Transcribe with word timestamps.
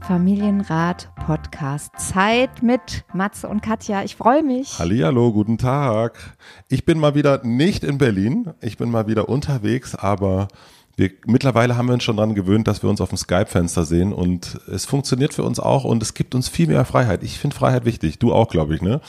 Familienrat 0.00 1.10
Podcast. 1.26 1.92
Zeit 1.98 2.62
mit 2.62 3.04
Matze 3.12 3.48
und 3.48 3.62
Katja. 3.62 4.02
Ich 4.02 4.16
freue 4.16 4.42
mich. 4.42 4.78
Hallihallo, 4.78 5.32
guten 5.32 5.58
Tag. 5.58 6.36
Ich 6.68 6.84
bin 6.84 6.98
mal 6.98 7.14
wieder 7.14 7.44
nicht 7.44 7.84
in 7.84 7.98
Berlin. 7.98 8.50
Ich 8.60 8.76
bin 8.78 8.90
mal 8.90 9.06
wieder 9.06 9.28
unterwegs, 9.28 9.94
aber 9.94 10.48
wir, 10.96 11.10
mittlerweile 11.26 11.76
haben 11.76 11.86
wir 11.86 11.94
uns 11.94 12.04
schon 12.04 12.16
daran 12.16 12.34
gewöhnt, 12.34 12.66
dass 12.66 12.82
wir 12.82 12.90
uns 12.90 13.00
auf 13.00 13.10
dem 13.10 13.18
Skype-Fenster 13.18 13.84
sehen 13.84 14.12
und 14.12 14.60
es 14.72 14.84
funktioniert 14.84 15.34
für 15.34 15.44
uns 15.44 15.60
auch 15.60 15.84
und 15.84 16.02
es 16.02 16.14
gibt 16.14 16.34
uns 16.34 16.48
viel 16.48 16.66
mehr 16.66 16.84
Freiheit. 16.84 17.22
Ich 17.22 17.38
finde 17.38 17.56
Freiheit 17.56 17.84
wichtig. 17.84 18.18
Du 18.18 18.32
auch, 18.32 18.48
glaube 18.48 18.74
ich, 18.74 18.82
ne? 18.82 19.00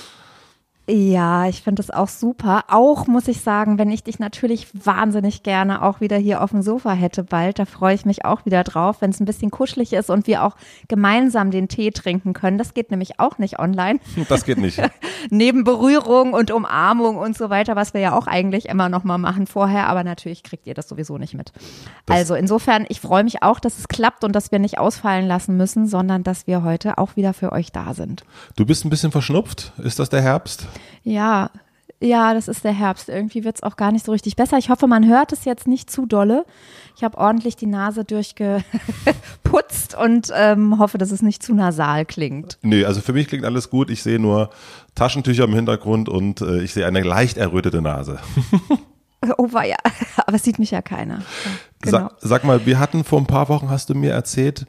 Ja, 0.93 1.47
ich 1.47 1.61
finde 1.61 1.81
das 1.81 1.89
auch 1.89 2.09
super. 2.09 2.65
Auch 2.67 3.07
muss 3.07 3.29
ich 3.29 3.39
sagen, 3.39 3.77
wenn 3.77 3.89
ich 3.91 4.03
dich 4.03 4.19
natürlich 4.19 4.67
wahnsinnig 4.73 5.41
gerne 5.41 5.83
auch 5.83 6.01
wieder 6.01 6.17
hier 6.17 6.41
auf 6.41 6.49
dem 6.49 6.61
Sofa 6.61 6.91
hätte 6.91 7.23
bald, 7.23 7.59
da 7.59 7.65
freue 7.65 7.95
ich 7.95 8.05
mich 8.05 8.25
auch 8.25 8.45
wieder 8.45 8.65
drauf, 8.65 8.97
wenn 8.99 9.11
es 9.11 9.21
ein 9.21 9.25
bisschen 9.25 9.51
kuschelig 9.51 9.93
ist 9.93 10.09
und 10.09 10.27
wir 10.27 10.43
auch 10.43 10.57
gemeinsam 10.89 11.49
den 11.49 11.69
Tee 11.69 11.91
trinken 11.91 12.33
können. 12.33 12.57
Das 12.57 12.73
geht 12.73 12.91
nämlich 12.91 13.21
auch 13.21 13.37
nicht 13.37 13.57
online. 13.57 13.99
Das 14.27 14.45
geht 14.45 14.59
nicht. 14.59 14.81
Neben 15.29 15.63
Berührung 15.63 16.33
und 16.33 16.51
Umarmung 16.51 17.17
und 17.17 17.37
so 17.37 17.49
weiter, 17.49 17.75
was 17.75 17.93
wir 17.93 18.01
ja 18.01 18.13
auch 18.13 18.27
eigentlich 18.27 18.69
immer 18.69 18.87
noch 18.87 19.03
mal 19.03 19.17
machen 19.17 19.47
vorher, 19.47 19.87
aber 19.87 20.03
natürlich 20.03 20.43
kriegt 20.43 20.67
ihr 20.67 20.73
das 20.73 20.87
sowieso 20.87 21.17
nicht 21.17 21.33
mit. 21.33 21.51
Das 22.05 22.17
also 22.17 22.35
insofern, 22.35 22.85
ich 22.87 23.01
freue 23.01 23.23
mich 23.23 23.43
auch, 23.43 23.59
dass 23.59 23.79
es 23.79 23.87
klappt 23.87 24.23
und 24.23 24.33
dass 24.33 24.51
wir 24.51 24.59
nicht 24.59 24.77
ausfallen 24.77 25.27
lassen 25.27 25.57
müssen, 25.57 25.87
sondern 25.87 26.23
dass 26.23 26.47
wir 26.47 26.63
heute 26.63 26.97
auch 26.97 27.15
wieder 27.15 27.33
für 27.33 27.51
euch 27.51 27.71
da 27.71 27.93
sind. 27.93 28.23
Du 28.55 28.65
bist 28.65 28.85
ein 28.85 28.89
bisschen 28.89 29.11
verschnupft. 29.11 29.73
Ist 29.77 29.99
das 29.99 30.09
der 30.09 30.21
Herbst? 30.21 30.67
Ja, 31.03 31.49
ja, 32.03 32.33
das 32.33 32.47
ist 32.47 32.63
der 32.63 32.73
Herbst. 32.73 33.09
Irgendwie 33.09 33.43
wird 33.43 33.57
es 33.57 33.63
auch 33.63 33.75
gar 33.75 33.91
nicht 33.91 34.05
so 34.05 34.11
richtig 34.11 34.35
besser. 34.35 34.57
Ich 34.57 34.71
hoffe, 34.71 34.87
man 34.87 35.07
hört 35.07 35.31
es 35.33 35.45
jetzt 35.45 35.67
nicht 35.67 35.91
zu 35.91 36.07
dolle. 36.07 36.45
Ich 36.97 37.03
habe 37.03 37.15
ordentlich 37.17 37.55
die 37.55 37.67
Nase 37.67 38.03
durchgeputzt 38.03 39.95
und 39.95 40.31
ähm, 40.35 40.79
hoffe, 40.79 40.97
dass 40.97 41.11
es 41.11 41.21
nicht 41.21 41.43
zu 41.43 41.53
nasal 41.53 42.05
klingt. 42.05 42.57
Nee, 42.63 42.85
also 42.85 43.01
für 43.01 43.13
mich 43.13 43.27
klingt 43.27 43.45
alles 43.45 43.69
gut. 43.69 43.91
Ich 43.91 44.01
sehe 44.01 44.17
nur 44.17 44.49
Taschentücher 44.95 45.43
im 45.43 45.53
Hintergrund 45.53 46.09
und 46.09 46.41
äh, 46.41 46.61
ich 46.63 46.73
sehe 46.73 46.87
eine 46.87 47.01
leicht 47.01 47.37
errötete 47.37 47.83
Nase. 47.83 48.19
oh, 49.37 49.53
war 49.53 49.65
ja, 49.65 49.77
aber 50.25 50.37
es 50.37 50.43
sieht 50.43 50.57
mich 50.57 50.71
ja 50.71 50.81
keiner. 50.81 51.21
Genau. 51.81 51.97
Sag, 51.97 52.13
sag, 52.19 52.43
mal, 52.43 52.65
wir 52.65 52.79
hatten 52.79 53.03
vor 53.03 53.19
ein 53.19 53.27
paar 53.27 53.47
Wochen, 53.47 53.69
hast 53.69 53.91
du 53.91 53.93
mir 53.95 54.11
erzählt, 54.11 54.65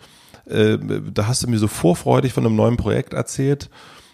äh, 0.51 0.77
da 1.13 1.27
hast 1.29 1.43
du 1.43 1.49
mir 1.49 1.59
so 1.59 1.69
vorfreudig 1.69 2.35
von 2.35 2.45
einem 2.45 2.57
neuen 2.57 2.77
Projekt 2.77 3.15
erzählt. 3.15 3.71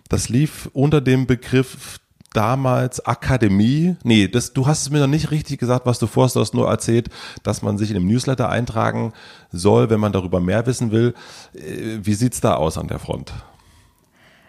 Das 0.09 0.29
lief 0.29 0.71
unter 0.73 1.01
dem 1.01 1.27
Begriff 1.27 1.99
damals 2.33 3.05
Akademie. 3.05 3.97
Nee, 4.05 4.29
das, 4.29 4.53
du 4.53 4.67
hast 4.67 4.83
es 4.83 4.91
mir 4.91 5.01
noch 5.01 5.07
nicht 5.07 5.31
richtig 5.31 5.59
gesagt, 5.59 5.87
was 5.87 5.99
du 5.99 6.07
vorhast. 6.07 6.37
Du 6.37 6.41
hast 6.41 6.55
nur 6.55 6.69
erzählt, 6.69 7.09
dass 7.43 7.63
man 7.63 7.79
sich 7.79 7.91
in 7.91 7.97
einem 7.97 8.07
Newsletter 8.07 8.49
eintragen 8.49 9.13
soll, 9.51 9.91
wenn 9.91 10.01
man 10.01 10.13
darüber 10.13 10.41
mehr 10.41 10.67
wissen 10.67 10.91
will. 10.91 11.15
Äh, 11.55 11.99
wie 12.03 12.15
sieht's 12.15 12.41
da 12.41 12.55
aus 12.55 12.79
an 12.79 12.89
der 12.89 12.99
Front? 12.99 13.33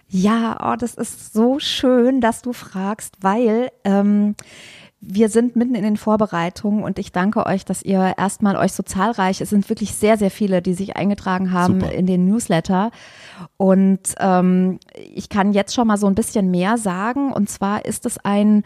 Ja, 0.09 0.71
oh, 0.71 0.75
das 0.75 0.95
ist 0.95 1.33
so 1.33 1.59
schön, 1.59 2.19
dass 2.19 2.41
du 2.41 2.51
fragst, 2.51 3.15
weil 3.21 3.71
ähm, 3.83 4.35
wir 5.01 5.29
sind 5.29 5.55
mitten 5.55 5.75
in 5.75 5.83
den 5.83 5.97
Vorbereitungen 5.97 6.83
und 6.83 6.99
ich 6.99 7.11
danke 7.11 7.45
euch, 7.45 7.63
dass 7.63 7.81
ihr 7.81 8.15
erstmal 8.17 8.57
euch 8.57 8.73
so 8.73 8.83
zahlreich, 8.83 9.39
es 9.39 9.49
sind 9.49 9.69
wirklich 9.69 9.95
sehr, 9.95 10.17
sehr 10.17 10.31
viele, 10.31 10.61
die 10.61 10.73
sich 10.73 10.97
eingetragen 10.97 11.53
haben 11.53 11.79
Super. 11.79 11.93
in 11.93 12.05
den 12.05 12.25
Newsletter. 12.25 12.91
Und 13.55 14.15
ähm, 14.19 14.79
ich 15.13 15.29
kann 15.29 15.53
jetzt 15.53 15.73
schon 15.73 15.87
mal 15.87 15.97
so 15.97 16.07
ein 16.07 16.15
bisschen 16.15 16.51
mehr 16.51 16.77
sagen. 16.77 17.31
Und 17.31 17.49
zwar 17.49 17.85
ist 17.85 18.05
es 18.05 18.17
ein 18.23 18.63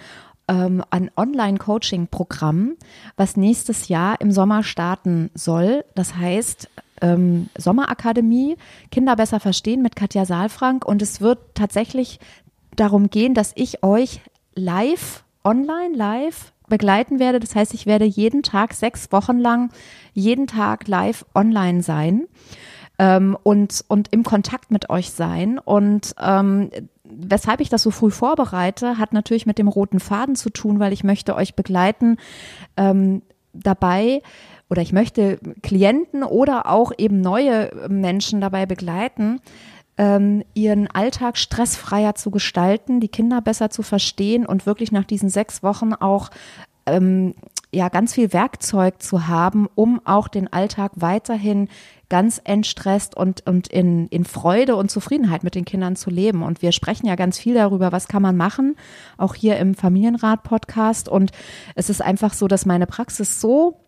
ähm, 0.48 0.84
ein 0.90 1.10
Online-Coaching-Programm, 1.16 2.76
was 3.16 3.38
nächstes 3.38 3.88
Jahr 3.88 4.20
im 4.20 4.32
Sommer 4.32 4.64
starten 4.64 5.30
soll. 5.36 5.86
Das 5.96 6.16
heißt, 6.16 6.70
ähm, 7.02 7.50
Sommerakademie, 7.58 8.58
Kinder 8.92 9.16
besser 9.16 9.40
verstehen 9.40 9.82
mit 9.82 9.96
Katja 9.96 10.26
Saalfrank. 10.26 10.84
Und 10.86 11.02
es 11.02 11.22
wird 11.22 11.40
tatsächlich 11.54 12.20
darum 12.76 13.10
gehen, 13.10 13.36
dass 13.36 13.54
ich 13.56 13.84
euch 13.84 14.22
live 14.56 15.24
online 15.44 15.96
live 15.96 16.54
begleiten 16.70 17.20
werde. 17.20 17.40
Das 17.40 17.56
heißt, 17.56 17.74
ich 17.74 17.86
werde 17.86 18.06
jeden 18.06 18.44
Tag 18.44 18.74
sechs 18.74 19.12
Wochen 19.12 19.38
lang 19.38 19.72
jeden 20.14 20.48
Tag 20.48 20.88
live 20.88 21.26
online 21.36 21.84
sein 21.84 22.28
ähm, 23.00 23.38
und, 23.44 23.84
und 23.88 24.12
im 24.14 24.24
Kontakt 24.24 24.72
mit 24.72 24.90
euch 24.90 25.12
sein. 25.12 25.60
Und 25.60 26.16
ähm, 26.22 26.70
weshalb 27.04 27.60
ich 27.60 27.70
das 27.70 27.84
so 27.84 27.92
früh 27.92 28.12
vorbereite, 28.12 28.98
hat 28.98 29.14
natürlich 29.14 29.46
mit 29.46 29.58
dem 29.58 29.68
roten 29.68 30.00
Faden 30.00 30.36
zu 30.36 30.50
tun, 30.50 30.80
weil 30.80 30.94
ich 30.94 31.04
möchte 31.04 31.36
euch 31.36 31.56
begleiten 31.56 32.18
ähm, 32.78 33.22
dabei, 33.54 34.22
oder 34.70 34.82
ich 34.82 34.92
möchte 34.92 35.38
Klienten 35.62 36.24
oder 36.24 36.68
auch 36.68 36.92
eben 36.98 37.22
neue 37.22 37.70
Menschen 37.90 38.42
dabei 38.42 38.66
begleiten, 38.66 39.40
ähm, 39.98 40.44
ihren 40.54 40.88
Alltag 40.88 41.38
stressfreier 41.38 42.16
zu 42.16 42.32
gestalten, 42.32 43.00
die 43.00 43.10
Kinder 43.10 43.42
besser 43.42 43.70
zu 43.70 43.84
verstehen 43.84 44.46
und 44.46 44.66
wirklich 44.66 44.92
nach 44.92 45.06
diesen 45.06 45.30
sechs 45.30 45.64
Wochen 45.64 45.94
auch 45.94 46.30
ähm, 46.86 47.36
ja 47.72 47.90
ganz 47.90 48.14
viel 48.14 48.34
Werkzeug 48.34 49.02
zu 49.02 49.28
haben, 49.28 49.68
um 49.76 50.02
auch 50.06 50.28
den 50.28 50.52
Alltag 50.52 50.92
weiterhin 50.96 51.70
ganz 52.10 52.40
entstresst 52.44 53.18
und, 53.18 53.46
und 53.48 53.68
in, 53.70 54.08
in 54.10 54.26
Freude 54.26 54.76
und 54.76 54.92
Zufriedenheit 54.92 55.44
mit 55.44 55.56
den 55.56 55.66
Kindern 55.66 55.96
zu 55.96 56.12
leben. 56.12 56.44
Und 56.44 56.62
wir 56.62 56.72
sprechen 56.72 57.08
ja 57.08 57.16
ganz 57.16 57.40
viel 57.40 57.56
darüber, 57.56 57.92
was 57.92 58.08
kann 58.08 58.22
man 58.22 58.38
machen, 58.38 58.76
auch 59.18 59.34
hier 59.34 59.58
im 59.58 59.74
Familienrat-Podcast. 59.74 61.10
Und 61.10 61.32
es 61.74 61.90
ist 61.90 62.02
einfach 62.02 62.34
so, 62.34 62.48
dass 62.48 62.68
meine 62.68 62.86
Praxis 62.86 63.42
so 63.42 63.83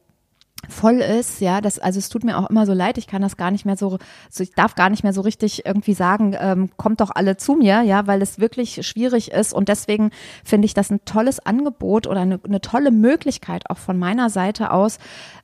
voll 0.70 1.02
ist, 1.02 1.42
ja, 1.42 1.62
das, 1.62 1.80
also 1.80 2.00
es 2.00 2.10
tut 2.10 2.24
mir 2.24 2.38
auch 2.38 2.50
immer 2.50 2.66
so 2.66 2.74
leid, 2.74 2.98
ich 2.98 3.08
kann 3.08 3.22
das 3.22 3.38
gar 3.38 3.52
nicht 3.52 3.66
mehr 3.66 3.78
so, 3.78 3.98
so 4.30 4.44
ich 4.44 4.52
darf 4.52 4.76
gar 4.76 4.90
nicht 4.90 5.04
mehr 5.04 5.14
so 5.14 5.22
richtig 5.22 5.66
irgendwie 5.66 5.94
sagen, 5.94 6.36
ähm, 6.40 6.70
kommt 6.78 7.02
doch 7.02 7.12
alle 7.14 7.38
zu 7.38 7.56
mir, 7.56 7.82
ja, 7.82 8.08
weil 8.08 8.22
es 8.22 8.40
wirklich 8.40 8.86
schwierig 8.86 9.32
ist 9.32 9.54
und 9.54 9.70
deswegen 9.70 10.12
finde 10.44 10.66
ich 10.66 10.74
das 10.74 10.90
ein 10.90 11.04
tolles 11.06 11.46
Angebot 11.46 12.08
oder 12.08 12.22
eine, 12.22 12.40
eine 12.44 12.62
tolle 12.62 12.92
Möglichkeit 12.92 13.70
auch 13.70 13.78
von 13.78 13.98
meiner 13.98 14.30
Seite 14.30 14.72
aus, 14.72 15.00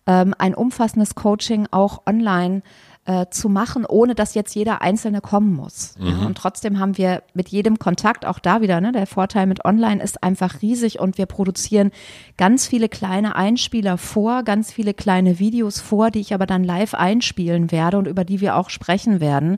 ähm, 0.07 0.33
ein 0.37 0.55
umfassendes 0.55 1.15
Coaching 1.15 1.67
auch 1.71 2.01
online 2.07 2.57
äh, 2.57 2.90
zu 3.31 3.49
machen, 3.49 3.85
ohne 3.85 4.13
dass 4.13 4.35
jetzt 4.35 4.53
jeder 4.53 4.81
Einzelne 4.81 5.21
kommen 5.21 5.55
muss. 5.55 5.95
Mhm. 5.99 6.07
Ja, 6.07 6.25
und 6.27 6.37
trotzdem 6.37 6.77
haben 6.77 6.97
wir 6.97 7.23
mit 7.33 7.49
jedem 7.49 7.79
Kontakt, 7.79 8.25
auch 8.25 8.37
da 8.37 8.61
wieder, 8.61 8.79
ne, 8.79 8.91
der 8.91 9.07
Vorteil 9.07 9.47
mit 9.47 9.65
Online 9.65 10.01
ist 10.01 10.23
einfach 10.23 10.61
riesig 10.61 10.99
und 10.99 11.17
wir 11.17 11.25
produzieren 11.25 11.91
ganz 12.37 12.67
viele 12.67 12.89
kleine 12.89 13.35
Einspieler 13.35 13.97
vor, 13.97 14.43
ganz 14.43 14.71
viele 14.71 14.93
kleine 14.93 15.39
Videos 15.39 15.79
vor, 15.79 16.11
die 16.11 16.19
ich 16.19 16.33
aber 16.33 16.45
dann 16.45 16.63
live 16.63 16.93
einspielen 16.93 17.71
werde 17.71 17.97
und 17.97 18.07
über 18.07 18.23
die 18.23 18.39
wir 18.39 18.55
auch 18.55 18.69
sprechen 18.69 19.19
werden 19.19 19.57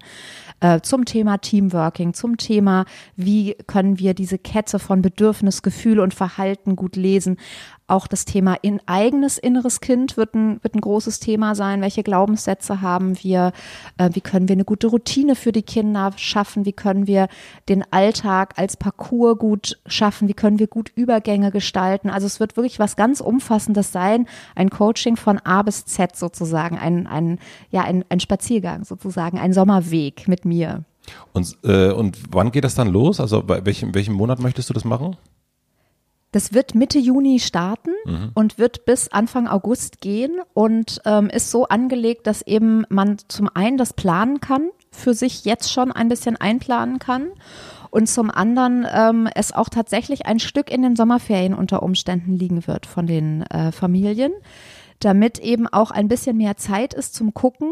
äh, 0.64 0.80
zum 0.82 1.06
Thema 1.06 1.38
Teamworking, 1.38 2.14
zum 2.14 2.38
Thema, 2.38 2.86
wie 3.16 3.56
können 3.68 4.00
wir 4.00 4.14
diese 4.14 4.38
Kette 4.38 4.80
von 4.80 5.02
Bedürfnis, 5.02 5.62
Gefühl 5.62 6.00
und 6.00 6.14
Verhalten 6.14 6.76
gut 6.76 6.96
lesen, 6.96 7.38
Auch 7.88 8.08
das 8.08 8.24
Thema 8.24 8.56
in 8.62 8.80
eigenes 8.86 9.38
inneres 9.38 9.82
Kind 9.82 10.16
wird 10.16 10.36
ein, 10.36 10.64
wird 10.64 10.74
ein 10.74 10.82
großes 10.82 11.20
Thema 11.20 11.54
sein. 11.54 11.82
Welche 11.82 12.02
Glaubenssätze 12.02 12.82
haben 12.82 13.22
wir? 13.22 13.52
Äh, 13.98 14.12
wie 14.14 14.22
können 14.22 14.48
wir 14.48 14.54
eine 14.54 14.64
gute 14.64 14.88
Routine 14.88 15.36
für 15.36 15.52
die 15.52 15.64
Kinder 15.64 16.12
schaffen? 16.16 16.66
Wie 16.66 16.72
können 16.72 17.08
wir 17.08 17.28
den 17.68 17.84
Alltag 17.92 18.54
als 18.58 18.78
Parcours 18.78 19.38
gut 19.38 19.80
schaffen? 19.86 20.30
Wie 20.30 20.34
können 20.34 20.60
wir 20.60 20.68
gut 20.68 20.92
Übergänge 20.96 21.52
gestalten? 21.52 22.10
Also 22.10 22.26
es 22.26 22.40
wird 22.40 22.56
wirklich 22.56 22.80
was 22.80 22.96
ganz 22.96 23.20
Umfassendes 23.20 23.92
sein. 23.92 24.28
Ein 24.56 24.70
Coaching 24.70 25.18
von 25.18 25.40
A 25.40 25.62
bis 25.62 25.86
Z 25.86 26.16
sozusagen. 26.16 26.78
Ein, 26.78 27.06
ein, 27.06 27.40
ja, 27.70 27.82
ein, 27.82 28.06
ein 28.08 28.22
Spaziergang 28.22 28.86
sozusagen. 28.86 29.40
Ein 29.40 29.52
Sommerweg 29.52 30.28
mit 30.30 30.46
mir. 30.46 30.86
Und, 31.34 31.58
äh, 31.64 31.92
und 31.92 32.18
wann 32.32 32.52
geht 32.52 32.64
das 32.64 32.76
dann 32.76 32.88
los? 32.88 33.20
Also 33.20 33.44
bei 33.44 33.66
welchem, 33.66 33.94
welchem 33.94 34.14
Monat 34.14 34.40
möchtest 34.40 34.70
du 34.70 34.74
das 34.74 34.86
machen? 34.86 35.18
Das 36.34 36.52
wird 36.52 36.76
Mitte 36.76 37.00
Juni 37.00 37.40
starten 37.40 37.92
mhm. 38.06 38.32
und 38.34 38.58
wird 38.58 38.86
bis 38.86 39.08
Anfang 39.08 39.48
August 39.48 40.02
gehen 40.02 40.40
und 40.54 41.00
ähm, 41.06 41.30
ist 41.30 41.52
so 41.52 41.68
angelegt, 41.68 42.28
dass 42.28 42.42
eben 42.42 42.86
man 42.90 43.18
zum 43.28 43.50
einen 43.54 43.78
das 43.78 43.94
planen 43.94 44.42
kann, 44.42 44.70
für 44.92 45.14
sich 45.14 45.46
jetzt 45.46 45.72
schon 45.72 45.92
ein 45.92 46.10
bisschen 46.10 46.36
einplanen 46.36 47.00
kann 47.00 47.32
und 47.94 48.08
zum 48.08 48.32
anderen 48.32 48.88
ähm, 48.92 49.30
es 49.36 49.54
auch 49.54 49.70
tatsächlich 49.70 50.26
ein 50.26 50.40
Stück 50.40 50.72
in 50.72 50.82
den 50.82 50.96
Sommerferien 50.96 51.54
unter 51.54 51.84
Umständen 51.84 52.34
liegen 52.34 52.66
wird 52.66 52.88
von 52.88 53.06
den 53.06 53.44
äh, 53.44 53.72
Familien, 53.72 54.32
damit 55.00 55.38
eben 55.38 55.68
auch 55.68 55.92
ein 55.92 56.08
bisschen 56.08 56.38
mehr 56.38 56.58
Zeit 56.58 56.96
ist 56.96 57.14
zum 57.14 57.36
Gucken 57.36 57.72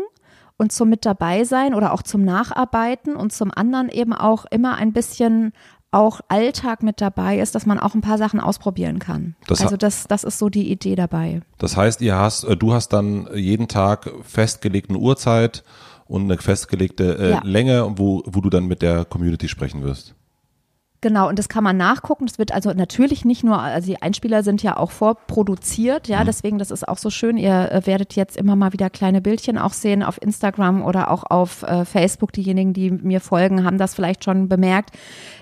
und 0.57 0.71
zum 0.71 0.89
mit 0.89 1.07
dabei 1.07 1.43
sein 1.43 1.73
oder 1.73 1.91
auch 1.91 2.03
zum 2.03 2.23
Nacharbeiten 2.23 3.15
und 3.15 3.33
zum 3.33 3.49
anderen 3.51 3.89
eben 3.89 4.13
auch 4.13 4.45
immer 4.51 4.75
ein 4.75 4.93
bisschen 4.93 5.53
auch 5.91 6.21
Alltag 6.29 6.83
mit 6.83 7.01
dabei 7.01 7.39
ist, 7.39 7.53
dass 7.53 7.65
man 7.65 7.77
auch 7.77 7.93
ein 7.93 8.01
paar 8.01 8.17
Sachen 8.17 8.39
ausprobieren 8.39 8.99
kann. 8.99 9.35
Das 9.47 9.61
also 9.61 9.77
das, 9.77 10.07
das 10.07 10.23
ist 10.23 10.39
so 10.39 10.49
die 10.49 10.71
Idee 10.71 10.95
dabei. 10.95 11.41
Das 11.57 11.75
heißt, 11.75 12.01
ihr 12.01 12.15
hast, 12.15 12.45
äh, 12.45 12.55
du 12.55 12.73
hast 12.73 12.89
dann 12.89 13.27
jeden 13.35 13.67
Tag 13.67 14.09
festgelegte 14.23 14.95
Uhrzeit 14.95 15.63
und 16.05 16.23
eine 16.23 16.37
festgelegte 16.37 17.17
äh, 17.17 17.31
ja. 17.31 17.41
Länge, 17.43 17.93
wo, 17.97 18.23
wo 18.25 18.41
du 18.41 18.49
dann 18.49 18.65
mit 18.65 18.81
der 18.81 19.05
Community 19.05 19.47
sprechen 19.47 19.83
wirst. 19.83 20.15
Genau, 21.03 21.27
und 21.27 21.39
das 21.39 21.49
kann 21.49 21.63
man 21.63 21.77
nachgucken. 21.77 22.27
Das 22.27 22.37
wird 22.37 22.51
also 22.51 22.71
natürlich 22.73 23.25
nicht 23.25 23.43
nur, 23.43 23.59
also 23.59 23.87
die 23.87 23.99
Einspieler 23.99 24.43
sind 24.43 24.61
ja 24.61 24.77
auch 24.77 24.91
vorproduziert, 24.91 26.07
ja, 26.07 26.21
mhm. 26.21 26.25
deswegen, 26.27 26.59
das 26.59 26.69
ist 26.69 26.87
auch 26.87 26.99
so 26.99 27.09
schön. 27.09 27.37
Ihr 27.37 27.71
äh, 27.71 27.87
werdet 27.87 28.15
jetzt 28.15 28.37
immer 28.37 28.55
mal 28.55 28.71
wieder 28.71 28.91
kleine 28.91 29.19
Bildchen 29.19 29.57
auch 29.57 29.73
sehen 29.73 30.03
auf 30.03 30.21
Instagram 30.21 30.83
oder 30.83 31.09
auch 31.09 31.23
auf 31.23 31.63
äh, 31.63 31.85
Facebook. 31.85 32.33
Diejenigen, 32.33 32.73
die 32.73 32.91
mir 32.91 33.19
folgen, 33.19 33.65
haben 33.65 33.79
das 33.79 33.95
vielleicht 33.95 34.23
schon 34.23 34.47
bemerkt, 34.47 34.91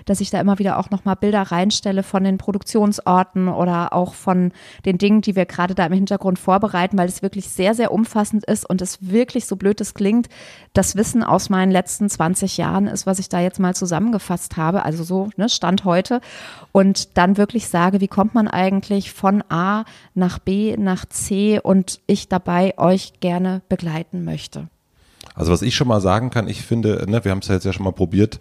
dass 0.06 0.22
ich 0.22 0.30
da 0.30 0.40
immer 0.40 0.58
wieder 0.58 0.78
auch 0.78 0.88
nochmal 0.88 1.16
Bilder 1.16 1.42
reinstelle 1.42 2.02
von 2.02 2.24
den 2.24 2.38
Produktionsorten 2.38 3.48
oder 3.48 3.92
auch 3.92 4.14
von 4.14 4.52
den 4.86 4.96
Dingen, 4.96 5.20
die 5.20 5.36
wir 5.36 5.44
gerade 5.44 5.74
da 5.74 5.84
im 5.84 5.92
Hintergrund 5.92 6.38
vorbereiten, 6.38 6.96
weil 6.96 7.08
es 7.08 7.20
wirklich 7.20 7.50
sehr, 7.50 7.74
sehr 7.74 7.92
umfassend 7.92 8.46
ist 8.46 8.64
und 8.68 8.80
es 8.80 9.10
wirklich, 9.10 9.44
so 9.44 9.56
blöd 9.56 9.78
es 9.82 9.92
klingt, 9.92 10.30
das 10.72 10.96
Wissen 10.96 11.22
aus 11.22 11.50
meinen 11.50 11.70
letzten 11.70 12.08
20 12.08 12.56
Jahren 12.56 12.86
ist, 12.86 13.04
was 13.04 13.18
ich 13.18 13.28
da 13.28 13.40
jetzt 13.40 13.60
mal 13.60 13.74
zusammengefasst 13.74 14.56
habe. 14.56 14.86
Also 14.86 15.04
so, 15.04 15.28
ne, 15.36 15.49
Stand 15.54 15.84
heute. 15.84 16.20
Und 16.72 17.16
dann 17.16 17.36
wirklich 17.36 17.68
sage, 17.68 18.00
wie 18.00 18.08
kommt 18.08 18.34
man 18.34 18.48
eigentlich 18.48 19.12
von 19.12 19.42
A 19.48 19.84
nach 20.14 20.38
B 20.38 20.76
nach 20.76 21.04
C 21.04 21.60
und 21.60 22.00
ich 22.06 22.28
dabei 22.28 22.78
euch 22.78 23.14
gerne 23.20 23.62
begleiten 23.68 24.24
möchte. 24.24 24.68
Also 25.34 25.52
was 25.52 25.62
ich 25.62 25.74
schon 25.74 25.88
mal 25.88 26.00
sagen 26.00 26.30
kann, 26.30 26.48
ich 26.48 26.62
finde, 26.62 27.06
ne, 27.08 27.24
wir 27.24 27.30
haben 27.30 27.38
es 27.38 27.48
ja 27.48 27.54
jetzt 27.54 27.64
ja 27.64 27.72
schon 27.72 27.84
mal 27.84 27.92
probiert, 27.92 28.38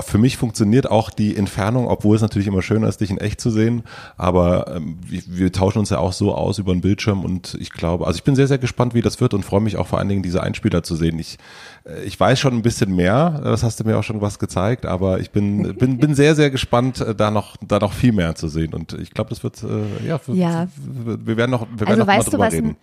für 0.00 0.16
mich 0.16 0.38
funktioniert 0.38 0.90
auch 0.90 1.10
die 1.10 1.36
Entfernung, 1.36 1.86
obwohl 1.86 2.16
es 2.16 2.22
natürlich 2.22 2.48
immer 2.48 2.62
schöner 2.62 2.88
ist, 2.88 3.02
dich 3.02 3.10
in 3.10 3.18
echt 3.18 3.38
zu 3.38 3.50
sehen. 3.50 3.82
Aber 4.16 4.74
ähm, 4.74 4.98
wir, 5.06 5.22
wir, 5.26 5.52
tauschen 5.52 5.80
uns 5.80 5.90
ja 5.90 5.98
auch 5.98 6.14
so 6.14 6.34
aus 6.34 6.58
über 6.58 6.72
den 6.72 6.80
Bildschirm 6.80 7.22
und 7.22 7.54
ich 7.60 7.70
glaube, 7.70 8.06
also 8.06 8.16
ich 8.16 8.24
bin 8.24 8.34
sehr, 8.34 8.46
sehr 8.46 8.56
gespannt, 8.56 8.94
wie 8.94 9.02
das 9.02 9.20
wird 9.20 9.34
und 9.34 9.44
freue 9.44 9.60
mich 9.60 9.76
auch 9.76 9.86
vor 9.86 9.98
allen 9.98 10.08
Dingen, 10.08 10.22
diese 10.22 10.42
Einspieler 10.42 10.82
zu 10.82 10.96
sehen. 10.96 11.18
Ich, 11.18 11.36
äh, 11.84 12.02
ich 12.04 12.18
weiß 12.18 12.40
schon 12.40 12.54
ein 12.54 12.62
bisschen 12.62 12.96
mehr, 12.96 13.42
das 13.44 13.62
hast 13.62 13.78
du 13.78 13.84
mir 13.84 13.98
auch 13.98 14.04
schon 14.04 14.22
was 14.22 14.38
gezeigt, 14.38 14.86
aber 14.86 15.20
ich 15.20 15.30
bin, 15.32 15.76
bin, 15.76 15.98
bin 15.98 16.14
sehr, 16.14 16.34
sehr 16.34 16.50
gespannt, 16.50 17.00
äh, 17.00 17.14
da 17.14 17.30
noch, 17.30 17.58
da 17.58 17.78
noch 17.78 17.92
viel 17.92 18.12
mehr 18.12 18.34
zu 18.34 18.48
sehen. 18.48 18.72
Und 18.72 18.94
ich 18.94 19.10
glaube, 19.10 19.28
das 19.28 19.44
wird, 19.44 19.62
äh, 19.62 20.06
ja, 20.06 20.18
ja, 20.28 20.66
wir 20.76 21.36
werden 21.36 21.50
noch, 21.50 21.66
wir 21.70 21.80
werden 21.86 22.00
also 22.00 22.00
noch 22.00 22.06
mal 22.06 22.22
drüber 22.22 22.52
reden. 22.52 22.76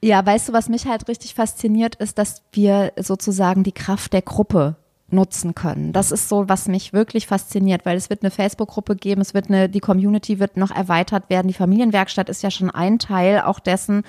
Ja, 0.00 0.24
weißt 0.24 0.48
du, 0.48 0.52
was 0.52 0.68
mich 0.68 0.86
halt 0.86 1.08
richtig 1.08 1.34
fasziniert, 1.34 1.96
ist, 1.96 2.18
dass 2.18 2.42
wir 2.52 2.92
sozusagen 2.96 3.64
die 3.64 3.72
Kraft 3.72 4.12
der 4.12 4.22
Gruppe 4.22 4.76
nutzen 5.10 5.54
können. 5.54 5.92
Das 5.92 6.12
ist 6.12 6.28
so, 6.28 6.48
was 6.48 6.68
mich 6.68 6.92
wirklich 6.92 7.26
fasziniert, 7.26 7.86
weil 7.86 7.96
es 7.96 8.10
wird 8.10 8.22
eine 8.22 8.30
Facebook-Gruppe 8.30 8.94
geben, 8.94 9.22
es 9.22 9.32
wird 9.32 9.48
eine, 9.48 9.68
die 9.68 9.80
Community 9.80 10.38
wird 10.38 10.56
noch 10.58 10.70
erweitert 10.70 11.30
werden. 11.30 11.48
Die 11.48 11.54
Familienwerkstatt 11.54 12.28
ist 12.28 12.42
ja 12.42 12.50
schon 12.50 12.70
ein 12.70 12.98
Teil 12.98 13.40
auch 13.40 13.58
dessen. 13.58 14.02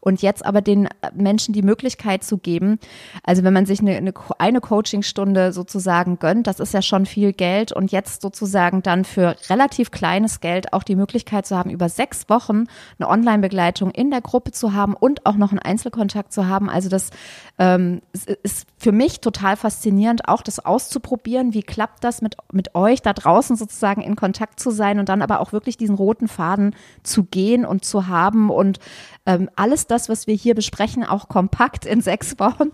Und 0.00 0.22
jetzt 0.22 0.46
aber 0.46 0.62
den 0.62 0.88
Menschen 1.14 1.52
die 1.52 1.62
Möglichkeit 1.62 2.24
zu 2.24 2.38
geben, 2.38 2.78
also 3.22 3.42
wenn 3.42 3.52
man 3.52 3.66
sich 3.66 3.80
eine, 3.80 3.96
eine, 3.96 4.14
eine 4.38 4.60
Coachingstunde 4.60 5.52
sozusagen 5.52 6.18
gönnt, 6.18 6.46
das 6.46 6.58
ist 6.60 6.72
ja 6.72 6.80
schon 6.80 7.04
viel 7.04 7.34
Geld 7.34 7.72
und 7.72 7.92
jetzt 7.92 8.22
sozusagen 8.22 8.82
dann 8.82 9.04
für 9.04 9.36
relativ 9.50 9.90
kleines 9.90 10.40
Geld 10.40 10.72
auch 10.72 10.84
die 10.84 10.96
Möglichkeit 10.96 11.46
zu 11.46 11.56
haben, 11.56 11.68
über 11.68 11.90
sechs 11.90 12.30
Wochen 12.30 12.64
eine 12.98 13.08
Online-Begleitung 13.08 13.90
in 13.90 14.10
der 14.10 14.22
Gruppe 14.22 14.52
zu 14.52 14.72
haben 14.72 14.94
und 14.94 15.26
auch 15.26 15.36
noch 15.36 15.50
einen 15.50 15.58
Einzelkontakt 15.58 16.32
zu 16.32 16.46
haben. 16.46 16.70
Also 16.70 16.88
das 16.88 17.10
ähm, 17.58 18.00
ist 18.42 18.66
für 18.78 18.92
mich 18.92 19.20
total 19.20 19.56
faszinierend, 19.56 20.28
auch 20.28 20.45
das 20.48 20.64
auszuprobieren. 20.64 21.54
Wie 21.54 21.62
klappt 21.62 22.04
das 22.04 22.22
mit, 22.22 22.36
mit 22.52 22.74
euch 22.74 23.02
da 23.02 23.12
draußen 23.12 23.56
sozusagen 23.56 24.02
in 24.02 24.16
Kontakt 24.16 24.60
zu 24.60 24.70
sein 24.70 24.98
und 24.98 25.08
dann 25.08 25.22
aber 25.22 25.40
auch 25.40 25.52
wirklich 25.52 25.76
diesen 25.76 25.96
roten 25.96 26.28
Faden 26.28 26.74
zu 27.02 27.24
gehen 27.24 27.64
und 27.64 27.84
zu 27.84 28.08
haben 28.08 28.50
und 28.50 28.78
ähm, 29.26 29.50
alles 29.56 29.86
das, 29.86 30.08
was 30.08 30.26
wir 30.26 30.34
hier 30.34 30.54
besprechen, 30.54 31.04
auch 31.04 31.28
kompakt 31.28 31.84
in 31.84 32.00
sechs 32.00 32.38
Wochen 32.38 32.70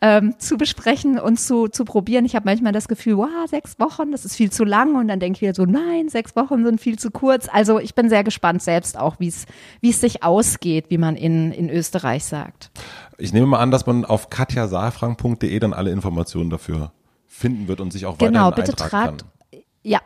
ähm, 0.00 0.34
zu 0.38 0.56
besprechen 0.56 1.18
und 1.18 1.38
zu, 1.38 1.68
zu 1.68 1.84
probieren. 1.84 2.24
Ich 2.24 2.34
habe 2.34 2.46
manchmal 2.46 2.72
das 2.72 2.88
Gefühl, 2.88 3.18
wow, 3.18 3.28
sechs 3.46 3.78
Wochen, 3.78 4.10
das 4.12 4.24
ist 4.24 4.36
viel 4.36 4.50
zu 4.50 4.64
lang 4.64 4.96
und 4.96 5.08
dann 5.08 5.20
denke 5.20 5.36
ich 5.36 5.42
wieder 5.42 5.54
so, 5.54 5.66
nein, 5.66 6.08
sechs 6.08 6.34
Wochen 6.36 6.64
sind 6.64 6.80
viel 6.80 6.98
zu 6.98 7.10
kurz. 7.10 7.48
Also 7.52 7.78
ich 7.78 7.94
bin 7.94 8.08
sehr 8.08 8.24
gespannt 8.24 8.62
selbst 8.62 8.98
auch, 8.98 9.16
wie 9.20 9.28
es 9.28 10.00
sich 10.00 10.22
ausgeht, 10.22 10.86
wie 10.88 10.98
man 10.98 11.16
in, 11.16 11.52
in 11.52 11.68
Österreich 11.68 12.24
sagt. 12.24 12.70
Ich 13.18 13.32
nehme 13.34 13.46
mal 13.46 13.58
an, 13.58 13.70
dass 13.70 13.86
man 13.86 14.04
auf 14.06 14.30
katjasaalfrank.de 14.30 15.58
dann 15.58 15.74
alle 15.74 15.90
Informationen 15.90 16.48
dafür 16.48 16.92
finden 17.40 17.68
wird 17.68 17.80
und 17.80 17.92
sich 17.92 18.06
auch 18.06 18.18
genau, 18.18 18.48
weiterhin 18.48 18.64
bitte 18.64 18.76
tragt, 18.76 19.22
kann. 19.22 19.60
Ja, 19.82 20.00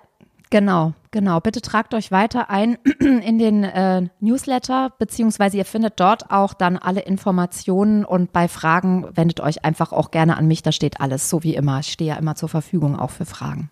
genau, 0.50 0.92
genau. 1.10 1.40
Bitte 1.40 1.60
tragt 1.60 1.92
euch 1.94 2.12
weiter 2.12 2.48
ein 2.48 2.78
in 3.00 3.38
den 3.38 3.64
äh, 3.64 4.08
Newsletter, 4.20 4.92
beziehungsweise 4.98 5.56
ihr 5.56 5.64
findet 5.64 5.98
dort 5.98 6.30
auch 6.30 6.54
dann 6.54 6.78
alle 6.78 7.00
Informationen 7.00 8.04
und 8.04 8.32
bei 8.32 8.46
Fragen 8.46 9.08
wendet 9.14 9.40
euch 9.40 9.64
einfach 9.64 9.92
auch 9.92 10.12
gerne 10.12 10.36
an 10.36 10.46
mich. 10.46 10.62
Da 10.62 10.70
steht 10.70 11.00
alles, 11.00 11.28
so 11.28 11.42
wie 11.42 11.54
immer. 11.54 11.80
Ich 11.80 11.90
stehe 11.90 12.10
ja 12.10 12.16
immer 12.16 12.36
zur 12.36 12.48
Verfügung 12.48 12.96
auch 12.96 13.10
für 13.10 13.26
Fragen. 13.26 13.68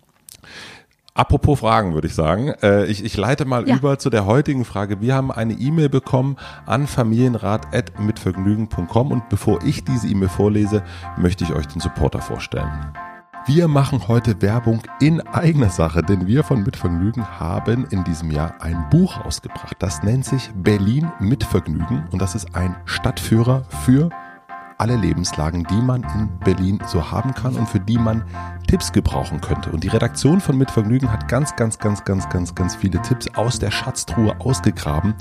Apropos 1.14 1.61
Fragen, 1.61 1.94
würde 1.94 2.09
ich 2.09 2.14
sagen. 2.14 2.55
Äh, 2.62 2.87
ich, 2.87 3.05
ich 3.05 3.19
leite 3.19 3.44
mal 3.44 3.69
ja. 3.69 3.76
über 3.76 3.99
zu 3.99 4.09
der 4.09 4.25
heutigen 4.25 4.64
Frage. 4.64 5.03
Wir 5.03 5.14
haben 5.14 5.31
eine 5.31 5.53
E-Mail 5.53 5.91
bekommen 5.91 6.38
an 6.64 6.87
familienrat.mitvergnügen.com 6.87 9.12
und 9.12 9.29
bevor 9.29 9.62
ich 9.62 9.85
diese 9.85 10.09
E-Mail 10.09 10.31
vorlese, 10.31 10.82
möchte 11.19 11.44
ich 11.44 11.53
euch 11.53 11.67
den 11.67 11.81
Supporter 11.81 12.23
vorstellen. 12.23 12.94
Wir 13.46 13.66
machen 13.66 14.06
heute 14.06 14.40
Werbung 14.40 14.82
in 15.00 15.20
eigener 15.20 15.68
Sache, 15.68 16.00
denn 16.00 16.28
wir 16.28 16.44
von 16.44 16.62
Mitvergnügen 16.62 17.40
haben 17.40 17.87
in 17.90 18.04
diesem 18.04 18.30
Jahr 18.30 18.54
ein 18.61 18.88
Buch 18.88 19.25
rausgebracht. 19.25 19.75
Das 19.80 20.04
nennt 20.04 20.25
sich 20.25 20.52
Berlin 20.54 21.11
mit 21.18 21.42
Vergnügen 21.42 22.06
und 22.12 22.22
das 22.22 22.37
ist 22.37 22.54
ein 22.54 22.76
Stadtführer 22.84 23.64
für 23.84 24.11
alle 24.78 24.94
Lebenslagen, 24.94 25.64
die 25.64 25.82
man 25.82 26.04
in 26.14 26.28
Berlin 26.44 26.80
so 26.87 27.11
haben 27.11 27.34
kann 27.34 27.56
und 27.56 27.68
für 27.68 27.80
die 27.80 27.99
man 27.99 28.25
Tipps 28.68 28.92
gebrauchen 28.92 29.40
könnte. 29.40 29.70
Und 29.70 29.82
die 29.82 29.88
Redaktion 29.88 30.40
von 30.40 30.56
Mitvergnügen 30.56 31.11
hat 31.11 31.26
ganz, 31.26 31.56
ganz, 31.56 31.78
ganz, 31.78 32.04
ganz, 32.04 32.28
ganz, 32.28 32.54
ganz 32.54 32.76
viele 32.76 33.02
Tipps 33.02 33.26
aus 33.34 33.58
der 33.58 33.72
Schatztruhe 33.72 34.34
ausgegraben. 34.38 35.14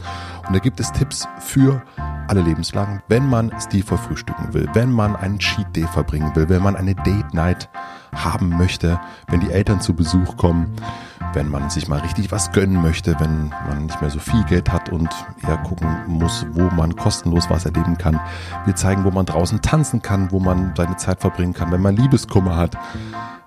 Und 0.48 0.56
da 0.56 0.60
gibt 0.60 0.80
es 0.80 0.92
Tipps 0.92 1.28
für 1.40 1.82
alle 2.28 2.42
Lebenslagen, 2.42 3.02
wenn 3.08 3.28
man 3.28 3.52
stilvoll 3.60 3.98
frühstücken 3.98 4.54
will, 4.54 4.70
wenn 4.74 4.92
man 4.92 5.16
einen 5.16 5.40
Cheat 5.40 5.76
Day 5.76 5.88
verbringen 5.88 6.36
will, 6.36 6.50
wenn 6.50 6.64
man 6.64 6.76
eine 6.76 6.96
Date 6.96 7.34
Night 7.34 7.70
haben 8.14 8.50
möchte, 8.50 9.00
wenn 9.28 9.40
die 9.40 9.52
Eltern 9.52 9.82
zu 9.82 9.94
Besuch 9.94 10.38
kommen, 10.38 10.76
wenn 11.34 11.50
man 11.50 11.70
sich 11.70 11.88
mal 11.88 12.00
richtig 12.00 12.32
was 12.32 12.52
gönnen 12.52 12.82
möchte, 12.82 13.20
wenn 13.20 13.50
man 13.68 13.86
nicht 13.86 14.02
mehr 14.02 14.10
so 14.10 14.20
viel 14.20 14.44
Geld 14.46 14.72
hat 14.72 14.90
und 14.90 15.10
eher 15.48 15.58
gucken 15.58 15.88
muss, 16.08 16.46
wo 16.52 16.64
man 16.76 16.96
kostenlos 16.96 17.50
was 17.50 17.66
erleben 17.66 17.98
kann. 17.98 18.20
Wir 18.66 18.76
zeigen, 18.76 19.04
wo 19.04 19.12
man 19.12 19.26
draußen 19.26 19.62
tanzen 19.62 20.02
kann, 20.02 20.32
wo 20.32 20.40
man 20.40 20.74
seine 20.76 20.98
Zeit 20.98 21.22
verbringen 21.22 21.54
kann, 21.54 21.72
wenn 21.72 21.82
man 21.82 21.96
Liebeskummer 21.96 22.56
hat. 22.56 22.78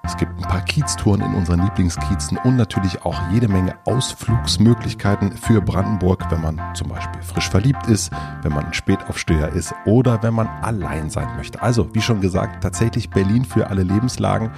Es 0.05 0.19
gibt 0.19 0.39
ein 0.39 0.43
paar 0.43 0.61
Kieztouren 0.61 1.23
in 1.23 1.35
unseren 1.35 1.63
Lieblingskiezen 1.63 2.37
und 2.45 2.57
natürlich 2.57 3.03
auch 3.05 3.19
jede 3.33 3.49
Menge 3.49 3.75
Ausflugsmöglichkeiten 3.87 5.33
für 5.33 5.63
Brandenburg, 5.63 6.31
wenn 6.31 6.43
man 6.43 6.61
zum 6.75 6.89
Beispiel 6.89 7.23
frisch 7.23 7.49
verliebt 7.49 7.87
ist, 7.87 8.13
wenn 8.43 8.53
man 8.53 8.67
ein 8.67 8.75
Spätaufsteher 8.75 9.49
ist 9.49 9.75
oder 9.87 10.23
wenn 10.23 10.35
man 10.35 10.47
allein 10.63 11.09
sein 11.09 11.29
möchte. 11.37 11.63
Also, 11.63 11.95
wie 11.95 12.03
schon 12.03 12.21
gesagt, 12.21 12.63
tatsächlich 12.63 13.09
Berlin 13.09 13.47
für 13.47 13.69
alle 13.69 13.83
Lebenslagen. 13.83 14.51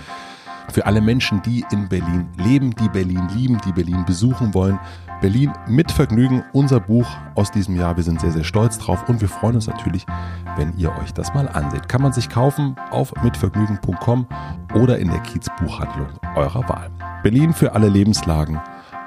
Für 0.76 0.84
alle 0.84 1.00
Menschen, 1.00 1.40
die 1.40 1.64
in 1.72 1.88
Berlin 1.88 2.28
leben, 2.36 2.74
die 2.74 2.90
Berlin 2.90 3.26
lieben, 3.34 3.58
die 3.64 3.72
Berlin 3.72 4.04
besuchen 4.04 4.52
wollen. 4.52 4.78
Berlin 5.22 5.50
mit 5.66 5.90
Vergnügen, 5.90 6.44
unser 6.52 6.80
Buch 6.80 7.08
aus 7.34 7.50
diesem 7.50 7.76
Jahr. 7.76 7.96
Wir 7.96 8.04
sind 8.04 8.20
sehr, 8.20 8.30
sehr 8.30 8.44
stolz 8.44 8.76
drauf 8.76 9.08
und 9.08 9.22
wir 9.22 9.30
freuen 9.30 9.54
uns 9.54 9.68
natürlich, 9.68 10.04
wenn 10.58 10.76
ihr 10.76 10.94
euch 10.98 11.14
das 11.14 11.32
mal 11.32 11.48
anseht. 11.48 11.88
Kann 11.88 12.02
man 12.02 12.12
sich 12.12 12.28
kaufen 12.28 12.76
auf 12.90 13.14
mitvergnügen.com 13.22 14.26
oder 14.74 14.98
in 14.98 15.08
der 15.08 15.20
Kiezbuchhandlung 15.20 16.08
eurer 16.34 16.68
Wahl. 16.68 16.90
Berlin 17.22 17.54
für 17.54 17.72
alle 17.72 17.88
Lebenslagen. 17.88 18.60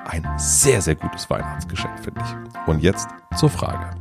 Ein 0.06 0.28
sehr, 0.38 0.82
sehr 0.82 0.96
gutes 0.96 1.30
Weihnachtsgeschenk, 1.30 2.00
finde 2.00 2.22
ich. 2.26 2.68
Und 2.68 2.82
jetzt 2.82 3.10
zur 3.36 3.52
Frage. 3.52 3.92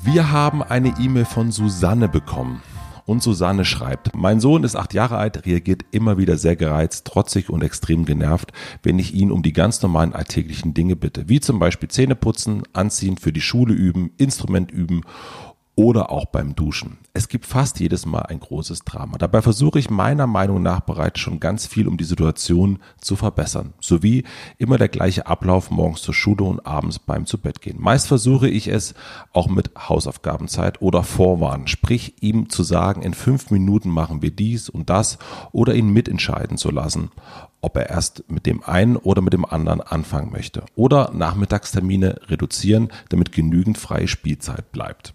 Wir 0.00 0.32
haben 0.32 0.62
eine 0.62 0.94
E-Mail 0.98 1.26
von 1.26 1.52
Susanne 1.52 2.08
bekommen. 2.08 2.62
Und 3.08 3.22
Susanne 3.22 3.64
schreibt, 3.64 4.14
mein 4.14 4.38
Sohn 4.38 4.64
ist 4.64 4.76
acht 4.76 4.92
Jahre 4.92 5.16
alt, 5.16 5.46
reagiert 5.46 5.82
immer 5.92 6.18
wieder 6.18 6.36
sehr 6.36 6.56
gereizt, 6.56 7.06
trotzig 7.06 7.48
und 7.48 7.64
extrem 7.64 8.04
genervt, 8.04 8.52
wenn 8.82 8.98
ich 8.98 9.14
ihn 9.14 9.32
um 9.32 9.42
die 9.42 9.54
ganz 9.54 9.80
normalen 9.80 10.12
alltäglichen 10.12 10.74
Dinge 10.74 10.94
bitte, 10.94 11.26
wie 11.26 11.40
zum 11.40 11.58
Beispiel 11.58 11.88
Zähne 11.88 12.16
putzen, 12.16 12.64
anziehen, 12.74 13.16
für 13.16 13.32
die 13.32 13.40
Schule 13.40 13.72
üben, 13.72 14.10
Instrument 14.18 14.70
üben 14.70 15.04
oder 15.78 16.10
auch 16.10 16.26
beim 16.26 16.56
Duschen. 16.56 16.98
Es 17.12 17.28
gibt 17.28 17.46
fast 17.46 17.78
jedes 17.78 18.04
Mal 18.04 18.22
ein 18.22 18.40
großes 18.40 18.80
Drama. 18.80 19.16
Dabei 19.16 19.42
versuche 19.42 19.78
ich 19.78 19.90
meiner 19.90 20.26
Meinung 20.26 20.60
nach 20.60 20.80
bereits 20.80 21.20
schon 21.20 21.38
ganz 21.38 21.68
viel, 21.68 21.86
um 21.86 21.96
die 21.96 22.02
Situation 22.02 22.80
zu 23.00 23.14
verbessern. 23.14 23.74
Sowie 23.80 24.24
immer 24.56 24.76
der 24.76 24.88
gleiche 24.88 25.28
Ablauf 25.28 25.70
morgens 25.70 26.02
zur 26.02 26.14
Schule 26.14 26.42
und 26.42 26.66
abends 26.66 26.98
beim 26.98 27.26
Zubettgehen. 27.26 27.80
Meist 27.80 28.08
versuche 28.08 28.48
ich 28.48 28.66
es 28.66 28.94
auch 29.32 29.46
mit 29.46 29.70
Hausaufgabenzeit 29.78 30.82
oder 30.82 31.04
Vorwarnen, 31.04 31.68
sprich 31.68 32.16
ihm 32.22 32.48
zu 32.48 32.64
sagen, 32.64 33.02
in 33.02 33.14
fünf 33.14 33.52
Minuten 33.52 33.88
machen 33.88 34.20
wir 34.20 34.32
dies 34.32 34.68
und 34.68 34.90
das 34.90 35.18
oder 35.52 35.76
ihn 35.76 35.90
mitentscheiden 35.92 36.56
zu 36.56 36.72
lassen, 36.72 37.12
ob 37.60 37.76
er 37.76 37.88
erst 37.88 38.24
mit 38.28 38.46
dem 38.46 38.64
einen 38.64 38.96
oder 38.96 39.22
mit 39.22 39.32
dem 39.32 39.44
anderen 39.44 39.80
anfangen 39.80 40.32
möchte. 40.32 40.64
Oder 40.74 41.12
Nachmittagstermine 41.14 42.22
reduzieren, 42.26 42.88
damit 43.10 43.30
genügend 43.30 43.78
freie 43.78 44.08
Spielzeit 44.08 44.72
bleibt. 44.72 45.14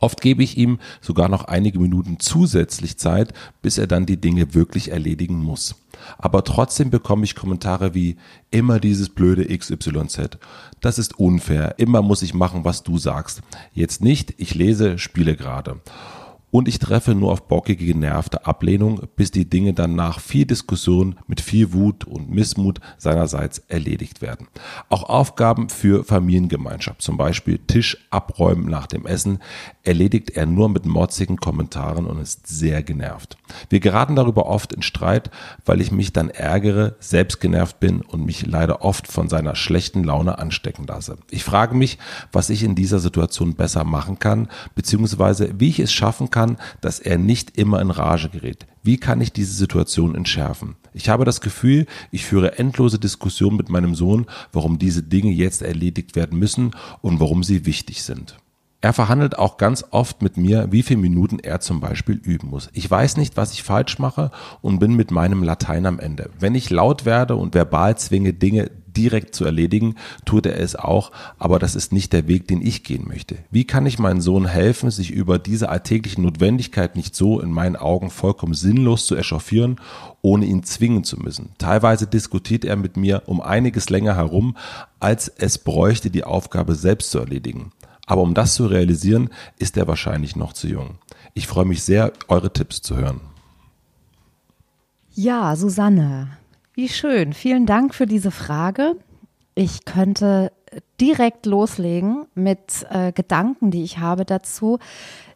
Oft 0.00 0.20
gebe 0.20 0.42
ich 0.42 0.56
ihm 0.56 0.78
sogar 1.00 1.28
noch 1.28 1.44
einige 1.44 1.78
Minuten 1.78 2.18
zusätzlich 2.18 2.98
Zeit, 2.98 3.32
bis 3.60 3.78
er 3.78 3.86
dann 3.86 4.06
die 4.06 4.20
Dinge 4.20 4.54
wirklich 4.54 4.90
erledigen 4.90 5.38
muss. 5.42 5.76
Aber 6.18 6.44
trotzdem 6.44 6.90
bekomme 6.90 7.24
ich 7.24 7.34
Kommentare 7.34 7.94
wie 7.94 8.16
immer 8.50 8.80
dieses 8.80 9.08
blöde 9.08 9.46
XYZ. 9.56 10.38
Das 10.80 10.98
ist 10.98 11.18
unfair. 11.18 11.74
Immer 11.78 12.02
muss 12.02 12.22
ich 12.22 12.34
machen, 12.34 12.64
was 12.64 12.82
du 12.82 12.98
sagst. 12.98 13.42
Jetzt 13.72 14.02
nicht, 14.02 14.34
ich 14.38 14.54
lese, 14.54 14.98
spiele 14.98 15.36
gerade 15.36 15.80
und 16.52 16.68
ich 16.68 16.78
treffe 16.78 17.14
nur 17.14 17.32
auf 17.32 17.48
bockige, 17.48 17.86
genervte 17.86 18.46
Ablehnung, 18.46 19.08
bis 19.16 19.30
die 19.30 19.48
Dinge 19.48 19.72
dann 19.72 19.94
nach 19.94 20.20
viel 20.20 20.44
Diskussion 20.44 21.16
mit 21.26 21.40
viel 21.40 21.72
Wut 21.72 22.04
und 22.04 22.30
Missmut 22.30 22.78
seinerseits 22.98 23.58
erledigt 23.68 24.20
werden. 24.20 24.48
Auch 24.90 25.04
Aufgaben 25.04 25.70
für 25.70 26.04
Familiengemeinschaft, 26.04 27.00
zum 27.00 27.16
Beispiel 27.16 27.58
Tisch 27.58 28.06
abräumen 28.10 28.66
nach 28.66 28.86
dem 28.86 29.06
Essen, 29.06 29.38
erledigt 29.82 30.30
er 30.30 30.44
nur 30.44 30.68
mit 30.68 30.84
motzigen 30.84 31.38
Kommentaren 31.38 32.06
und 32.06 32.20
ist 32.20 32.46
sehr 32.46 32.82
genervt. 32.82 33.38
Wir 33.70 33.80
geraten 33.80 34.14
darüber 34.14 34.44
oft 34.44 34.74
in 34.74 34.82
Streit, 34.82 35.30
weil 35.64 35.80
ich 35.80 35.90
mich 35.90 36.12
dann 36.12 36.28
ärgere, 36.28 36.96
selbst 37.00 37.40
genervt 37.40 37.80
bin 37.80 38.02
und 38.02 38.26
mich 38.26 38.44
leider 38.44 38.82
oft 38.82 39.10
von 39.10 39.30
seiner 39.30 39.54
schlechten 39.54 40.04
Laune 40.04 40.38
anstecken 40.38 40.86
lasse. 40.86 41.16
Ich 41.30 41.44
frage 41.44 41.74
mich, 41.74 41.96
was 42.30 42.50
ich 42.50 42.62
in 42.62 42.74
dieser 42.74 42.98
Situation 42.98 43.54
besser 43.54 43.84
machen 43.84 44.18
kann, 44.18 44.48
beziehungsweise 44.74 45.54
wie 45.58 45.70
ich 45.70 45.80
es 45.80 45.92
schaffen 45.94 46.28
kann, 46.28 46.41
kann, 46.42 46.58
dass 46.80 46.98
er 46.98 47.18
nicht 47.18 47.56
immer 47.56 47.80
in 47.80 47.90
Rage 47.90 48.28
gerät? 48.28 48.66
Wie 48.82 48.96
kann 48.96 49.20
ich 49.20 49.32
diese 49.32 49.54
Situation 49.54 50.14
entschärfen? 50.14 50.76
Ich 50.92 51.08
habe 51.08 51.24
das 51.24 51.40
Gefühl, 51.40 51.86
ich 52.10 52.24
führe 52.24 52.58
endlose 52.58 52.98
Diskussionen 52.98 53.56
mit 53.56 53.68
meinem 53.68 53.94
Sohn, 53.94 54.26
warum 54.52 54.78
diese 54.78 55.02
Dinge 55.02 55.30
jetzt 55.30 55.62
erledigt 55.62 56.16
werden 56.16 56.38
müssen 56.38 56.72
und 57.00 57.20
warum 57.20 57.44
sie 57.44 57.64
wichtig 57.64 58.02
sind. 58.02 58.36
Er 58.82 58.92
verhandelt 58.92 59.38
auch 59.38 59.58
ganz 59.58 59.84
oft 59.92 60.22
mit 60.22 60.36
mir, 60.36 60.72
wie 60.72 60.82
viele 60.82 60.98
Minuten 60.98 61.38
er 61.38 61.60
zum 61.60 61.78
Beispiel 61.78 62.16
üben 62.16 62.50
muss. 62.50 62.68
Ich 62.72 62.90
weiß 62.90 63.16
nicht, 63.16 63.36
was 63.36 63.52
ich 63.52 63.62
falsch 63.62 64.00
mache 64.00 64.32
und 64.60 64.80
bin 64.80 64.94
mit 64.94 65.12
meinem 65.12 65.44
Latein 65.44 65.86
am 65.86 66.00
Ende. 66.00 66.30
Wenn 66.40 66.56
ich 66.56 66.68
laut 66.68 67.04
werde 67.04 67.36
und 67.36 67.54
verbal 67.54 67.96
zwinge, 67.96 68.32
Dinge 68.32 68.72
direkt 68.96 69.36
zu 69.36 69.44
erledigen, 69.44 69.94
tut 70.24 70.46
er 70.46 70.58
es 70.58 70.74
auch, 70.74 71.12
aber 71.38 71.60
das 71.60 71.76
ist 71.76 71.92
nicht 71.92 72.12
der 72.12 72.26
Weg, 72.26 72.48
den 72.48 72.60
ich 72.60 72.82
gehen 72.82 73.06
möchte. 73.06 73.38
Wie 73.52 73.64
kann 73.64 73.86
ich 73.86 74.00
meinem 74.00 74.20
Sohn 74.20 74.48
helfen, 74.48 74.90
sich 74.90 75.12
über 75.12 75.38
diese 75.38 75.68
alltägliche 75.68 76.20
Notwendigkeit 76.20 76.96
nicht 76.96 77.14
so 77.14 77.38
in 77.38 77.52
meinen 77.52 77.76
Augen 77.76 78.10
vollkommen 78.10 78.54
sinnlos 78.54 79.06
zu 79.06 79.14
echauffieren, 79.14 79.76
ohne 80.22 80.44
ihn 80.44 80.64
zwingen 80.64 81.04
zu 81.04 81.18
müssen? 81.18 81.50
Teilweise 81.56 82.08
diskutiert 82.08 82.64
er 82.64 82.74
mit 82.74 82.96
mir 82.96 83.22
um 83.26 83.40
einiges 83.40 83.90
länger 83.90 84.16
herum, 84.16 84.56
als 84.98 85.28
es 85.28 85.58
bräuchte, 85.58 86.10
die 86.10 86.24
Aufgabe 86.24 86.74
selbst 86.74 87.12
zu 87.12 87.20
erledigen. 87.20 87.70
Aber 88.06 88.22
um 88.22 88.34
das 88.34 88.54
zu 88.54 88.66
realisieren, 88.66 89.30
ist 89.58 89.76
er 89.76 89.86
wahrscheinlich 89.86 90.36
noch 90.36 90.52
zu 90.52 90.68
jung. 90.68 90.98
Ich 91.34 91.46
freue 91.46 91.64
mich 91.64 91.82
sehr, 91.82 92.12
eure 92.28 92.52
Tipps 92.52 92.82
zu 92.82 92.96
hören. 92.96 93.20
Ja, 95.14 95.54
Susanne, 95.56 96.36
wie 96.74 96.88
schön. 96.88 97.32
Vielen 97.32 97.66
Dank 97.66 97.94
für 97.94 98.06
diese 98.06 98.30
Frage. 98.30 98.96
Ich 99.54 99.84
könnte 99.84 100.50
direkt 101.00 101.46
loslegen 101.46 102.26
mit 102.34 102.86
äh, 102.90 103.12
Gedanken, 103.12 103.70
die 103.70 103.82
ich 103.82 103.98
habe 103.98 104.24
dazu. 104.24 104.78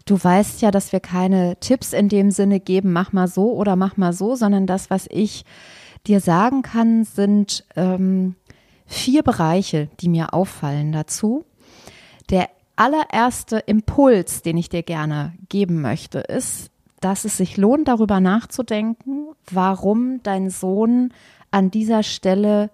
Du 0.06 0.22
weißt 0.22 0.62
ja, 0.62 0.70
dass 0.70 0.92
wir 0.92 1.00
keine 1.00 1.56
Tipps 1.60 1.92
in 1.92 2.08
dem 2.08 2.30
Sinne 2.30 2.60
geben, 2.60 2.92
mach 2.92 3.12
mal 3.12 3.28
so 3.28 3.52
oder 3.52 3.76
mach 3.76 3.96
mal 3.96 4.12
so, 4.12 4.36
sondern 4.36 4.66
das, 4.66 4.88
was 4.88 5.06
ich 5.10 5.44
dir 6.06 6.20
sagen 6.20 6.62
kann, 6.62 7.04
sind 7.04 7.64
ähm, 7.74 8.36
vier 8.86 9.22
Bereiche, 9.22 9.88
die 10.00 10.08
mir 10.08 10.32
auffallen 10.32 10.92
dazu. 10.92 11.44
Allererste 12.76 13.58
Impuls, 13.58 14.42
den 14.42 14.56
ich 14.56 14.68
dir 14.68 14.82
gerne 14.82 15.32
geben 15.48 15.80
möchte, 15.80 16.18
ist, 16.18 16.70
dass 17.00 17.24
es 17.24 17.36
sich 17.36 17.56
lohnt, 17.56 17.88
darüber 17.88 18.20
nachzudenken, 18.20 19.28
warum 19.50 20.22
dein 20.22 20.50
Sohn 20.50 21.12
an 21.50 21.70
dieser 21.70 22.02
Stelle 22.02 22.70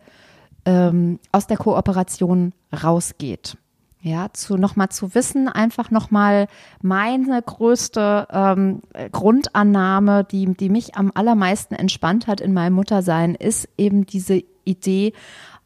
ähm, 0.64 1.18
aus 1.30 1.46
der 1.46 1.56
Kooperation 1.56 2.52
rausgeht. 2.72 3.56
Ja, 4.04 4.32
zu 4.32 4.56
nochmal 4.56 4.88
zu 4.88 5.14
wissen, 5.14 5.48
einfach 5.48 5.92
nochmal 5.92 6.48
meine 6.80 7.40
größte 7.40 8.26
ähm, 8.32 8.82
Grundannahme, 9.12 10.24
die, 10.24 10.52
die 10.54 10.70
mich 10.70 10.96
am 10.96 11.12
allermeisten 11.14 11.76
entspannt 11.76 12.26
hat 12.26 12.40
in 12.40 12.52
meinem 12.52 12.72
Muttersein, 12.72 13.36
ist 13.36 13.68
eben 13.78 14.04
diese 14.04 14.42
Idee, 14.64 15.12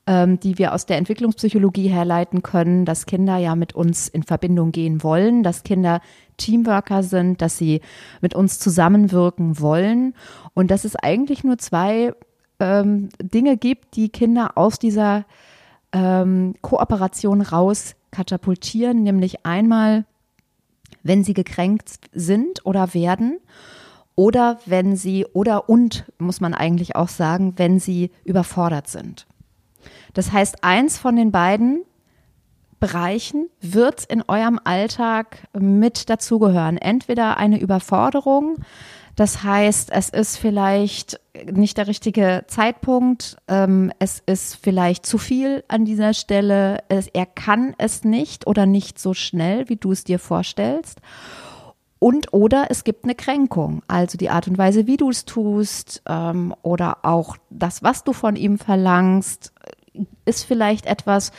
ähm, 0.07 0.39
die 0.39 0.59
wir 0.59 0.73
aus 0.73 0.87
der 0.87 0.99
Entwicklungspsychologie 0.99 1.89
herleiten 1.89 2.43
können, 2.43 2.85
dass 2.85 3.07
Kinder 3.07 3.37
ja 3.39 3.57
mit 3.57 3.75
uns 3.75 4.09
in 4.09 4.23
Verbindung 4.23 4.73
gehen 4.73 5.03
wollen, 5.03 5.43
dass 5.43 5.65
Kinder 5.65 6.01
Teamworker 6.37 7.03
sind, 7.03 7.43
dass 7.43 7.59
sie 7.59 7.81
mit 8.21 8.35
uns 8.35 8.59
zusammenwirken 8.59 9.59
wollen 9.61 10.15
und 10.55 10.71
dass 10.71 10.85
es 10.85 10.97
eigentlich 10.97 11.45
nur 11.45 11.59
zwei 11.59 12.13
ähm, 12.61 13.09
Dinge 13.21 13.57
gibt, 13.57 13.97
die 13.97 14.09
Kinder 14.09 14.53
aus 14.57 14.79
dieser 14.79 15.25
ähm, 15.93 16.55
Kooperation 16.63 17.41
raus 17.41 17.95
katapultieren, 18.11 19.03
nämlich 19.03 19.45
einmal, 19.45 20.05
wenn 21.03 21.25
sie 21.25 21.35
gekränkt 21.35 22.01
sind 22.13 22.65
oder 22.65 22.95
werden 22.95 23.39
oder 24.15 24.59
wenn 24.67 24.97
sie 24.97 25.27
oder 25.33 25.69
und 25.69 26.05
muss 26.19 26.41
man 26.41 26.55
eigentlich 26.55 26.97
auch 26.97 27.09
sagen, 27.09 27.55
wenn 27.57 27.79
sie 27.79 28.11
überfordert 28.25 28.89
sind. 28.89 29.27
Das 30.17 30.33
heißt, 30.33 30.65
eins 30.65 30.97
von 30.97 31.15
den 31.15 31.31
beiden 31.31 31.85
Bereichen 32.81 33.51
wird 33.61 34.07
in 34.07 34.23
eurem 34.27 34.59
Alltag 34.65 35.47
mit 35.53 36.09
dazugehören. 36.09 36.79
Entweder 36.79 37.37
eine 37.37 37.61
Überforderung, 37.61 38.57
das 39.15 39.43
heißt, 39.43 39.91
es 39.93 40.09
ist 40.09 40.39
vielleicht 40.39 41.21
nicht 41.51 41.77
der 41.77 41.87
richtige 41.87 42.45
Zeitpunkt, 42.47 43.37
ähm, 43.47 43.93
es 43.99 44.23
ist 44.25 44.57
vielleicht 44.57 45.05
zu 45.05 45.19
viel 45.19 45.65
an 45.69 45.85
dieser 45.85 46.15
Stelle, 46.15 46.79
er 46.89 47.27
kann 47.27 47.75
es 47.77 48.03
nicht 48.03 48.47
oder 48.47 48.65
nicht 48.65 48.99
so 48.99 49.13
schnell, 49.13 49.69
wie 49.69 49.77
du 49.77 49.93
es 49.93 50.05
dir 50.05 50.19
vorstellst. 50.19 51.03
Und 51.99 52.33
oder 52.33 52.67
es 52.71 52.85
gibt 52.85 53.05
eine 53.05 53.15
Kränkung, 53.15 53.83
also 53.87 54.17
die 54.17 54.31
Art 54.31 54.49
und 54.49 54.57
Weise, 54.57 54.87
wie 54.87 54.97
du 54.97 55.11
es 55.11 55.27
tust 55.27 56.03
ähm, 56.09 56.55
oder 56.63 57.05
auch 57.05 57.37
das, 57.51 57.83
was 57.83 58.05
du 58.05 58.13
von 58.15 58.37
ihm 58.37 58.59
verlangst, 58.59 59.53
ist 60.25 60.45
vielleicht 60.45 60.87
etwas, 60.87 61.33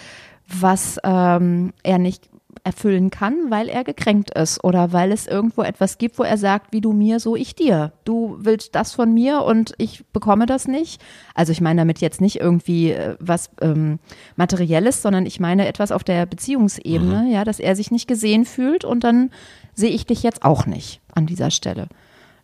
was 0.48 1.00
ähm, 1.04 1.74
er 1.84 1.98
nicht 1.98 2.30
erfüllen 2.64 3.12
kann, 3.12 3.50
weil 3.50 3.70
er 3.70 3.84
gekränkt 3.84 4.32
ist 4.32 4.64
oder 4.64 4.92
weil 4.92 5.12
es 5.12 5.28
irgendwo 5.28 5.62
etwas 5.62 5.98
gibt, 5.98 6.20
wo 6.20 6.24
er 6.24 6.38
sagt, 6.38 6.74
wie 6.74 6.82
du 6.82 6.92
mir, 6.92 7.20
so 7.20 7.36
ich 7.36 7.56
dir. 7.56 7.94
Du 8.04 8.38
willst 8.40 8.76
das 8.76 8.94
von 8.94 9.14
mir 9.14 9.44
und 9.44 9.74
ich 9.78 10.06
bekomme 10.12 10.46
das 10.46 10.68
nicht. 10.68 11.02
Also 11.34 11.52
ich 11.52 11.62
meine 11.62 11.82
damit 11.82 12.00
jetzt 12.00 12.20
nicht 12.20 12.40
irgendwie 12.40 12.92
äh, 12.92 13.16
was 13.20 13.52
ähm, 13.62 14.00
Materielles, 14.36 15.02
sondern 15.02 15.26
ich 15.26 15.40
meine 15.40 15.68
etwas 15.68 15.92
auf 15.92 16.04
der 16.04 16.26
Beziehungsebene, 16.26 17.24
mhm. 17.24 17.32
ja, 17.32 17.44
dass 17.44 17.60
er 17.60 17.76
sich 17.76 17.92
nicht 17.92 18.08
gesehen 18.08 18.44
fühlt 18.44 18.84
und 18.84 19.04
dann 19.04 19.32
sehe 19.74 19.92
ich 19.92 20.06
dich 20.06 20.24
jetzt 20.24 20.44
auch 20.44 20.66
nicht 20.66 21.00
an 21.14 21.26
dieser 21.26 21.52
Stelle. 21.52 21.88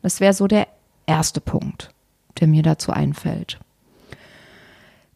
Das 0.01 0.19
wäre 0.19 0.33
so 0.33 0.47
der 0.47 0.67
erste 1.05 1.41
Punkt 1.41 1.93
der 2.39 2.47
mir 2.47 2.63
dazu 2.63 2.91
einfällt. 2.91 3.59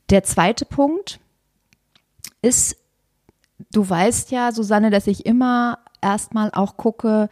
Der 0.09 0.23
zweite 0.23 0.65
Punkt 0.65 1.19
ist, 2.41 2.77
du 3.71 3.87
weißt 3.87 4.31
ja, 4.31 4.51
Susanne, 4.51 4.89
dass 4.89 5.07
ich 5.07 5.25
immer 5.25 5.79
erstmal 6.01 6.51
auch 6.53 6.77
gucke, 6.77 7.29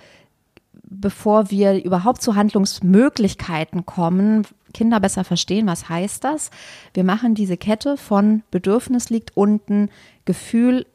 bevor 0.84 1.52
wir 1.52 1.84
überhaupt 1.84 2.22
zu 2.22 2.36
Handlungsmöglichkeiten 2.36 3.86
kommen, 3.86 4.46
Kinder 4.74 5.00
besser 5.00 5.24
verstehen, 5.24 5.68
was 5.68 5.88
heißt 5.88 6.24
das? 6.24 6.52
Wir 6.94 7.06
machen 7.06 7.34
diese 7.34 7.56
Kette 7.56 7.96
von 7.96 8.44
Bedürfnis 8.52 9.10
liegt 9.10 9.36
unten, 9.38 9.90
Gefühl 10.26 10.86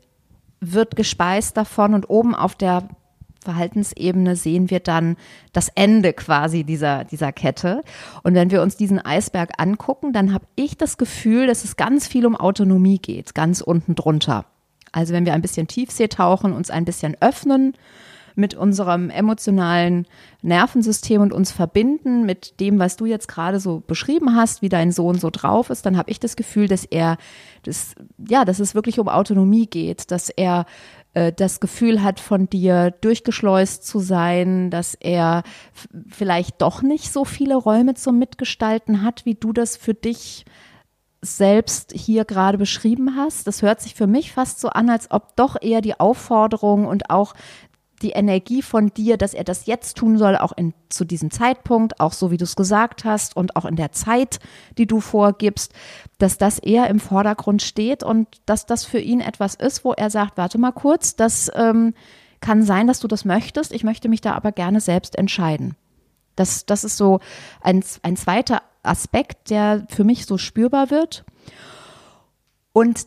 wird 0.60 0.96
gespeist 0.96 1.56
davon 1.56 1.94
und 1.94 2.10
oben 2.10 2.34
auf 2.34 2.54
der 2.54 2.86
Verhaltensebene 3.42 4.36
sehen 4.36 4.70
wir 4.70 4.80
dann 4.80 5.16
das 5.52 5.70
Ende 5.74 6.12
quasi 6.12 6.64
dieser, 6.64 7.04
dieser 7.04 7.32
Kette. 7.32 7.82
Und 8.22 8.34
wenn 8.34 8.50
wir 8.50 8.62
uns 8.62 8.76
diesen 8.76 8.98
Eisberg 8.98 9.52
angucken, 9.56 10.12
dann 10.12 10.32
habe 10.32 10.46
ich 10.56 10.76
das 10.76 10.98
Gefühl, 10.98 11.46
dass 11.46 11.64
es 11.64 11.76
ganz 11.76 12.06
viel 12.06 12.26
um 12.26 12.36
Autonomie 12.36 12.98
geht, 12.98 13.34
ganz 13.34 13.60
unten 13.60 13.94
drunter. 13.94 14.44
Also 14.92 15.14
wenn 15.14 15.24
wir 15.24 15.34
ein 15.34 15.42
bisschen 15.42 15.68
Tiefsee 15.68 16.08
tauchen, 16.08 16.52
uns 16.52 16.70
ein 16.70 16.84
bisschen 16.84 17.16
öffnen, 17.20 17.74
mit 18.34 18.54
unserem 18.54 19.10
emotionalen 19.10 20.06
Nervensystem 20.42 21.20
und 21.20 21.32
uns 21.32 21.52
verbinden 21.52 22.24
mit 22.24 22.60
dem, 22.60 22.78
was 22.78 22.96
du 22.96 23.06
jetzt 23.06 23.28
gerade 23.28 23.60
so 23.60 23.82
beschrieben 23.86 24.34
hast, 24.34 24.62
wie 24.62 24.68
dein 24.68 24.92
Sohn 24.92 25.18
so 25.18 25.30
drauf 25.30 25.70
ist, 25.70 25.84
dann 25.86 25.96
habe 25.96 26.10
ich 26.10 26.20
das 26.20 26.36
Gefühl, 26.36 26.68
dass 26.68 26.84
er, 26.84 27.18
das, 27.62 27.94
ja, 28.18 28.44
dass 28.44 28.58
es 28.58 28.74
wirklich 28.74 28.98
um 28.98 29.08
Autonomie 29.08 29.66
geht, 29.66 30.10
dass 30.10 30.30
er 30.30 30.64
äh, 31.14 31.32
das 31.32 31.60
Gefühl 31.60 32.02
hat, 32.02 32.20
von 32.20 32.48
dir 32.48 32.90
durchgeschleust 32.90 33.86
zu 33.86 33.98
sein, 33.98 34.70
dass 34.70 34.94
er 34.94 35.42
vielleicht 36.08 36.62
doch 36.62 36.82
nicht 36.82 37.12
so 37.12 37.24
viele 37.24 37.56
Räume 37.56 37.94
zum 37.94 38.18
Mitgestalten 38.18 39.02
hat, 39.02 39.24
wie 39.26 39.34
du 39.34 39.52
das 39.52 39.76
für 39.76 39.94
dich 39.94 40.44
selbst 41.22 41.92
hier 41.94 42.24
gerade 42.24 42.58
beschrieben 42.58 43.16
hast. 43.16 43.46
Das 43.46 43.62
hört 43.62 43.80
sich 43.80 43.94
für 43.94 44.06
mich 44.06 44.32
fast 44.32 44.60
so 44.60 44.68
an, 44.68 44.88
als 44.88 45.10
ob 45.10 45.36
doch 45.36 45.56
eher 45.60 45.80
die 45.80 45.98
Aufforderung 45.98 46.86
und 46.86 47.10
auch 47.10 47.34
die 48.02 48.10
Energie 48.10 48.62
von 48.62 48.88
dir, 48.88 49.16
dass 49.16 49.34
er 49.34 49.44
das 49.44 49.66
jetzt 49.66 49.96
tun 49.96 50.18
soll, 50.18 50.36
auch 50.36 50.52
in, 50.56 50.72
zu 50.88 51.04
diesem 51.04 51.30
Zeitpunkt, 51.30 52.00
auch 52.00 52.12
so 52.12 52.30
wie 52.30 52.36
du 52.36 52.44
es 52.44 52.56
gesagt 52.56 53.04
hast 53.04 53.36
und 53.36 53.56
auch 53.56 53.64
in 53.64 53.76
der 53.76 53.92
Zeit, 53.92 54.40
die 54.78 54.86
du 54.86 55.00
vorgibst, 55.00 55.72
dass 56.18 56.38
das 56.38 56.58
eher 56.58 56.88
im 56.88 57.00
Vordergrund 57.00 57.62
steht 57.62 58.02
und 58.02 58.28
dass 58.46 58.66
das 58.66 58.84
für 58.84 58.98
ihn 58.98 59.20
etwas 59.20 59.54
ist, 59.54 59.84
wo 59.84 59.92
er 59.92 60.10
sagt, 60.10 60.36
warte 60.36 60.58
mal 60.58 60.72
kurz, 60.72 61.16
das 61.16 61.50
ähm, 61.54 61.94
kann 62.40 62.62
sein, 62.62 62.86
dass 62.86 63.00
du 63.00 63.08
das 63.08 63.24
möchtest, 63.24 63.72
ich 63.72 63.84
möchte 63.84 64.08
mich 64.08 64.20
da 64.20 64.32
aber 64.32 64.52
gerne 64.52 64.80
selbst 64.80 65.16
entscheiden. 65.16 65.76
Das, 66.36 66.64
das 66.64 66.84
ist 66.84 66.96
so 66.96 67.20
ein, 67.60 67.84
ein 68.02 68.16
zweiter 68.16 68.62
Aspekt, 68.82 69.50
der 69.50 69.86
für 69.90 70.04
mich 70.04 70.24
so 70.24 70.38
spürbar 70.38 70.90
wird. 70.90 71.24
Und 72.72 73.06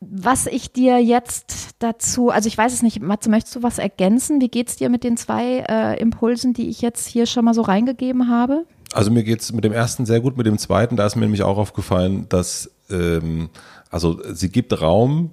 was 0.00 0.46
ich 0.46 0.72
dir 0.72 1.02
jetzt 1.02 1.63
dazu, 1.84 2.30
also 2.30 2.48
ich 2.48 2.58
weiß 2.58 2.72
es 2.72 2.82
nicht, 2.82 3.00
Matze, 3.00 3.30
möchtest 3.30 3.54
du 3.54 3.62
was 3.62 3.78
ergänzen? 3.78 4.40
Wie 4.40 4.48
geht 4.48 4.68
es 4.68 4.76
dir 4.76 4.88
mit 4.88 5.04
den 5.04 5.16
zwei 5.16 5.64
äh, 5.68 6.00
Impulsen, 6.00 6.54
die 6.54 6.68
ich 6.68 6.80
jetzt 6.80 7.06
hier 7.06 7.26
schon 7.26 7.44
mal 7.44 7.54
so 7.54 7.62
reingegeben 7.62 8.28
habe? 8.28 8.64
Also 8.92 9.10
mir 9.10 9.24
geht 9.24 9.40
es 9.40 9.52
mit 9.52 9.64
dem 9.64 9.72
ersten 9.72 10.06
sehr 10.06 10.20
gut, 10.20 10.36
mit 10.36 10.46
dem 10.46 10.58
zweiten, 10.58 10.96
da 10.96 11.06
ist 11.06 11.16
mir 11.16 11.22
nämlich 11.22 11.42
auch 11.42 11.58
aufgefallen, 11.58 12.26
dass 12.28 12.70
ähm, 12.90 13.50
also 13.90 14.20
sie 14.32 14.48
gibt 14.48 14.80
Raum, 14.80 15.32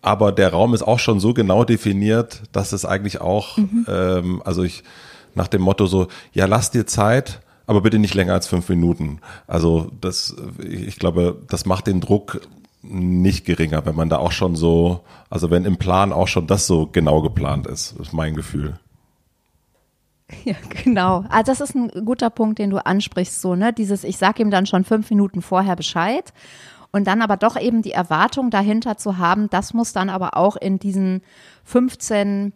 aber 0.00 0.32
der 0.32 0.52
Raum 0.52 0.74
ist 0.74 0.82
auch 0.82 0.98
schon 0.98 1.20
so 1.20 1.34
genau 1.34 1.64
definiert, 1.64 2.42
dass 2.52 2.72
es 2.72 2.84
eigentlich 2.84 3.20
auch, 3.20 3.56
mhm. 3.56 3.86
ähm, 3.88 4.42
also 4.44 4.62
ich 4.62 4.82
nach 5.34 5.48
dem 5.48 5.62
Motto 5.62 5.86
so, 5.86 6.08
ja, 6.32 6.46
lass 6.46 6.70
dir 6.70 6.86
Zeit, 6.86 7.40
aber 7.66 7.80
bitte 7.80 7.98
nicht 7.98 8.14
länger 8.14 8.34
als 8.34 8.46
fünf 8.46 8.68
Minuten. 8.68 9.20
Also 9.46 9.90
das, 10.00 10.36
ich 10.58 10.98
glaube, 10.98 11.38
das 11.48 11.66
macht 11.66 11.86
den 11.86 12.00
Druck 12.00 12.40
nicht 12.82 13.44
geringer, 13.44 13.86
wenn 13.86 13.94
man 13.94 14.08
da 14.08 14.18
auch 14.18 14.32
schon 14.32 14.56
so, 14.56 15.00
also 15.30 15.50
wenn 15.50 15.64
im 15.64 15.76
Plan 15.76 16.12
auch 16.12 16.28
schon 16.28 16.46
das 16.46 16.66
so 16.66 16.86
genau 16.86 17.22
geplant 17.22 17.66
ist, 17.66 17.92
ist 18.00 18.12
mein 18.12 18.34
Gefühl. 18.34 18.78
Ja, 20.44 20.54
genau. 20.82 21.26
Also 21.28 21.52
das 21.52 21.60
ist 21.60 21.74
ein 21.74 22.06
guter 22.06 22.30
Punkt, 22.30 22.58
den 22.58 22.70
du 22.70 22.78
ansprichst, 22.84 23.42
so, 23.42 23.54
ne? 23.54 23.74
Dieses, 23.74 24.02
ich 24.02 24.16
sag 24.16 24.40
ihm 24.40 24.50
dann 24.50 24.64
schon 24.64 24.82
fünf 24.82 25.10
Minuten 25.10 25.42
vorher 25.42 25.76
Bescheid 25.76 26.32
und 26.90 27.06
dann 27.06 27.20
aber 27.20 27.36
doch 27.36 27.60
eben 27.60 27.82
die 27.82 27.92
Erwartung 27.92 28.48
dahinter 28.48 28.96
zu 28.96 29.18
haben, 29.18 29.50
das 29.50 29.74
muss 29.74 29.92
dann 29.92 30.08
aber 30.08 30.36
auch 30.38 30.56
in 30.56 30.78
diesen 30.78 31.20
15 31.64 32.54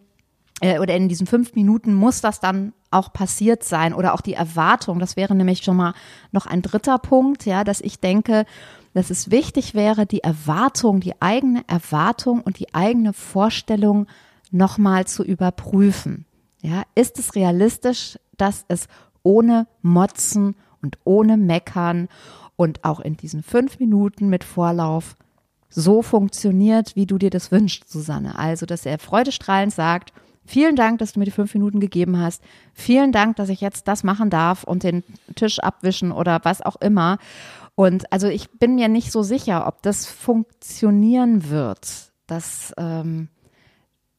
äh, 0.61 0.79
oder 0.79 0.95
in 0.95 1.07
diesen 1.07 1.27
fünf 1.27 1.53
Minuten 1.53 1.93
muss 1.93 2.21
das 2.21 2.39
dann 2.39 2.73
auch 2.89 3.11
passiert 3.11 3.63
sein 3.63 3.93
oder 3.93 4.13
auch 4.13 4.21
die 4.21 4.33
Erwartung. 4.33 4.99
Das 4.99 5.15
wäre 5.15 5.35
nämlich 5.35 5.63
schon 5.63 5.77
mal 5.77 5.93
noch 6.31 6.45
ein 6.45 6.61
dritter 6.61 6.97
Punkt, 6.97 7.45
ja, 7.45 7.63
dass 7.63 7.81
ich 7.81 7.99
denke, 7.99 8.45
dass 8.97 9.11
es 9.11 9.29
wichtig 9.29 9.75
wäre, 9.75 10.07
die 10.07 10.23
Erwartung, 10.23 11.01
die 11.01 11.21
eigene 11.21 11.63
Erwartung 11.67 12.41
und 12.41 12.57
die 12.57 12.73
eigene 12.73 13.13
Vorstellung 13.13 14.07
nochmal 14.49 15.05
zu 15.05 15.23
überprüfen. 15.23 16.25
Ja, 16.63 16.81
ist 16.95 17.19
es 17.19 17.35
realistisch, 17.35 18.17
dass 18.37 18.65
es 18.69 18.87
ohne 19.21 19.67
Motzen 19.83 20.55
und 20.81 20.97
ohne 21.03 21.37
Meckern 21.37 22.07
und 22.55 22.83
auch 22.83 22.99
in 22.99 23.15
diesen 23.15 23.43
fünf 23.43 23.77
Minuten 23.77 24.29
mit 24.29 24.43
Vorlauf 24.43 25.15
so 25.69 26.01
funktioniert, 26.01 26.95
wie 26.95 27.05
du 27.05 27.19
dir 27.19 27.29
das 27.29 27.51
wünschst, 27.51 27.87
Susanne? 27.87 28.39
Also, 28.39 28.65
dass 28.65 28.83
er 28.83 28.97
freudestrahlend 28.97 29.75
sagt, 29.75 30.11
vielen 30.43 30.75
Dank, 30.75 30.97
dass 30.97 31.13
du 31.13 31.19
mir 31.19 31.25
die 31.25 31.31
fünf 31.31 31.53
Minuten 31.53 31.79
gegeben 31.79 32.19
hast. 32.19 32.41
Vielen 32.73 33.11
Dank, 33.11 33.35
dass 33.35 33.49
ich 33.49 33.61
jetzt 33.61 33.87
das 33.87 34.03
machen 34.03 34.31
darf 34.31 34.63
und 34.63 34.81
den 34.81 35.03
Tisch 35.35 35.59
abwischen 35.59 36.11
oder 36.11 36.39
was 36.41 36.63
auch 36.63 36.77
immer. 36.77 37.19
Und 37.79 38.11
also 38.11 38.27
ich 38.27 38.49
bin 38.53 38.73
mir 38.73 38.87
nicht 38.87 39.11
so 39.11 39.21
sicher, 39.21 39.67
ob 39.67 39.83
das 39.83 40.07
funktionieren 40.07 41.51
wird, 41.51 42.11
dass 42.25 42.73
ähm, 42.75 43.29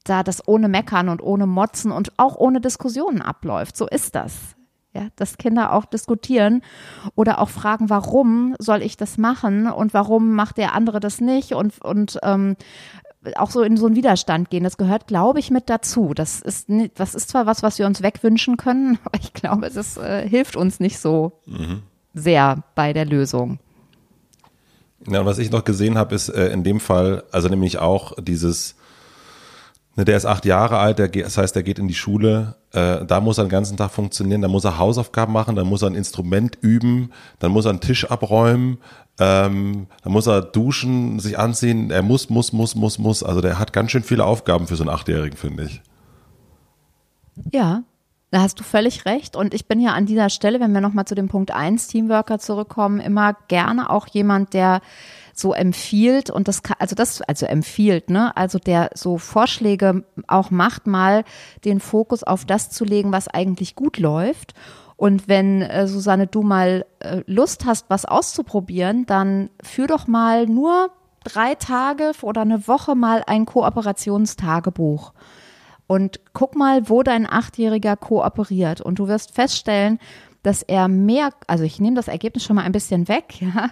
da 0.04 0.22
das 0.22 0.46
ohne 0.46 0.68
Meckern 0.68 1.08
und 1.08 1.20
ohne 1.20 1.48
Motzen 1.48 1.90
und 1.90 2.12
auch 2.18 2.36
ohne 2.36 2.60
Diskussionen 2.60 3.20
abläuft. 3.20 3.76
So 3.76 3.88
ist 3.88 4.14
das. 4.14 4.54
Ja, 4.94 5.08
dass 5.16 5.38
Kinder 5.38 5.72
auch 5.72 5.86
diskutieren 5.86 6.62
oder 7.16 7.40
auch 7.40 7.48
fragen, 7.48 7.90
warum 7.90 8.54
soll 8.60 8.80
ich 8.80 8.96
das 8.96 9.18
machen 9.18 9.66
und 9.66 9.92
warum 9.92 10.34
macht 10.34 10.56
der 10.56 10.72
andere 10.72 11.00
das 11.00 11.20
nicht 11.20 11.52
und, 11.52 11.82
und 11.82 12.20
ähm, 12.22 12.54
auch 13.34 13.50
so 13.50 13.62
in 13.62 13.76
so 13.76 13.86
einen 13.86 13.96
Widerstand 13.96 14.50
gehen. 14.50 14.62
Das 14.62 14.76
gehört, 14.76 15.08
glaube 15.08 15.40
ich, 15.40 15.50
mit 15.50 15.68
dazu. 15.68 16.14
Das 16.14 16.40
ist, 16.40 16.68
das 16.94 17.16
ist 17.16 17.28
zwar 17.28 17.46
was, 17.46 17.64
was 17.64 17.80
wir 17.80 17.86
uns 17.86 18.04
wegwünschen 18.04 18.56
können, 18.56 19.00
aber 19.04 19.18
ich 19.18 19.32
glaube, 19.32 19.66
es 19.66 19.96
äh, 19.96 20.28
hilft 20.28 20.54
uns 20.54 20.78
nicht 20.78 21.00
so. 21.00 21.40
Mhm 21.44 21.82
sehr 22.18 22.62
bei 22.74 22.92
der 22.92 23.04
Lösung. 23.04 23.58
Ja, 25.06 25.20
und 25.20 25.26
was 25.26 25.38
ich 25.38 25.50
noch 25.50 25.64
gesehen 25.64 25.96
habe, 25.96 26.14
ist 26.14 26.28
äh, 26.28 26.48
in 26.48 26.64
dem 26.64 26.80
Fall, 26.80 27.24
also 27.30 27.48
nämlich 27.48 27.78
auch 27.78 28.12
dieses, 28.20 28.74
ne, 29.96 30.04
der 30.04 30.16
ist 30.16 30.26
acht 30.26 30.44
Jahre 30.44 30.78
alt, 30.78 30.98
der, 30.98 31.08
das 31.08 31.38
heißt, 31.38 31.54
der 31.54 31.62
geht 31.62 31.78
in 31.78 31.88
die 31.88 31.94
Schule, 31.94 32.56
äh, 32.72 33.04
da 33.06 33.20
muss 33.20 33.38
er 33.38 33.44
den 33.44 33.50
ganzen 33.50 33.76
Tag 33.76 33.90
funktionieren, 33.90 34.42
da 34.42 34.48
muss 34.48 34.64
er 34.64 34.78
Hausaufgaben 34.78 35.32
machen, 35.32 35.56
da 35.56 35.64
muss 35.64 35.82
er 35.82 35.88
ein 35.88 35.94
Instrument 35.94 36.58
üben, 36.60 37.12
dann 37.38 37.52
muss 37.52 37.64
er 37.64 37.70
einen 37.70 37.80
Tisch 37.80 38.10
abräumen, 38.10 38.78
ähm, 39.18 39.86
dann 40.02 40.12
muss 40.12 40.26
er 40.26 40.42
duschen, 40.42 41.20
sich 41.20 41.38
anziehen, 41.38 41.90
er 41.90 42.02
muss, 42.02 42.28
muss, 42.28 42.52
muss, 42.52 42.74
muss, 42.74 42.98
muss. 42.98 43.22
Also 43.22 43.40
der 43.40 43.58
hat 43.58 43.72
ganz 43.72 43.90
schön 43.90 44.02
viele 44.02 44.24
Aufgaben 44.24 44.66
für 44.66 44.76
so 44.76 44.82
einen 44.82 44.90
Achtjährigen, 44.90 45.38
finde 45.38 45.64
ich. 45.64 45.80
Ja, 47.52 47.82
da 48.30 48.42
hast 48.42 48.60
du 48.60 48.64
völlig 48.64 49.06
recht. 49.06 49.36
Und 49.36 49.54
ich 49.54 49.66
bin 49.66 49.80
ja 49.80 49.92
an 49.92 50.06
dieser 50.06 50.28
Stelle, 50.28 50.60
wenn 50.60 50.72
wir 50.72 50.80
nochmal 50.80 51.06
zu 51.06 51.14
dem 51.14 51.28
Punkt 51.28 51.50
1 51.50 51.86
Teamworker 51.88 52.38
zurückkommen, 52.38 53.00
immer 53.00 53.34
gerne 53.48 53.90
auch 53.90 54.06
jemand, 54.06 54.52
der 54.52 54.80
so 55.32 55.54
empfiehlt 55.54 56.30
und 56.30 56.48
das 56.48 56.62
also 56.78 56.96
das, 56.96 57.22
also 57.22 57.46
empfiehlt, 57.46 58.10
ne? 58.10 58.36
Also 58.36 58.58
der 58.58 58.90
so 58.94 59.18
Vorschläge 59.18 60.04
auch 60.26 60.50
macht, 60.50 60.86
mal 60.86 61.24
den 61.64 61.80
Fokus 61.80 62.24
auf 62.24 62.44
das 62.44 62.70
zu 62.70 62.84
legen, 62.84 63.12
was 63.12 63.28
eigentlich 63.28 63.76
gut 63.76 63.98
läuft. 63.98 64.54
Und 64.96 65.28
wenn, 65.28 65.62
äh, 65.62 65.86
Susanne, 65.86 66.26
du 66.26 66.42
mal 66.42 66.84
äh, 66.98 67.22
Lust 67.26 67.64
hast, 67.66 67.88
was 67.88 68.04
auszuprobieren, 68.04 69.06
dann 69.06 69.48
führ 69.62 69.86
doch 69.86 70.08
mal 70.08 70.46
nur 70.46 70.90
drei 71.22 71.54
Tage 71.54 72.12
oder 72.22 72.40
eine 72.40 72.66
Woche 72.66 72.96
mal 72.96 73.22
ein 73.26 73.46
Kooperationstagebuch 73.46 75.12
und 75.88 76.20
guck 76.34 76.54
mal, 76.54 76.88
wo 76.88 77.02
dein 77.02 77.28
Achtjähriger 77.28 77.96
kooperiert. 77.96 78.80
Und 78.80 79.00
du 79.00 79.08
wirst 79.08 79.34
feststellen, 79.34 79.98
dass 80.44 80.62
er 80.62 80.86
mehr, 80.86 81.30
also 81.48 81.64
ich 81.64 81.80
nehme 81.80 81.96
das 81.96 82.06
Ergebnis 82.06 82.44
schon 82.44 82.56
mal 82.56 82.62
ein 82.62 82.72
bisschen 82.72 83.08
weg, 83.08 83.40
ja, 83.40 83.70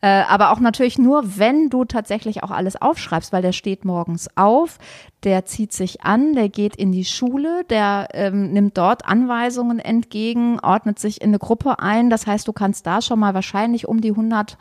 äh, 0.00 0.22
aber 0.28 0.52
auch 0.52 0.60
natürlich 0.60 0.96
nur, 0.96 1.38
wenn 1.38 1.70
du 1.70 1.84
tatsächlich 1.84 2.44
auch 2.44 2.52
alles 2.52 2.80
aufschreibst, 2.80 3.32
weil 3.32 3.42
der 3.42 3.52
steht 3.52 3.84
morgens 3.84 4.28
auf, 4.36 4.78
der 5.24 5.44
zieht 5.44 5.72
sich 5.72 6.02
an, 6.02 6.34
der 6.34 6.48
geht 6.48 6.76
in 6.76 6.92
die 6.92 7.04
Schule, 7.04 7.64
der 7.68 8.08
ähm, 8.12 8.52
nimmt 8.52 8.78
dort 8.78 9.06
Anweisungen 9.06 9.80
entgegen, 9.80 10.60
ordnet 10.60 10.98
sich 10.98 11.20
in 11.20 11.30
eine 11.30 11.38
Gruppe 11.38 11.80
ein. 11.80 12.10
Das 12.10 12.26
heißt, 12.26 12.46
du 12.46 12.52
kannst 12.52 12.86
da 12.86 13.02
schon 13.02 13.18
mal 13.18 13.34
wahrscheinlich 13.34 13.88
um 13.88 14.00
die 14.00 14.10
100 14.10 14.56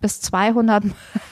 bis 0.00 0.20
200 0.20 0.84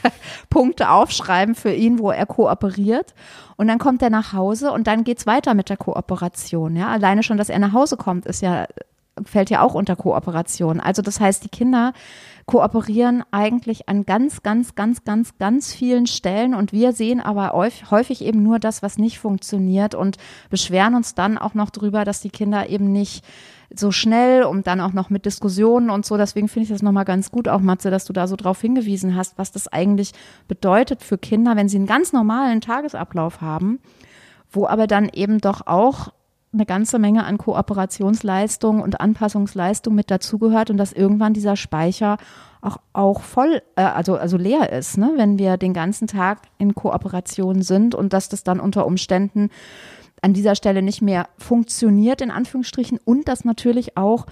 Punkte 0.50 0.90
aufschreiben 0.90 1.54
für 1.54 1.72
ihn, 1.72 1.98
wo 1.98 2.10
er 2.10 2.26
kooperiert. 2.26 3.14
Und 3.56 3.68
dann 3.68 3.78
kommt 3.78 4.02
er 4.02 4.10
nach 4.10 4.32
Hause 4.32 4.72
und 4.72 4.86
dann 4.86 5.04
geht's 5.04 5.26
weiter 5.26 5.54
mit 5.54 5.68
der 5.68 5.76
Kooperation. 5.76 6.76
Ja, 6.76 6.88
alleine 6.88 7.22
schon, 7.22 7.38
dass 7.38 7.48
er 7.48 7.58
nach 7.58 7.72
Hause 7.72 7.96
kommt, 7.96 8.26
ist 8.26 8.42
ja 8.42 8.66
fällt 9.24 9.50
ja 9.50 9.62
auch 9.62 9.74
unter 9.74 9.96
Kooperation. 9.96 10.80
Also 10.80 11.02
das 11.02 11.20
heißt, 11.20 11.44
die 11.44 11.48
Kinder 11.48 11.92
kooperieren 12.46 13.22
eigentlich 13.30 13.88
an 13.88 14.04
ganz, 14.04 14.42
ganz, 14.42 14.74
ganz, 14.74 15.04
ganz, 15.04 15.38
ganz 15.38 15.72
vielen 15.72 16.06
Stellen 16.06 16.54
und 16.54 16.72
wir 16.72 16.92
sehen 16.92 17.20
aber 17.20 17.52
häufig 17.90 18.22
eben 18.24 18.42
nur 18.42 18.58
das, 18.58 18.82
was 18.82 18.98
nicht 18.98 19.18
funktioniert 19.18 19.94
und 19.94 20.16
beschweren 20.50 20.94
uns 20.94 21.14
dann 21.14 21.38
auch 21.38 21.54
noch 21.54 21.70
drüber, 21.70 22.04
dass 22.04 22.20
die 22.20 22.30
Kinder 22.30 22.68
eben 22.68 22.92
nicht 22.92 23.24
so 23.76 23.90
schnell 23.90 24.44
und 24.44 24.66
dann 24.66 24.80
auch 24.80 24.92
noch 24.92 25.10
mit 25.10 25.26
Diskussionen 25.26 25.90
und 25.90 26.06
so. 26.06 26.16
Deswegen 26.16 26.48
finde 26.48 26.64
ich 26.64 26.70
das 26.70 26.82
nochmal 26.82 27.04
ganz 27.04 27.30
gut, 27.30 27.48
auch 27.48 27.60
Matze, 27.60 27.90
dass 27.90 28.04
du 28.04 28.12
da 28.12 28.26
so 28.26 28.37
drauf 28.37 28.60
hingewiesen 28.60 29.16
hast, 29.16 29.38
was 29.38 29.52
das 29.52 29.68
eigentlich 29.68 30.12
bedeutet 30.48 31.02
für 31.02 31.18
Kinder, 31.18 31.56
wenn 31.56 31.68
sie 31.68 31.76
einen 31.76 31.87
ganz 31.87 32.12
normalen 32.12 32.60
Tagesablauf 32.60 33.40
haben, 33.40 33.80
wo 34.50 34.66
aber 34.66 34.87
dann 34.87 35.08
eben 35.08 35.40
doch 35.40 35.66
auch 35.66 36.12
eine 36.52 36.66
ganze 36.66 36.98
Menge 36.98 37.24
an 37.24 37.37
Kooperationsleistung 37.37 38.80
und 38.80 39.00
Anpassungsleistung 39.00 39.94
mit 39.94 40.10
dazugehört 40.10 40.70
und 40.70 40.76
dass 40.76 40.92
irgendwann 40.92 41.34
dieser 41.34 41.56
Speicher 41.56 42.16
auch, 42.62 42.78
auch 42.92 43.20
voll, 43.22 43.60
äh, 43.76 43.82
also, 43.82 44.16
also 44.16 44.37
leer 44.37 44.72
ist, 44.72 44.96
ne? 44.96 45.12
wenn 45.16 45.38
wir 45.38 45.56
den 45.56 45.74
ganzen 45.74 46.06
Tag 46.06 46.38
in 46.58 46.74
Kooperation 46.74 47.62
sind 47.62 47.94
und 47.94 48.12
dass 48.12 48.28
das 48.28 48.44
dann 48.44 48.60
unter 48.60 48.87
Umständen 48.87 49.50
an 50.24 50.32
dieser 50.32 50.54
Stelle 50.54 50.80
nicht 50.80 51.02
mehr 51.02 51.28
funktioniert, 51.37 52.22
in 52.22 52.30
Anführungsstrichen, 52.30 52.98
und 53.04 53.28
dass 53.28 53.44
natürlich 53.44 53.96
auch, 53.96 54.26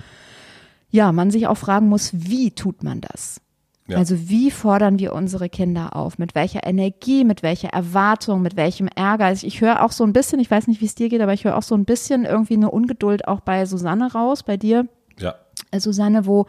ja, 0.90 1.12
man 1.12 1.30
sich 1.30 1.46
auch 1.46 1.58
fragen 1.58 1.88
muss, 1.88 2.10
wie 2.14 2.50
tut 2.50 2.82
man 2.82 3.02
das? 3.02 3.40
Ja. 3.88 3.98
Also 3.98 4.28
wie 4.30 4.50
fordern 4.50 4.98
wir 4.98 5.12
unsere 5.12 5.50
Kinder 5.50 5.94
auf? 5.94 6.18
Mit 6.18 6.34
welcher 6.34 6.66
Energie, 6.66 7.24
mit 7.24 7.42
welcher 7.42 7.68
Erwartung, 7.68 8.40
mit 8.40 8.56
welchem 8.56 8.88
Ärger? 8.88 9.26
Also 9.26 9.46
ich 9.46 9.60
höre 9.60 9.84
auch 9.84 9.92
so 9.92 10.04
ein 10.04 10.14
bisschen, 10.14 10.40
ich 10.40 10.50
weiß 10.50 10.66
nicht, 10.66 10.80
wie 10.80 10.86
es 10.86 10.94
dir 10.94 11.08
geht, 11.08 11.20
aber 11.20 11.34
ich 11.34 11.44
höre 11.44 11.58
auch 11.58 11.62
so 11.62 11.74
ein 11.74 11.84
bisschen 11.84 12.24
irgendwie 12.24 12.54
eine 12.54 12.70
Ungeduld 12.70 13.28
auch 13.28 13.40
bei 13.40 13.66
Susanne 13.66 14.12
raus, 14.12 14.44
bei 14.44 14.56
dir. 14.56 14.86
Äh, 15.70 15.80
Susanne, 15.80 16.26
wo 16.26 16.46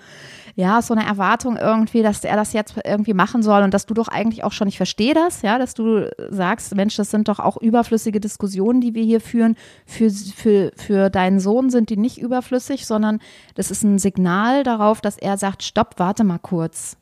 ja 0.56 0.82
so 0.82 0.94
eine 0.94 1.06
Erwartung 1.06 1.58
irgendwie, 1.58 2.04
dass 2.04 2.24
er 2.24 2.36
das 2.36 2.54
jetzt 2.54 2.76
irgendwie 2.84 3.13
machen 3.13 3.42
soll 3.42 3.63
und 3.63 3.74
dass 3.74 3.86
du 3.86 3.94
doch 3.94 4.08
eigentlich 4.08 4.44
auch 4.44 4.52
schon, 4.52 4.68
ich 4.68 4.78
verstehe 4.78 5.13
das, 5.13 5.42
ja, 5.42 5.58
dass 5.58 5.74
du 5.74 6.10
sagst, 6.30 6.76
Mensch, 6.76 6.96
das 6.96 7.10
sind 7.10 7.28
doch 7.28 7.39
auch 7.39 7.58
überflüssige 7.58 8.20
Diskussionen, 8.20 8.82
die 8.82 8.94
wir 8.94 9.04
hier 9.04 9.22
führen. 9.22 9.56
Für, 9.86 10.12
für, 10.12 10.72
für 10.76 11.10
deinen 11.10 11.39
Sohn 11.39 11.70
sind 11.70 11.89
die 11.89 11.98
nicht 11.98 12.20
überflüssig, 12.20 12.86
sondern 12.86 13.20
das 13.56 13.72
ist 13.72 13.84
ein 13.84 13.98
Signal 13.98 14.63
darauf, 14.63 15.02
dass 15.02 15.18
er 15.18 15.38
sagt, 15.38 15.63
stopp, 15.63 15.96
warte 15.98 16.24
mal 16.24 16.39
kurz. 16.39 16.98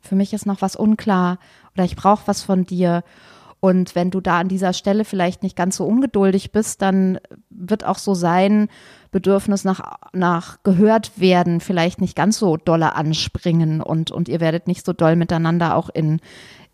Für 0.00 0.14
mich 0.14 0.32
ist 0.32 0.46
noch 0.46 0.62
was 0.62 0.76
unklar 0.76 1.38
oder 1.74 1.84
ich 1.84 1.96
brauche 1.96 2.26
was 2.26 2.42
von 2.42 2.64
dir. 2.64 3.02
Und 3.58 3.94
wenn 3.94 4.10
du 4.10 4.20
da 4.20 4.40
an 4.40 4.48
dieser 4.48 4.74
Stelle 4.74 5.06
vielleicht 5.06 5.42
nicht 5.42 5.56
ganz 5.56 5.76
so 5.76 5.86
ungeduldig 5.86 6.52
bist, 6.52 6.82
dann 6.82 7.18
wird 7.48 7.84
auch 7.84 7.96
so 7.96 8.12
sein 8.12 8.68
Bedürfnis 9.14 9.62
nach, 9.62 9.96
nach 10.12 10.58
gehört 10.64 11.12
werden 11.20 11.60
vielleicht 11.60 12.00
nicht 12.00 12.16
ganz 12.16 12.36
so 12.36 12.56
dolle 12.56 12.96
anspringen 12.96 13.80
und, 13.80 14.10
und 14.10 14.28
ihr 14.28 14.40
werdet 14.40 14.66
nicht 14.66 14.84
so 14.84 14.92
doll 14.92 15.14
miteinander 15.14 15.76
auch 15.76 15.88
in, 15.88 16.20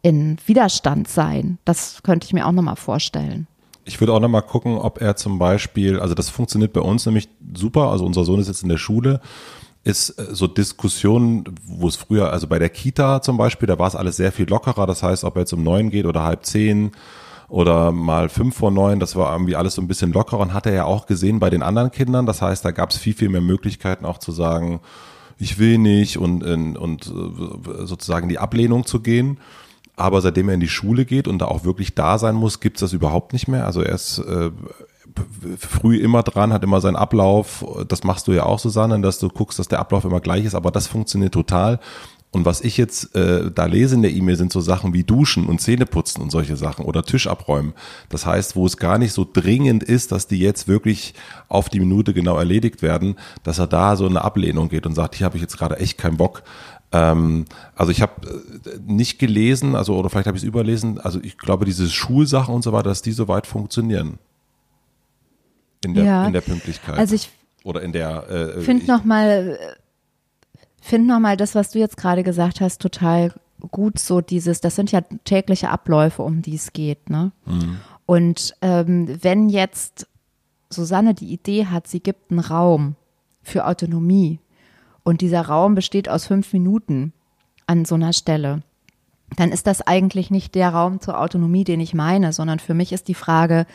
in 0.00 0.38
Widerstand 0.46 1.06
sein. 1.06 1.58
Das 1.66 2.02
könnte 2.02 2.24
ich 2.24 2.32
mir 2.32 2.46
auch 2.46 2.52
nochmal 2.52 2.76
vorstellen. 2.76 3.46
Ich 3.84 4.00
würde 4.00 4.14
auch 4.14 4.20
nochmal 4.20 4.42
gucken, 4.42 4.78
ob 4.78 5.02
er 5.02 5.16
zum 5.16 5.38
Beispiel, 5.38 6.00
also 6.00 6.14
das 6.14 6.30
funktioniert 6.30 6.72
bei 6.72 6.80
uns 6.80 7.04
nämlich 7.04 7.28
super, 7.54 7.90
also 7.90 8.06
unser 8.06 8.24
Sohn 8.24 8.40
ist 8.40 8.48
jetzt 8.48 8.62
in 8.62 8.70
der 8.70 8.78
Schule 8.78 9.20
ist 9.82 10.10
äh, 10.18 10.34
so 10.34 10.46
Diskussionen, 10.46 11.44
wo 11.64 11.88
es 11.88 11.96
früher, 11.96 12.32
also 12.32 12.46
bei 12.46 12.58
der 12.58 12.68
Kita 12.68 13.22
zum 13.22 13.36
Beispiel, 13.36 13.66
da 13.66 13.78
war 13.78 13.88
es 13.88 13.96
alles 13.96 14.16
sehr 14.16 14.32
viel 14.32 14.48
lockerer. 14.48 14.86
Das 14.86 15.02
heißt, 15.02 15.24
ob 15.24 15.36
er 15.36 15.40
jetzt 15.40 15.52
um 15.52 15.62
neun 15.62 15.90
geht 15.90 16.06
oder 16.06 16.22
halb 16.22 16.44
zehn 16.44 16.92
oder 17.50 17.90
mal 17.90 18.28
fünf 18.28 18.56
vor 18.56 18.70
neun, 18.70 19.00
das 19.00 19.16
war 19.16 19.32
irgendwie 19.32 19.56
alles 19.56 19.74
so 19.74 19.82
ein 19.82 19.88
bisschen 19.88 20.12
lockerer 20.12 20.40
und 20.40 20.54
hat 20.54 20.66
er 20.66 20.72
ja 20.72 20.84
auch 20.84 21.06
gesehen 21.06 21.40
bei 21.40 21.50
den 21.50 21.62
anderen 21.62 21.90
Kindern. 21.90 22.24
Das 22.24 22.40
heißt, 22.40 22.64
da 22.64 22.70
gab 22.70 22.90
es 22.90 22.96
viel, 22.96 23.12
viel 23.12 23.28
mehr 23.28 23.40
Möglichkeiten 23.40 24.06
auch 24.06 24.18
zu 24.18 24.30
sagen, 24.30 24.80
ich 25.36 25.58
will 25.58 25.78
nicht 25.78 26.16
und, 26.16 26.44
und 26.44 27.06
äh, 27.06 27.86
sozusagen 27.86 28.28
die 28.28 28.38
Ablehnung 28.38 28.86
zu 28.86 29.00
gehen. 29.00 29.38
Aber 29.96 30.20
seitdem 30.20 30.48
er 30.48 30.54
in 30.54 30.60
die 30.60 30.68
Schule 30.68 31.04
geht 31.04 31.26
und 31.26 31.40
da 31.40 31.46
auch 31.46 31.64
wirklich 31.64 31.94
da 31.94 32.18
sein 32.18 32.36
muss, 32.36 32.60
gibt's 32.60 32.80
das 32.80 32.92
überhaupt 32.92 33.32
nicht 33.32 33.48
mehr. 33.48 33.66
Also 33.66 33.82
er 33.82 33.94
ist 33.94 34.18
äh, 34.18 34.50
früh 35.58 35.96
immer 35.96 36.22
dran, 36.22 36.52
hat 36.52 36.62
immer 36.62 36.80
seinen 36.80 36.96
Ablauf. 36.96 37.64
Das 37.88 38.04
machst 38.04 38.28
du 38.28 38.32
ja 38.32 38.44
auch, 38.44 38.60
Susanne, 38.60 39.00
dass 39.00 39.18
du 39.18 39.28
guckst, 39.28 39.58
dass 39.58 39.68
der 39.68 39.80
Ablauf 39.80 40.04
immer 40.04 40.20
gleich 40.20 40.44
ist, 40.44 40.54
aber 40.54 40.70
das 40.70 40.86
funktioniert 40.86 41.34
total. 41.34 41.80
Und 42.32 42.44
was 42.44 42.60
ich 42.60 42.76
jetzt 42.76 43.14
äh, 43.16 43.50
da 43.50 43.66
lese 43.66 43.96
in 43.96 44.02
der 44.02 44.12
E-Mail 44.12 44.36
sind 44.36 44.52
so 44.52 44.60
Sachen 44.60 44.92
wie 44.92 45.02
Duschen 45.02 45.46
und 45.46 45.60
Zähneputzen 45.60 46.22
und 46.22 46.30
solche 46.30 46.56
Sachen 46.56 46.84
oder 46.84 47.02
Tisch 47.02 47.26
abräumen. 47.26 47.74
Das 48.08 48.24
heißt, 48.24 48.54
wo 48.54 48.66
es 48.66 48.76
gar 48.76 48.98
nicht 48.98 49.12
so 49.12 49.26
dringend 49.30 49.82
ist, 49.82 50.12
dass 50.12 50.28
die 50.28 50.38
jetzt 50.38 50.68
wirklich 50.68 51.14
auf 51.48 51.68
die 51.68 51.80
Minute 51.80 52.14
genau 52.14 52.36
erledigt 52.38 52.82
werden, 52.82 53.16
dass 53.42 53.58
er 53.58 53.66
da 53.66 53.96
so 53.96 54.06
eine 54.06 54.22
Ablehnung 54.22 54.68
geht 54.68 54.86
und 54.86 54.94
sagt, 54.94 55.16
hier 55.16 55.24
habe 55.24 55.36
ich 55.36 55.42
jetzt 55.42 55.58
gerade 55.58 55.78
echt 55.78 55.98
keinen 55.98 56.18
Bock. 56.18 56.44
Ähm, 56.92 57.46
also 57.74 57.90
ich 57.90 58.00
habe 58.00 58.12
äh, 58.26 58.78
nicht 58.86 59.18
gelesen, 59.18 59.74
also 59.74 59.96
oder 59.96 60.08
vielleicht 60.08 60.28
habe 60.28 60.36
ich 60.36 60.44
es 60.44 60.48
überlesen, 60.48 61.00
also 61.00 61.20
ich 61.20 61.36
glaube, 61.36 61.64
diese 61.64 61.88
Schulsachen 61.88 62.54
und 62.54 62.62
so 62.62 62.72
weiter, 62.72 62.90
dass 62.90 63.02
die 63.02 63.12
so 63.12 63.26
weit 63.26 63.48
funktionieren 63.48 64.18
in 65.84 65.94
der, 65.94 66.04
ja, 66.04 66.26
in 66.26 66.32
der 66.32 66.42
Pünktlichkeit. 66.42 66.98
Also 66.98 67.16
ich 67.16 67.30
oder 67.64 67.82
in 67.82 67.92
der. 67.92 68.28
Äh, 68.30 68.60
finde 68.62 68.86
nochmal, 68.86 69.58
find 69.58 69.79
noch 71.06 71.20
mal 71.20 71.36
das, 71.36 71.54
was 71.54 71.70
du 71.70 71.78
jetzt 71.78 71.96
gerade 71.96 72.22
gesagt 72.22 72.60
hast, 72.60 72.80
total 72.80 73.32
gut. 73.70 73.98
So 73.98 74.20
dieses, 74.20 74.60
das 74.60 74.76
sind 74.76 74.92
ja 74.92 75.02
tägliche 75.24 75.70
Abläufe, 75.70 76.22
um 76.22 76.42
die 76.42 76.54
es 76.54 76.72
geht. 76.72 77.10
Ne? 77.10 77.32
Mhm. 77.46 77.80
Und 78.06 78.54
ähm, 78.62 79.18
wenn 79.22 79.48
jetzt 79.48 80.06
Susanne 80.70 81.14
die 81.14 81.32
Idee 81.32 81.66
hat, 81.66 81.86
sie 81.86 82.00
gibt 82.00 82.30
einen 82.30 82.40
Raum 82.40 82.96
für 83.42 83.66
Autonomie 83.66 84.40
und 85.02 85.20
dieser 85.20 85.42
Raum 85.42 85.74
besteht 85.74 86.08
aus 86.08 86.26
fünf 86.26 86.52
Minuten 86.52 87.12
an 87.66 87.84
so 87.84 87.94
einer 87.94 88.12
Stelle, 88.12 88.62
dann 89.36 89.52
ist 89.52 89.66
das 89.66 89.82
eigentlich 89.82 90.30
nicht 90.30 90.54
der 90.54 90.70
Raum 90.70 91.00
zur 91.00 91.20
Autonomie, 91.20 91.64
den 91.64 91.80
ich 91.80 91.94
meine, 91.94 92.32
sondern 92.32 92.58
für 92.58 92.74
mich 92.74 92.92
ist 92.92 93.08
die 93.08 93.14
Frage, 93.14 93.66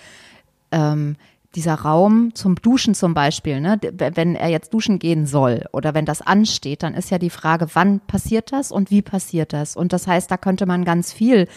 ähm, 0.71 1.15
dieser 1.55 1.75
Raum 1.75 2.35
zum 2.35 2.55
Duschen 2.55 2.93
zum 2.93 3.13
Beispiel, 3.13 3.61
ne, 3.61 3.79
wenn 3.81 4.35
er 4.35 4.49
jetzt 4.49 4.73
duschen 4.73 4.99
gehen 4.99 5.25
soll 5.25 5.65
oder 5.71 5.93
wenn 5.93 6.05
das 6.05 6.21
ansteht, 6.21 6.83
dann 6.83 6.93
ist 6.93 7.09
ja 7.11 7.17
die 7.17 7.29
Frage, 7.29 7.67
wann 7.73 7.99
passiert 8.01 8.51
das 8.51 8.71
und 8.71 8.91
wie 8.91 9.01
passiert 9.01 9.53
das? 9.53 9.75
Und 9.75 9.93
das 9.93 10.07
heißt, 10.07 10.29
da 10.29 10.37
könnte 10.37 10.65
man 10.65 10.85
ganz 10.85 11.13
viel 11.13 11.47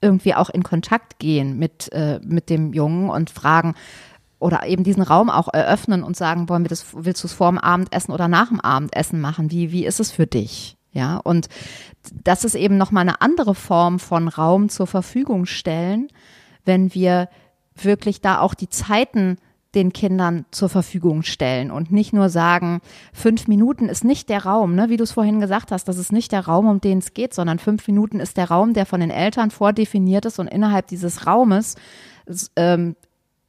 irgendwie 0.00 0.34
auch 0.34 0.50
in 0.50 0.62
Kontakt 0.62 1.18
gehen 1.18 1.58
mit, 1.58 1.92
äh, 1.92 2.20
mit 2.22 2.50
dem 2.50 2.72
Jungen 2.72 3.10
und 3.10 3.30
fragen, 3.30 3.74
oder 4.38 4.66
eben 4.66 4.84
diesen 4.84 5.02
Raum 5.02 5.30
auch 5.30 5.48
eröffnen 5.52 6.02
und 6.02 6.16
sagen, 6.16 6.48
wollen 6.48 6.64
wir 6.64 6.68
das, 6.68 6.86
willst 6.94 7.22
du 7.22 7.26
es 7.26 7.32
vor 7.32 7.50
dem 7.50 7.58
Abendessen 7.58 8.12
oder 8.12 8.28
nach 8.28 8.48
dem 8.48 8.60
Abendessen 8.60 9.20
machen? 9.20 9.50
Wie, 9.50 9.72
wie 9.72 9.86
ist 9.86 9.98
es 9.98 10.12
für 10.12 10.26
dich? 10.26 10.76
Ja, 10.92 11.16
und 11.16 11.48
das 12.24 12.44
ist 12.44 12.54
eben 12.54 12.76
nochmal 12.76 13.02
eine 13.02 13.20
andere 13.20 13.54
Form 13.54 13.98
von 13.98 14.28
Raum 14.28 14.68
zur 14.68 14.86
Verfügung 14.86 15.46
stellen, 15.46 16.08
wenn 16.64 16.94
wir 16.94 17.28
wirklich 17.74 18.20
da 18.20 18.40
auch 18.40 18.54
die 18.54 18.68
Zeiten 18.68 19.38
den 19.76 19.92
Kindern 19.92 20.46
zur 20.50 20.68
Verfügung 20.68 21.22
stellen 21.22 21.70
und 21.70 21.92
nicht 21.92 22.12
nur 22.12 22.28
sagen, 22.30 22.80
fünf 23.12 23.46
Minuten 23.46 23.88
ist 23.88 24.04
nicht 24.04 24.28
der 24.28 24.44
Raum, 24.44 24.74
ne, 24.74 24.88
wie 24.88 24.96
du 24.96 25.04
es 25.04 25.12
vorhin 25.12 25.38
gesagt 25.38 25.70
hast, 25.70 25.86
das 25.86 25.98
ist 25.98 26.12
nicht 26.12 26.32
der 26.32 26.46
Raum, 26.46 26.66
um 26.66 26.80
den 26.80 26.98
es 26.98 27.14
geht, 27.14 27.34
sondern 27.34 27.58
fünf 27.58 27.86
Minuten 27.86 28.18
ist 28.18 28.36
der 28.36 28.48
Raum, 28.48 28.72
der 28.72 28.86
von 28.86 29.00
den 29.00 29.10
Eltern 29.10 29.50
vordefiniert 29.50 30.24
ist 30.24 30.38
und 30.38 30.48
innerhalb 30.48 30.86
dieses 30.88 31.26
Raumes 31.26 31.76
ähm, 32.56 32.96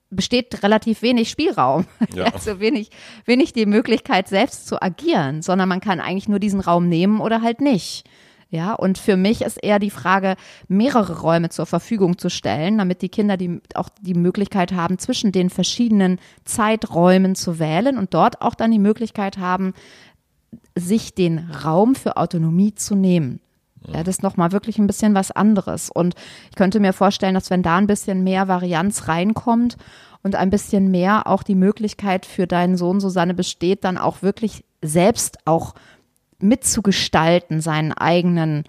besteht 0.10 0.63
relativ 0.63 1.02
wenig 1.02 1.30
Spielraum, 1.30 1.86
ja. 2.13 2.26
also 2.26 2.60
wenig, 2.60 2.92
wenig 3.26 3.54
die 3.54 3.66
Möglichkeit 3.66 4.28
selbst 4.28 4.68
zu 4.68 4.82
agieren, 4.82 5.42
sondern 5.42 5.70
man 5.70 5.80
kann 5.80 6.00
eigentlich 6.00 6.30
nur 6.30 6.40
diesen 6.40 6.60
Raum 6.60 6.90
nehmen 6.90 7.20
oder 7.22 7.42
halt 7.42 7.62
nicht. 7.62 8.06
Ja, 8.50 8.74
und 8.74 8.98
für 8.98 9.18
mich 9.18 9.42
ist 9.42 9.58
eher 9.58 9.78
die 9.78 9.90
Frage, 9.90 10.36
mehrere 10.70 11.20
Räume 11.20 11.50
zur 11.50 11.66
Verfügung 11.66 12.18
zu 12.18 12.30
stellen, 12.30 12.78
damit 12.78 13.02
die 13.02 13.10
Kinder 13.10 13.36
die, 13.36 13.62
auch 13.74 13.90
die 14.02 14.14
Möglichkeit 14.14 14.72
haben, 14.72 15.00
zwischen 15.00 15.34
den 15.34 15.50
verschiedenen 15.50 16.18
Zeiträumen 16.46 17.36
zu 17.36 17.60
wählen 17.60 17.98
und 17.98 18.14
dort 18.14 18.42
auch 18.42 18.56
dann 18.56 18.72
die 18.72 18.80
Möglichkeit 18.80 19.38
haben, 19.38 19.74
sich 20.76 21.14
den 21.14 21.40
Raum 21.64 21.96
für 21.96 22.16
Autonomie 22.16 22.74
zu 22.74 22.96
nehmen. 22.96 23.42
Ja, 23.86 24.04
das 24.04 24.18
ist 24.18 24.24
nochmal 24.24 24.52
wirklich 24.52 24.80
ein 24.80 24.88
bisschen 24.88 25.14
was 25.14 25.32
anderes. 25.32 25.90
Und 25.90 26.16
ich 26.50 26.56
könnte 26.56 26.80
mir 26.80 26.94
vorstellen, 26.94 27.36
dass 27.36 27.50
wenn 27.50 27.64
da 27.64 27.78
ein 27.78 27.88
bisschen 27.88 28.24
mehr 28.24 28.48
Varianz 28.48 29.08
reinkommt 29.08 29.78
und 30.24 30.36
ein 30.36 30.50
bisschen 30.50 30.90
mehr 30.90 31.28
auch 31.28 31.44
die 31.44 31.56
Möglichkeit 31.56 32.26
für 32.26 32.48
deinen 32.48 32.78
Sohn 32.78 33.00
Susanne 33.00 33.34
besteht, 33.34 33.84
dann 33.84 33.98
auch 33.98 34.22
wirklich 34.22 34.64
selbst 34.82 35.38
auch 35.46 35.74
mitzugestalten, 36.39 37.62
seinen 37.62 37.93
eigenen 37.93 38.63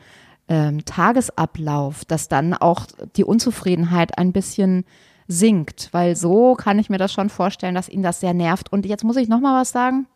ähm, 0.49 0.85
Tagesablauf, 0.85 2.05
dass 2.05 2.29
dann 2.29 2.55
auch 2.55 2.87
die 3.17 3.25
Unzufriedenheit 3.25 4.19
ein 4.19 4.33
bisschen 4.33 4.85
sinkt, 5.27 5.89
weil 5.93 6.17
so 6.17 6.55
kann 6.55 6.79
ich 6.79 6.89
mir 6.89 6.99
das 6.99 7.13
schon 7.13 7.29
vorstellen, 7.29 7.75
dass 7.75 7.89
ihn 7.89 8.03
das 8.03 8.21
sehr 8.21 8.33
nervt. 8.33 8.73
Und 8.73 8.87
jetzt 8.87 9.05
muss 9.05 9.17
ich 9.17 9.29
noch 9.29 9.41
mal 9.41 9.61
was 9.61 9.73
sagen. 9.73 10.07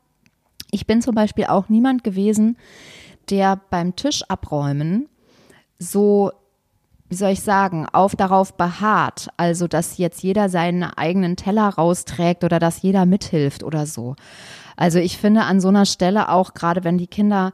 Ich 0.70 0.86
bin 0.86 1.02
zum 1.02 1.14
Beispiel 1.14 1.46
auch 1.46 1.68
niemand 1.68 2.02
gewesen, 2.02 2.56
der 3.28 3.60
beim 3.70 3.94
Tisch 3.94 4.22
abräumen 4.28 5.08
so 5.82 6.32
wie 7.08 7.16
soll 7.16 7.32
ich 7.32 7.42
sagen, 7.42 7.86
auf 7.92 8.16
darauf 8.16 8.54
beharrt, 8.54 9.28
also 9.36 9.68
dass 9.68 9.98
jetzt 9.98 10.22
jeder 10.22 10.48
seinen 10.48 10.82
eigenen 10.82 11.36
Teller 11.36 11.68
rausträgt 11.68 12.42
oder 12.42 12.58
dass 12.58 12.80
jeder 12.80 13.04
mithilft 13.04 13.62
oder 13.62 13.84
so. 13.84 14.16
Also 14.76 14.98
ich 14.98 15.18
finde 15.18 15.42
an 15.42 15.60
so 15.60 15.68
einer 15.68 15.86
Stelle 15.86 16.28
auch, 16.28 16.54
gerade 16.54 16.84
wenn 16.84 16.98
die 16.98 17.06
Kinder 17.06 17.52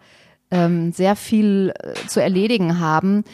ähm, 0.50 0.92
sehr 0.92 1.16
viel 1.16 1.72
äh, 1.78 1.94
zu 2.06 2.20
erledigen 2.20 2.80
haben, 2.80 3.24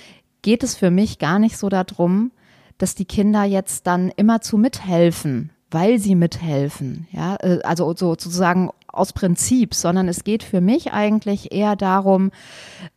geht 0.42 0.62
es 0.62 0.75
für 0.75 0.90
mich 0.90 1.18
gar 1.18 1.38
nicht 1.38 1.57
so 1.57 1.68
darum, 1.68 2.33
dass 2.79 2.94
die 2.94 3.05
Kinder 3.05 3.44
jetzt 3.44 3.87
dann 3.87 4.11
immer 4.16 4.40
zu 4.40 4.59
mithelfen, 4.59 5.51
weil 5.70 5.99
sie 5.99 6.14
mithelfen. 6.14 7.07
Ja, 7.12 7.37
äh, 7.40 7.61
also 7.62 7.94
sozusagen 7.94 8.70
aus 8.88 9.12
Prinzip, 9.12 9.75
sondern 9.75 10.09
es 10.09 10.25
geht 10.25 10.42
für 10.42 10.61
mich 10.61 10.92
eigentlich 10.92 11.53
eher 11.53 11.77
darum, 11.77 12.31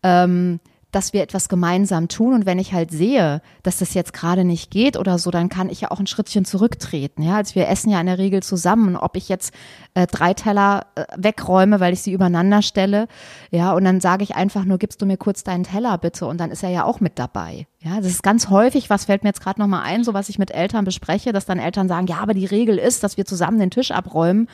ähm, 0.04 0.60
dass 0.92 1.12
wir 1.12 1.22
etwas 1.22 1.50
gemeinsam 1.50 2.08
tun. 2.08 2.34
Und 2.34 2.46
wenn 2.46 2.60
ich 2.60 2.74
halt 2.74 2.92
sehe, 2.92 3.42
dass 3.64 3.78
das 3.78 3.94
jetzt 3.94 4.14
gerade 4.14 4.46
nicht 4.46 4.72
geht 4.72 4.98
oder 4.98 5.20
so, 5.20 5.32
dann 5.32 5.50
kann 5.50 5.70
ich 5.70 5.82
ja 5.82 5.92
auch 5.92 6.00
ein 6.00 6.08
Schrittchen 6.08 6.46
zurücktreten. 6.46 7.24
Ja, 7.24 7.36
also 7.36 7.56
wir 7.56 7.68
essen 7.68 7.90
ja 7.90 8.00
in 8.00 8.08
der 8.08 8.18
Regel 8.18 8.42
zusammen. 8.42 8.96
Ob 8.96 9.18
ich 9.18 9.28
jetzt 9.28 9.54
äh, 9.96 10.08
drei 10.08 10.34
Teller 10.34 10.86
äh, 10.96 11.06
wegräume, 11.18 11.80
weil 11.80 11.94
ich 11.94 12.02
sie 12.02 12.14
übereinander 12.14 12.62
stelle, 12.62 13.08
ja, 13.52 13.74
und 13.74 13.84
dann 13.84 14.00
sage 14.00 14.24
ich 14.24 14.36
einfach 14.36 14.64
nur, 14.64 14.78
gibst 14.78 15.02
du 15.02 15.06
mir 15.06 15.18
kurz 15.18 15.44
deinen 15.44 15.64
Teller 15.64 15.98
bitte? 15.98 16.26
Und 16.26 16.40
dann 16.40 16.52
ist 16.52 16.64
er 16.64 16.70
ja 16.70 16.86
auch 16.86 17.02
mit 17.02 17.20
dabei. 17.20 17.68
Ja, 17.80 17.98
das 17.98 18.08
ist 18.08 18.24
ganz 18.24 18.50
häufig, 18.50 18.90
was 18.90 19.06
fällt 19.06 19.24
mir 19.24 19.30
jetzt 19.30 19.42
gerade 19.42 19.60
nochmal 19.60 19.84
ein, 19.84 20.04
so 20.04 20.14
was 20.14 20.30
ich 20.30 20.40
mit 20.40 20.52
Eltern 20.52 20.86
bespreche, 20.86 21.34
dass 21.34 21.46
dann 21.46 21.60
Eltern 21.60 21.88
sagen, 21.88 22.08
ja, 22.08 22.18
aber 22.18 22.34
die 22.34 22.46
Regel 22.46 22.78
ist, 22.78 23.04
dass 23.04 23.18
wir 23.18 23.26
zusammen 23.26 23.60
den 23.60 23.72
Tisch 23.72 23.92
abräumen. 23.92 24.48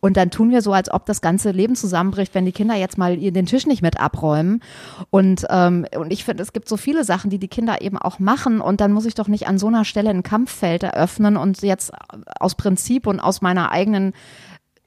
Und 0.00 0.16
dann 0.16 0.30
tun 0.30 0.50
wir 0.50 0.62
so, 0.62 0.72
als 0.72 0.90
ob 0.90 1.06
das 1.06 1.20
ganze 1.20 1.50
Leben 1.50 1.76
zusammenbricht, 1.76 2.34
wenn 2.34 2.46
die 2.46 2.52
Kinder 2.52 2.74
jetzt 2.74 2.98
mal 2.98 3.16
den 3.16 3.46
Tisch 3.46 3.66
nicht 3.66 3.82
mit 3.82 4.00
abräumen. 4.00 4.62
Und, 5.10 5.46
ähm, 5.50 5.86
und 5.96 6.12
ich 6.12 6.24
finde, 6.24 6.42
es 6.42 6.52
gibt 6.52 6.68
so 6.68 6.76
viele 6.76 7.04
Sachen, 7.04 7.30
die 7.30 7.38
die 7.38 7.48
Kinder 7.48 7.82
eben 7.82 7.98
auch 7.98 8.18
machen. 8.18 8.60
Und 8.60 8.80
dann 8.80 8.92
muss 8.92 9.06
ich 9.06 9.14
doch 9.14 9.28
nicht 9.28 9.46
an 9.46 9.58
so 9.58 9.66
einer 9.66 9.84
Stelle 9.84 10.10
ein 10.10 10.22
Kampffeld 10.22 10.82
eröffnen 10.82 11.36
und 11.36 11.60
jetzt 11.62 11.92
aus 12.38 12.54
Prinzip 12.54 13.06
und 13.06 13.20
aus 13.20 13.42
meiner 13.42 13.70
eigenen 13.70 14.12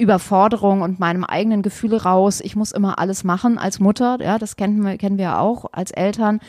Überforderung 0.03 0.81
und 0.81 0.99
meinem 0.99 1.23
eigenen 1.23 1.61
Gefühl 1.63 1.95
raus, 1.95 2.41
ich 2.41 2.55
muss 2.55 2.71
immer 2.71 2.99
alles 2.99 3.23
machen 3.23 3.57
als 3.57 3.79
Mutter, 3.79 4.19
ja, 4.21 4.37
das 4.37 4.55
kennen 4.55 4.83
wir, 4.83 4.97
kennen 4.97 5.17
wir 5.17 5.39
auch 5.39 5.65
als 5.71 5.91
Eltern, 5.91 6.39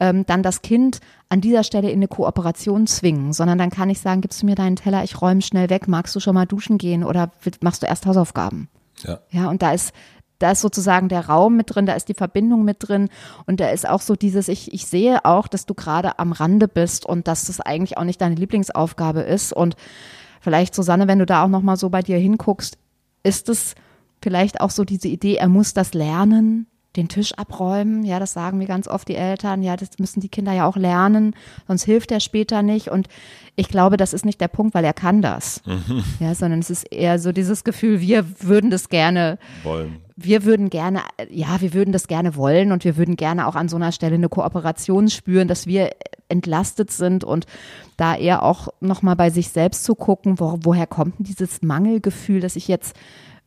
ähm, 0.00 0.26
dann 0.26 0.42
das 0.42 0.62
Kind 0.62 1.00
an 1.28 1.40
dieser 1.40 1.62
Stelle 1.62 1.90
in 1.90 1.98
eine 1.98 2.08
Kooperation 2.08 2.86
zwingen, 2.86 3.32
sondern 3.32 3.58
dann 3.58 3.70
kann 3.70 3.90
ich 3.90 4.00
sagen, 4.00 4.20
gibst 4.20 4.42
du 4.42 4.46
mir 4.46 4.54
deinen 4.54 4.76
Teller, 4.76 5.04
ich 5.04 5.20
räume 5.20 5.42
schnell 5.42 5.70
weg, 5.70 5.86
magst 5.88 6.16
du 6.16 6.20
schon 6.20 6.34
mal 6.34 6.46
duschen 6.46 6.78
gehen 6.78 7.04
oder 7.04 7.30
machst 7.60 7.82
du 7.82 7.86
erst 7.86 8.06
Hausaufgaben? 8.06 8.68
Ja. 9.04 9.20
Ja, 9.30 9.48
und 9.48 9.62
da 9.62 9.72
ist, 9.72 9.92
da 10.38 10.50
ist 10.50 10.60
sozusagen 10.60 11.08
der 11.08 11.26
Raum 11.26 11.56
mit 11.56 11.74
drin, 11.74 11.86
da 11.86 11.92
ist 11.92 12.08
die 12.08 12.14
Verbindung 12.14 12.64
mit 12.64 12.78
drin 12.80 13.08
und 13.46 13.60
da 13.60 13.68
ist 13.68 13.88
auch 13.88 14.00
so 14.00 14.16
dieses, 14.16 14.48
ich, 14.48 14.72
ich 14.72 14.86
sehe 14.86 15.24
auch, 15.24 15.46
dass 15.46 15.66
du 15.66 15.74
gerade 15.74 16.18
am 16.18 16.32
Rande 16.32 16.66
bist 16.68 17.06
und 17.06 17.28
dass 17.28 17.44
das 17.44 17.60
eigentlich 17.60 17.96
auch 17.96 18.04
nicht 18.04 18.20
deine 18.20 18.34
Lieblingsaufgabe 18.34 19.20
ist 19.20 19.52
und 19.52 19.76
vielleicht 20.40 20.74
Susanne, 20.74 21.08
wenn 21.08 21.20
du 21.20 21.26
da 21.26 21.44
auch 21.44 21.48
nochmal 21.48 21.76
so 21.76 21.88
bei 21.88 22.02
dir 22.02 22.18
hinguckst, 22.18 22.76
ist 23.22 23.48
es 23.48 23.74
vielleicht 24.22 24.60
auch 24.60 24.70
so 24.70 24.84
diese 24.84 25.08
Idee, 25.08 25.36
er 25.36 25.48
muss 25.48 25.74
das 25.74 25.94
lernen, 25.94 26.66
den 26.96 27.08
Tisch 27.08 27.32
abräumen. 27.34 28.04
Ja, 28.04 28.18
das 28.18 28.32
sagen 28.34 28.58
mir 28.58 28.66
ganz 28.66 28.86
oft 28.86 29.08
die 29.08 29.14
Eltern. 29.14 29.62
Ja, 29.62 29.76
das 29.76 29.98
müssen 29.98 30.20
die 30.20 30.28
Kinder 30.28 30.52
ja 30.52 30.66
auch 30.66 30.76
lernen, 30.76 31.34
sonst 31.66 31.84
hilft 31.84 32.12
er 32.12 32.20
später 32.20 32.62
nicht. 32.62 32.88
Und 32.88 33.08
ich 33.56 33.68
glaube, 33.68 33.96
das 33.96 34.12
ist 34.12 34.24
nicht 34.24 34.40
der 34.40 34.48
Punkt, 34.48 34.74
weil 34.74 34.84
er 34.84 34.92
kann 34.92 35.22
das. 35.22 35.62
Mhm. 35.66 36.04
Ja, 36.20 36.34
sondern 36.34 36.60
es 36.60 36.70
ist 36.70 36.84
eher 36.84 37.18
so 37.18 37.32
dieses 37.32 37.64
Gefühl, 37.64 38.00
wir 38.00 38.24
würden 38.40 38.70
das 38.70 38.88
gerne 38.88 39.38
wollen. 39.62 40.00
Wir 40.24 40.44
würden 40.44 40.70
gerne, 40.70 41.02
ja, 41.30 41.60
wir 41.60 41.74
würden 41.74 41.92
das 41.92 42.06
gerne 42.06 42.36
wollen 42.36 42.72
und 42.72 42.84
wir 42.84 42.96
würden 42.96 43.16
gerne 43.16 43.46
auch 43.46 43.56
an 43.56 43.68
so 43.68 43.76
einer 43.76 43.92
Stelle 43.92 44.14
eine 44.14 44.28
Kooperation 44.28 45.08
spüren, 45.08 45.48
dass 45.48 45.66
wir 45.66 45.90
entlastet 46.28 46.90
sind 46.90 47.24
und 47.24 47.46
da 47.96 48.14
eher 48.14 48.42
auch 48.42 48.68
nochmal 48.80 49.16
bei 49.16 49.30
sich 49.30 49.50
selbst 49.50 49.84
zu 49.84 49.94
gucken, 49.94 50.40
wo, 50.40 50.58
woher 50.62 50.86
kommt 50.86 51.18
denn 51.18 51.24
dieses 51.24 51.62
Mangelgefühl, 51.62 52.40
dass 52.40 52.56
ich 52.56 52.68
jetzt 52.68 52.96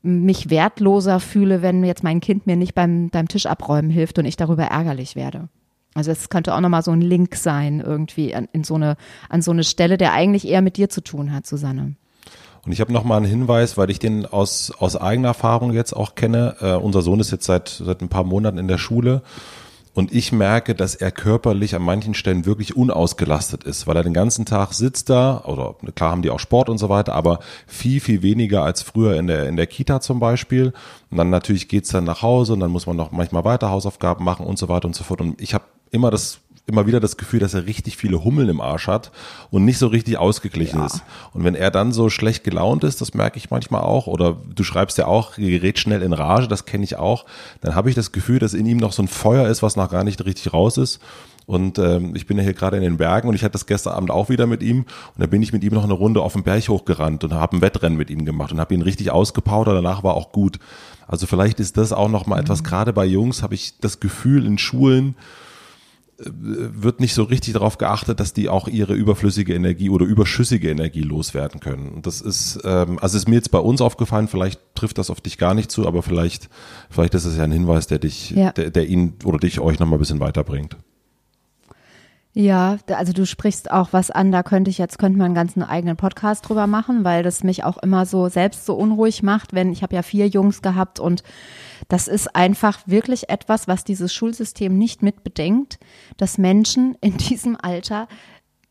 mich 0.02 0.50
wertloser 0.50 1.20
fühle, 1.20 1.62
wenn 1.62 1.84
jetzt 1.84 2.04
mein 2.04 2.22
Kind 2.22 2.46
mir 2.46 2.56
nicht 2.56 2.76
beim, 2.76 3.10
beim 3.10 3.28
Tisch 3.28 3.48
abräumen 3.48 3.90
hilft 3.90 4.20
und 4.20 4.26
ich 4.26 4.38
darüber 4.38 4.66
ärgerlich 4.66 5.16
werde. 5.16 5.50
Also 5.96 6.12
es 6.12 6.30
könnte 6.30 6.54
auch 6.54 6.60
nochmal 6.60 6.84
so 6.84 6.92
ein 6.92 7.02
Link 7.02 7.36
sein, 7.36 7.80
irgendwie 7.80 8.36
an, 8.36 8.48
in 8.52 8.64
so 8.64 8.76
eine, 8.76 8.98
an 9.30 9.42
so 9.42 9.52
eine 9.52 9.64
Stelle, 9.64 9.98
der 9.98 10.14
eigentlich 10.14 10.48
eher 10.48 10.62
mit 10.62 10.78
dir 10.78 10.90
zu 10.90 11.02
tun 11.02 11.34
hat, 11.34 11.48
Susanne. 11.48 11.96
Und 12.66 12.72
ich 12.72 12.82
habe 12.82 12.92
noch 12.92 13.04
mal 13.04 13.18
einen 13.18 13.26
Hinweis, 13.26 13.78
weil 13.78 13.90
ich 13.90 14.00
den 14.00 14.26
aus, 14.26 14.72
aus 14.78 14.96
eigener 14.96 15.30
Erfahrung 15.30 15.72
jetzt 15.74 15.94
auch 15.94 16.16
kenne. 16.16 16.56
Äh, 16.62 16.74
unser 16.74 17.02
Sohn 17.02 17.20
ist 17.20 17.32
jetzt 17.32 17.46
seit, 17.46 17.70
seit 17.70 18.02
ein 18.02 18.10
paar 18.10 18.24
Monaten 18.24 18.58
in 18.58 18.68
der 18.68 18.78
Schule 18.78 19.22
und 19.96 20.14
ich 20.14 20.34
merke, 20.34 20.76
dass 20.76 20.94
er 20.94 21.10
körperlich 21.10 21.74
an 21.74 21.82
manchen 21.82 22.14
Stellen 22.16 22.46
wirklich 22.46 22.76
unausgelastet 22.76 23.64
ist, 23.64 23.88
weil 23.88 23.96
er 23.96 24.04
den 24.04 24.14
ganzen 24.14 24.46
Tag 24.46 24.74
sitzt 24.74 25.10
da, 25.10 25.42
oder 25.46 25.76
klar 25.96 26.12
haben 26.12 26.22
die 26.22 26.30
auch 26.30 26.40
Sport 26.40 26.68
und 26.68 26.78
so 26.78 26.90
weiter, 26.90 27.16
aber 27.16 27.40
viel, 27.66 28.02
viel 28.02 28.22
weniger 28.22 28.64
als 28.64 28.82
früher 28.82 29.16
in 29.16 29.28
der, 29.28 29.48
in 29.48 29.56
der 29.56 29.68
Kita 29.68 30.02
zum 30.02 30.20
Beispiel. 30.20 30.74
Und 31.10 31.18
dann 31.18 31.30
natürlich 31.30 31.70
geht's 31.70 31.92
dann 31.92 32.04
nach 32.04 32.22
Hause 32.22 32.54
und 32.54 32.60
dann 32.60 32.72
muss 32.72 32.88
man 32.88 32.98
noch 32.98 33.12
manchmal 33.12 33.46
weiter 33.46 33.70
Hausaufgaben 33.70 34.26
machen 34.26 34.46
und 34.46 34.60
so 34.60 34.68
weiter 34.68 34.86
und 34.86 34.96
so 34.96 35.06
fort. 35.06 35.22
Und 35.22 35.42
ich 35.42 35.54
habe 35.54 35.64
immer 35.92 36.12
das 36.12 36.40
immer 36.68 36.88
wieder 36.88 37.00
das 37.00 37.18
Gefühl, 37.18 37.40
dass 37.40 37.54
er 37.54 37.68
richtig 37.68 37.96
viele 37.96 38.24
Hummeln 38.24 38.50
im 38.50 38.60
Arsch 38.60 38.88
hat 38.88 39.12
und 39.52 39.66
nicht 39.66 39.78
so 39.78 39.88
richtig 39.88 40.18
ausgeglichen 40.18 40.80
ja. 40.80 40.86
ist. 40.88 41.04
Und 41.34 41.44
wenn 41.44 41.56
er 41.56 41.70
dann 41.70 41.92
so 41.92 42.10
schlecht 42.10 42.44
gelaunt 42.44 42.84
ist, 42.84 43.02
das 43.02 43.14
merke 43.14 43.38
ich 43.38 43.52
manchmal 43.52 43.82
auch, 43.82 44.08
oder 44.08 44.38
du 44.54 44.64
schreibst 44.64 44.98
ja 44.98 45.06
auch, 45.06 45.36
gerät 45.36 45.78
schnell 45.78 46.02
in 46.02 46.14
Rage, 46.14 46.48
das 46.48 46.66
kenne 46.66 46.84
ich 46.84 46.96
auch, 46.96 47.26
dann 47.62 47.76
habe 47.76 47.90
ich 47.90 47.96
das 47.96 48.12
Gefühl, 48.12 48.40
dass 48.40 48.54
in 48.54 48.66
ihm 48.66 48.78
noch 48.78 48.94
so 48.94 49.04
ein 49.04 49.08
Feuer 49.08 49.48
ist, 49.48 49.62
was 49.62 49.76
noch 49.76 49.92
gar 49.92 50.04
nicht 50.04 50.26
richtig 50.26 50.54
raus 50.54 50.78
ist. 50.78 51.00
Und 51.46 51.78
ähm, 51.78 52.16
ich 52.16 52.26
bin 52.26 52.38
ja 52.38 52.44
hier 52.44 52.54
gerade 52.54 52.78
in 52.78 52.84
den 52.84 52.98
Bergen 52.98 53.28
und 53.30 53.36
ich 53.36 53.44
hatte 53.44 53.52
das 53.52 53.68
gestern 53.68 53.94
Abend 53.94 54.10
auch 54.10 54.30
wieder 54.30 54.48
mit 54.48 54.64
ihm. 54.64 54.80
Und 54.80 55.20
da 55.20 55.28
bin 55.28 55.44
ich 55.44 55.54
mit 55.54 55.64
ihm 55.64 55.74
noch 55.74 55.84
eine 55.84 55.94
Runde 55.94 56.22
auf 56.22 56.34
den 56.34 56.42
Berg 56.42 56.68
hochgerannt 56.68 57.24
und 57.24 57.34
habe 57.34 57.58
ein 57.58 57.62
Wettrennen 57.62 57.98
mit 57.98 58.10
ihm 58.10 58.26
gemacht 58.26 58.52
und 58.52 58.60
habe 58.60 58.74
ihn 58.74 58.82
richtig 58.82 59.12
ausgepowert. 59.12 59.68
Danach 59.68 60.04
war 60.04 60.16
auch 60.16 60.32
gut. 60.32 60.58
Also 61.08 61.28
vielleicht 61.28 61.60
ist 61.60 61.78
das 61.78 61.94
auch 61.94 62.10
noch 62.10 62.26
mal 62.26 62.40
etwas, 62.40 62.62
mhm. 62.62 62.66
gerade 62.66 62.94
bei 62.94 63.06
Jungs 63.06 63.44
habe 63.44 63.54
ich 63.54 63.80
das 63.80 64.00
Gefühl 64.00 64.46
in 64.46 64.58
Schulen, 64.58 65.16
wird 66.18 67.02
nicht 67.02 67.14
so 67.14 67.24
richtig 67.24 67.54
darauf 67.54 67.78
geachtet, 67.78 68.20
dass 68.20 68.34
die 68.34 68.48
auch 68.48 68.68
ihre 68.68 68.94
überflüssige 68.94 69.54
Energie 69.54 69.90
oder 69.90 70.06
überschüssige 70.06 70.70
Energie 70.70 71.02
loswerden 71.02 71.60
können. 71.60 71.90
Und 71.90 72.06
das 72.06 72.22
ist, 72.22 72.60
ähm, 72.64 73.00
also 73.02 73.18
ist 73.18 73.28
mir 73.28 73.36
jetzt 73.36 73.52
bei 73.52 73.60
uns 73.60 73.82
aufgefallen, 73.82 74.28
vielleicht 74.28 74.62
trifft 74.76 74.98
das 74.98 75.10
auf 75.10 75.20
dich 75.20 75.38
gar 75.38 75.54
nicht 75.54 75.72
zu, 75.72 75.86
aber 75.86 76.04
vielleicht, 76.04 76.50
vielleicht 76.90 77.16
ist 77.16 77.26
es 77.26 77.38
ja 77.38 77.44
ein 77.44 77.52
Hinweis, 77.52 77.88
der 77.88 78.00
dich, 78.00 78.32
ja. 78.32 78.52
der, 78.52 78.72
der 78.72 78.88
ihn 78.88 79.16
oder 79.26 79.40
dich 79.40 79.60
euch 79.60 79.80
nochmal 79.80 79.98
ein 79.98 80.00
bisschen 80.00 80.22
weiterbringt. 80.22 80.78
Ja, 82.38 82.80
also 82.90 83.14
du 83.14 83.26
sprichst 83.26 83.72
auch 83.72 83.94
was 83.94 84.12
an, 84.12 84.30
da 84.34 84.44
könnte 84.44 84.70
ich 84.70 84.78
jetzt, 84.78 85.00
könnte 85.00 85.18
man 85.18 85.28
einen 85.28 85.36
ganzen 85.36 85.64
eigenen 85.64 85.96
Podcast 85.96 86.50
drüber 86.50 86.68
machen, 86.68 87.06
weil 87.06 87.24
das 87.24 87.46
mich 87.46 87.64
auch 87.64 87.78
immer 87.78 88.06
so 88.06 88.28
selbst 88.28 88.66
so 88.66 88.76
unruhig 88.76 89.24
macht, 89.24 89.54
wenn 89.54 89.72
ich 89.72 89.84
habe 89.84 89.96
ja 89.96 90.02
vier 90.02 90.28
Jungs 90.28 90.62
gehabt 90.62 91.00
und 91.00 91.24
das 91.88 92.10
ist 92.10 92.36
einfach 92.36 92.80
wirklich 92.88 93.30
etwas, 93.30 93.70
was 93.70 93.86
dieses 93.86 94.14
Schulsystem 94.14 94.78
nicht 94.78 95.02
mitbedenkt, 95.02 95.80
dass 96.18 96.38
Menschen 96.38 96.98
in 97.00 97.16
diesem 97.16 97.56
Alter 97.56 98.10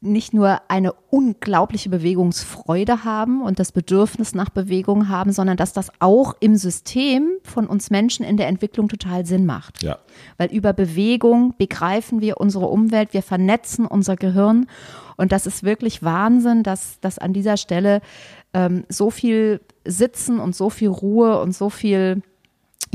nicht 0.04 0.34
nur 0.34 0.60
eine 0.68 0.92
unglaubliche 1.10 1.88
Bewegungsfreude 1.88 3.04
haben 3.04 3.42
und 3.42 3.58
das 3.58 3.72
Bedürfnis 3.72 4.34
nach 4.34 4.50
Bewegung 4.50 5.08
haben, 5.08 5.32
sondern 5.32 5.56
dass 5.56 5.72
das 5.72 5.90
auch 6.00 6.34
im 6.40 6.56
System 6.56 7.30
von 7.42 7.66
uns 7.66 7.90
Menschen 7.90 8.24
in 8.24 8.36
der 8.36 8.48
Entwicklung 8.48 8.88
total 8.88 9.26
Sinn 9.26 9.46
macht. 9.46 9.82
Ja. 9.82 9.98
Weil 10.36 10.52
über 10.52 10.72
Bewegung 10.72 11.54
begreifen 11.56 12.20
wir 12.20 12.38
unsere 12.38 12.66
Umwelt, 12.66 13.14
wir 13.14 13.22
vernetzen 13.22 13.86
unser 13.86 14.16
Gehirn 14.16 14.66
und 15.16 15.32
das 15.32 15.46
ist 15.46 15.62
wirklich 15.62 16.02
Wahnsinn, 16.02 16.62
dass, 16.62 17.00
dass 17.00 17.18
an 17.18 17.32
dieser 17.32 17.56
Stelle 17.56 18.00
ähm, 18.52 18.84
so 18.88 19.10
viel 19.10 19.60
Sitzen 19.84 20.40
und 20.40 20.54
so 20.54 20.70
viel 20.70 20.88
Ruhe 20.88 21.40
und 21.40 21.52
so 21.52 21.70
viel 21.70 22.22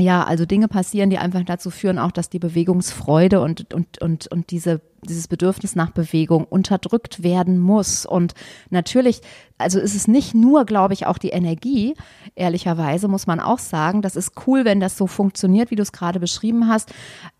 ja, 0.00 0.24
also 0.24 0.46
Dinge 0.46 0.68
passieren, 0.68 1.10
die 1.10 1.18
einfach 1.18 1.44
dazu 1.44 1.70
führen, 1.70 1.98
auch 1.98 2.10
dass 2.10 2.30
die 2.30 2.38
Bewegungsfreude 2.38 3.40
und, 3.40 3.72
und, 3.74 4.00
und, 4.00 4.26
und 4.28 4.50
diese, 4.50 4.80
dieses 5.04 5.28
Bedürfnis 5.28 5.76
nach 5.76 5.90
Bewegung 5.90 6.44
unterdrückt 6.44 7.22
werden 7.22 7.58
muss. 7.58 8.06
Und 8.06 8.32
natürlich, 8.70 9.20
also 9.58 9.78
ist 9.78 9.94
es 9.94 10.08
nicht 10.08 10.34
nur, 10.34 10.64
glaube 10.64 10.94
ich, 10.94 11.06
auch 11.06 11.18
die 11.18 11.30
Energie, 11.30 11.94
ehrlicherweise 12.34 13.08
muss 13.08 13.26
man 13.26 13.40
auch 13.40 13.58
sagen, 13.58 14.00
das 14.00 14.16
ist 14.16 14.32
cool, 14.46 14.64
wenn 14.64 14.80
das 14.80 14.96
so 14.96 15.06
funktioniert, 15.06 15.70
wie 15.70 15.76
du 15.76 15.82
es 15.82 15.92
gerade 15.92 16.18
beschrieben 16.18 16.68
hast. 16.68 16.94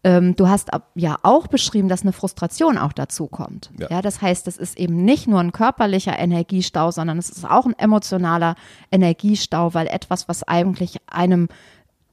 Ähm, 0.04 0.36
du 0.36 0.48
hast 0.48 0.68
ja 0.94 1.16
auch 1.22 1.46
beschrieben, 1.46 1.88
dass 1.88 2.02
eine 2.02 2.12
Frustration 2.12 2.76
auch 2.76 2.92
dazu 2.92 3.26
kommt. 3.26 3.70
Ja. 3.78 3.88
ja, 3.90 4.02
das 4.02 4.20
heißt, 4.20 4.46
es 4.48 4.58
ist 4.58 4.78
eben 4.78 5.04
nicht 5.04 5.26
nur 5.26 5.40
ein 5.40 5.52
körperlicher 5.52 6.18
Energiestau, 6.18 6.90
sondern 6.90 7.18
es 7.18 7.30
ist 7.30 7.48
auch 7.48 7.64
ein 7.64 7.78
emotionaler 7.78 8.54
Energiestau, 8.90 9.72
weil 9.72 9.86
etwas, 9.86 10.28
was 10.28 10.42
eigentlich 10.42 10.96
einem 11.06 11.48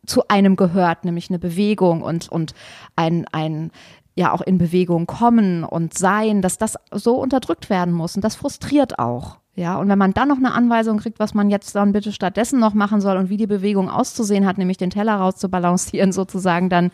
zu 0.08 0.28
einem 0.28 0.56
gehört, 0.56 1.06
nämlich 1.06 1.30
eine 1.30 1.39
Bewegung 1.39 2.02
und, 2.02 2.30
und 2.30 2.54
ein, 2.96 3.26
ein, 3.32 3.72
ja 4.15 4.32
auch 4.32 4.41
in 4.41 4.58
Bewegung 4.58 5.06
kommen 5.06 5.63
und 5.63 5.98
sein, 5.98 6.41
dass 6.41 6.58
das 6.58 6.76
so 6.91 7.15
unterdrückt 7.15 7.70
werden 7.70 7.93
muss. 7.93 8.15
Und 8.15 8.24
das 8.24 8.36
frustriert 8.36 8.98
auch. 8.98 9.38
Ja, 9.56 9.78
und 9.78 9.89
wenn 9.89 9.98
man 9.98 10.13
dann 10.13 10.28
noch 10.28 10.38
eine 10.38 10.54
Anweisung 10.54 11.00
kriegt, 11.00 11.20
was 11.20 11.34
man 11.34 11.50
jetzt 11.50 11.74
dann 11.76 11.91
bitte 11.91 12.12
stattdessen 12.12 12.60
noch 12.60 12.74
machen 12.74 13.02
soll 13.02 13.17
und 13.17 13.30
wie 13.30 13.38
die 13.38 13.48
Bewegung 13.48 13.89
auszusehen 13.89 14.46
hat, 14.46 14.58
nämlich 14.58 14.78
den 14.78 14.91
Teller 14.91 15.15
rauszubalancieren 15.15 16.12
sozusagen, 16.13 16.70
dann 16.70 16.91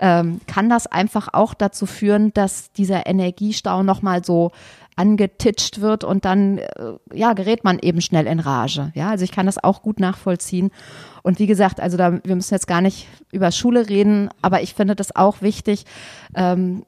ähm, 0.00 0.40
kann 0.48 0.68
das 0.68 0.88
einfach 0.88 1.28
auch 1.32 1.54
dazu 1.54 1.86
führen, 1.86 2.32
dass 2.34 2.72
dieser 2.72 3.06
Energiestau 3.06 3.84
nochmal 3.84 4.24
so 4.24 4.50
angetitscht 4.96 5.80
wird 5.80 6.04
und 6.04 6.24
dann 6.24 6.58
äh, 6.58 6.66
ja 7.12 7.32
gerät 7.32 7.64
man 7.64 7.78
eben 7.78 8.00
schnell 8.00 8.26
in 8.26 8.40
Rage. 8.40 8.92
Ja, 8.94 9.10
also 9.10 9.24
ich 9.24 9.32
kann 9.32 9.46
das 9.46 9.62
auch 9.62 9.82
gut 9.82 10.00
nachvollziehen. 10.00 10.70
Und 11.22 11.38
wie 11.38 11.46
gesagt, 11.46 11.80
also 11.80 11.96
da 11.96 12.20
wir 12.24 12.36
müssen 12.36 12.54
jetzt 12.54 12.66
gar 12.66 12.80
nicht 12.80 13.06
über 13.30 13.52
Schule 13.52 13.88
reden, 13.88 14.28
aber 14.42 14.62
ich 14.62 14.74
finde 14.74 14.94
das 14.94 15.14
auch 15.14 15.40
wichtig, 15.40 15.84
ähm, 16.34 16.84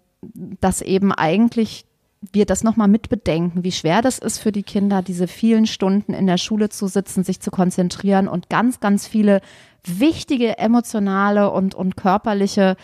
dass 0.60 0.82
eben 0.82 1.12
eigentlich 1.12 1.86
wir 2.32 2.46
das 2.46 2.64
nochmal 2.64 2.88
mitbedenken, 2.88 3.64
wie 3.64 3.72
schwer 3.72 4.02
das 4.02 4.18
ist 4.18 4.38
für 4.38 4.52
die 4.52 4.62
Kinder, 4.62 5.02
diese 5.02 5.28
vielen 5.28 5.66
Stunden 5.66 6.14
in 6.14 6.26
der 6.26 6.38
Schule 6.38 6.70
zu 6.70 6.86
sitzen, 6.86 7.24
sich 7.24 7.40
zu 7.40 7.50
konzentrieren 7.50 8.28
und 8.28 8.48
ganz, 8.48 8.80
ganz 8.80 9.06
viele 9.06 9.40
wichtige 9.86 10.58
emotionale 10.58 11.50
und, 11.50 11.74
und 11.74 11.96
körperliche 11.96 12.76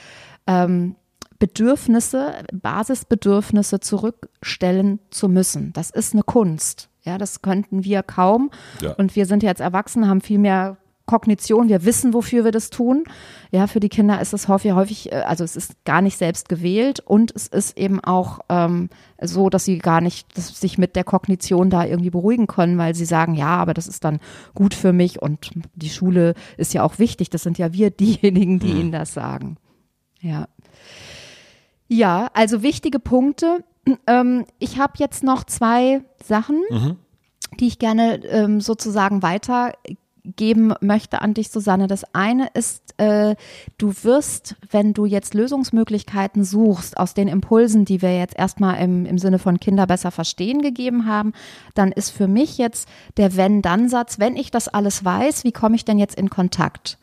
ähm, 0.47 0.97
Bedürfnisse, 1.41 2.35
Basisbedürfnisse 2.53 3.81
zurückstellen 3.81 5.01
zu 5.11 5.29
müssen. 5.29 5.73
Das 5.73 5.91
ist 5.91 6.13
eine 6.13 6.23
Kunst. 6.23 6.89
Ja, 7.03 7.19
das 7.19 7.43
könnten 7.43 7.83
wir 7.83 8.05
kaum. 8.05 8.51
Ja. 8.81 8.93
Und 8.93 9.17
wir 9.17 9.27
sind 9.27 9.43
jetzt 9.43 9.61
erwachsen, 9.61 10.07
haben 10.07 10.21
viel 10.21 10.39
mehr 10.39 10.77
Kognition, 11.07 11.69
wir 11.69 11.85
wissen, 11.85 12.15
wofür 12.15 12.45
wir 12.45 12.53
das 12.53 12.71
tun. 12.71 13.03
Ja, 13.51 13.67
für 13.67 13.81
die 13.81 13.89
Kinder 13.89 14.21
ist 14.21 14.33
es 14.33 14.47
häufig, 14.47 14.73
häufig, 14.73 15.11
äh, 15.11 15.17
also 15.17 15.43
es 15.43 15.57
ist 15.57 15.85
gar 15.85 16.03
nicht 16.03 16.17
selbst 16.17 16.49
gewählt 16.49 17.01
und 17.01 17.35
es 17.35 17.49
ist 17.49 17.77
eben 17.77 17.99
auch 17.99 18.39
ähm, 18.49 18.91
so, 19.21 19.51
dass 19.51 19.65
sie 19.65 19.79
gar 19.79 20.01
nicht 20.01 20.39
dass 20.39 20.61
sich 20.61 20.79
mit 20.79 20.95
der 20.95 21.03
Kognition 21.03 21.69
da 21.69 21.85
irgendwie 21.85 22.11
beruhigen 22.11 22.47
können, 22.47 22.79
weil 22.79 22.95
sie 22.95 23.07
sagen, 23.07 23.35
ja, 23.35 23.57
aber 23.57 23.75
das 23.75 23.89
ist 23.89 24.05
dann 24.05 24.21
gut 24.55 24.73
für 24.73 24.93
mich 24.93 25.21
und 25.21 25.51
die 25.75 25.91
Schule 25.91 26.35
ist 26.57 26.75
ja 26.75 26.85
auch 26.85 27.01
wichtig. 27.01 27.29
Das 27.29 27.43
sind 27.43 27.59
ja 27.59 27.73
wir 27.73 27.91
diejenigen, 27.91 28.61
die 28.61 28.73
mhm. 28.73 28.81
ihnen 28.81 28.93
das 28.93 29.13
sagen. 29.13 29.57
Ja. 30.21 30.47
Ja, 31.93 32.31
also 32.35 32.63
wichtige 32.63 33.01
Punkte. 33.01 33.65
Ähm, 34.07 34.47
ich 34.61 34.79
habe 34.79 34.93
jetzt 34.99 35.25
noch 35.25 35.43
zwei 35.43 36.03
Sachen, 36.23 36.63
mhm. 36.71 36.97
die 37.59 37.67
ich 37.67 37.81
gerne 37.81 38.25
ähm, 38.27 38.61
sozusagen 38.61 39.23
weiter 39.23 39.73
geben 40.25 40.73
möchte 40.81 41.21
an 41.21 41.35
dich, 41.35 41.51
Susanne. 41.51 41.89
Das 41.89 42.05
eine 42.15 42.47
ist, 42.55 42.95
äh, 42.99 43.35
du 43.77 43.93
wirst, 44.05 44.55
wenn 44.71 44.95
du 44.95 45.05
jetzt 45.05 45.35
Lösungsmöglichkeiten 45.35 46.45
suchst 46.45 46.97
aus 46.97 47.15
den 47.15 47.27
Impulsen, 47.27 47.85
die 47.85 48.03
wir 48.03 48.17
jetzt 48.17 48.39
erstmal 48.39 48.81
im, 48.81 49.05
im 49.05 49.19
Sinne 49.19 49.41
von 49.41 49.59
Kinder 49.59 49.89
besser 49.89 50.13
verstehen 50.13 50.63
gegeben 50.63 51.07
haben, 51.07 51.33
dann 51.75 51.91
ist 51.91 52.11
für 52.11 52.29
mich 52.29 52.57
jetzt 52.57 52.89
der 53.17 53.37
Wenn-Dann-Satz, 53.37 54.21
wenn 54.21 54.37
ich 54.37 54.53
das 54.53 54.69
alles 54.69 55.05
weiß, 55.05 55.43
wie 55.43 55.53
komme 55.53 55.75
ich 55.75 55.85
denn 55.85 55.99
jetzt 55.99 56.17
in 56.17 56.31
Kontakt? 56.31 56.99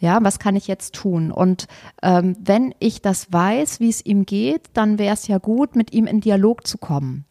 Ja, 0.00 0.18
was 0.22 0.38
kann 0.38 0.56
ich 0.56 0.66
jetzt 0.66 0.94
tun? 0.94 1.30
Und 1.30 1.66
ähm, 2.02 2.34
wenn 2.40 2.74
ich 2.78 3.02
das 3.02 3.32
weiß, 3.32 3.80
wie 3.80 3.90
es 3.90 4.04
ihm 4.04 4.24
geht, 4.24 4.62
dann 4.72 4.98
wäre 4.98 5.14
es 5.14 5.28
ja 5.28 5.38
gut, 5.38 5.76
mit 5.76 5.92
ihm 5.92 6.06
in 6.06 6.20
Dialog 6.20 6.66
zu 6.66 6.78
kommen 6.78 7.26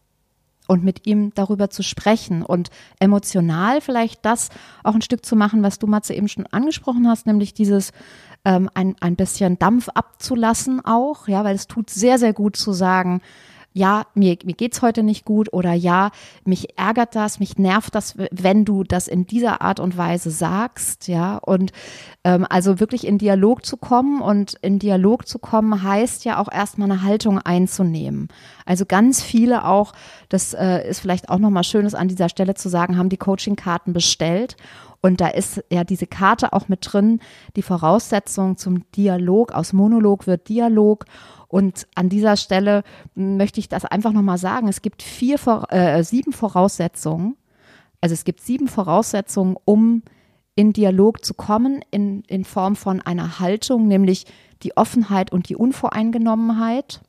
und 0.68 0.84
mit 0.84 1.08
ihm 1.08 1.34
darüber 1.34 1.72
zu 1.72 1.82
sprechen 1.82 2.44
und 2.44 2.70
emotional 3.00 3.82
vielleicht 3.82 4.24
das 4.24 4.50
auch 4.84 4.94
ein 4.94 5.02
Stück 5.02 5.26
zu 5.26 5.36
machen, 5.36 5.64
was 5.64 5.80
du 5.80 5.88
Matze 5.88 6.14
eben 6.14 6.28
schon 6.28 6.46
angesprochen 6.46 7.08
hast, 7.08 7.26
nämlich 7.26 7.56
dieses 7.56 7.92
ähm, 8.46 8.70
ein, 8.76 8.96
ein 9.00 9.16
bisschen 9.16 9.58
Dampf 9.58 9.90
abzulassen 9.90 10.86
auch, 10.86 11.28
ja, 11.28 11.44
weil 11.44 11.56
es 11.56 11.66
tut 11.66 11.90
sehr, 11.90 12.20
sehr 12.20 12.34
gut 12.34 12.56
zu 12.56 12.72
sagen, 12.72 13.22
ja, 13.74 14.04
mir, 14.16 14.38
mir 14.44 14.54
geht's 14.54 14.82
heute 14.82 15.04
nicht 15.04 15.26
gut 15.26 15.54
oder 15.54 15.74
ja, 15.74 16.10
mich 16.44 16.78
ärgert 16.78 17.16
das, 17.16 17.40
mich 17.40 17.58
nervt 17.58 17.94
das, 17.94 18.16
wenn 18.32 18.66
du 18.66 18.84
das 18.84 19.08
in 19.08 19.26
dieser 19.26 19.62
Art 19.62 19.80
und 19.80 19.98
Weise 19.98 20.32
sagst, 20.32 21.08
ja. 21.08 21.38
Und 21.38 21.72
ähm, 22.24 22.46
also 22.50 22.80
wirklich 22.80 23.06
in 23.06 23.18
Dialog 23.18 23.66
zu 23.66 23.78
kommen 23.78 24.22
und 24.22 24.56
in 24.62 24.80
Dialog 24.80 25.28
zu 25.28 25.40
kommen 25.40 25.84
heißt 25.84 26.26
ja 26.26 26.40
auch 26.40 26.52
erstmal 26.52 26.92
eine 26.92 27.04
Haltung 27.04 27.40
einzunehmen. 27.40 28.28
Also 28.66 28.86
ganz 28.86 29.22
viele 29.22 29.66
auch, 29.66 29.94
das 30.30 30.54
äh, 30.54 30.88
ist 30.90 31.00
vielleicht 31.00 31.30
auch 31.30 31.40
nochmal 31.40 31.64
Schönes 31.64 31.94
an 31.94 32.08
dieser 32.08 32.30
Stelle 32.30 32.56
zu 32.56 32.70
sagen, 32.70 32.98
haben 32.98 33.10
die 33.10 33.18
Coaching-Karten 33.18 33.94
bestellt. 33.94 34.58
Und 35.02 35.22
da 35.22 35.28
ist 35.30 35.64
ja 35.72 35.84
diese 35.84 36.08
Karte 36.08 36.52
auch 36.54 36.68
mit 36.68 36.80
drin, 36.82 37.20
die 37.56 37.62
Voraussetzung 37.62 38.58
zum 38.58 38.84
Dialog. 38.92 39.54
Aus 39.54 39.72
Monolog 39.72 40.28
wird 40.28 40.50
Dialog. 40.50 41.06
Und 41.50 41.88
an 41.96 42.10
dieser 42.10 42.38
Stelle 42.38 42.84
möchte 43.16 43.60
ich 43.60 43.68
das 43.68 43.84
einfach 43.84 44.14
nochmal 44.14 44.38
sagen. 44.38 44.68
Es 44.70 44.82
gibt 44.82 45.02
vier, 45.02 45.38
äh, 45.70 46.04
sieben 46.04 46.32
Voraussetzungen. 46.32 47.36
Also 48.02 48.14
es 48.14 48.24
gibt 48.24 48.40
sieben 48.40 48.68
Voraussetzungen, 48.68 49.58
um 49.66 50.04
in 50.56 50.74
Dialog 50.74 51.26
zu 51.26 51.34
kommen, 51.34 51.82
in, 51.90 52.22
in 52.28 52.46
Form 52.46 52.76
von 52.76 53.02
einer 53.02 53.40
Haltung, 53.40 53.88
nämlich 53.88 54.26
die 54.62 54.78
Offenheit 54.78 55.32
und 55.32 55.50
die 55.50 55.56
Unvoreingenommenheit. 55.56 57.02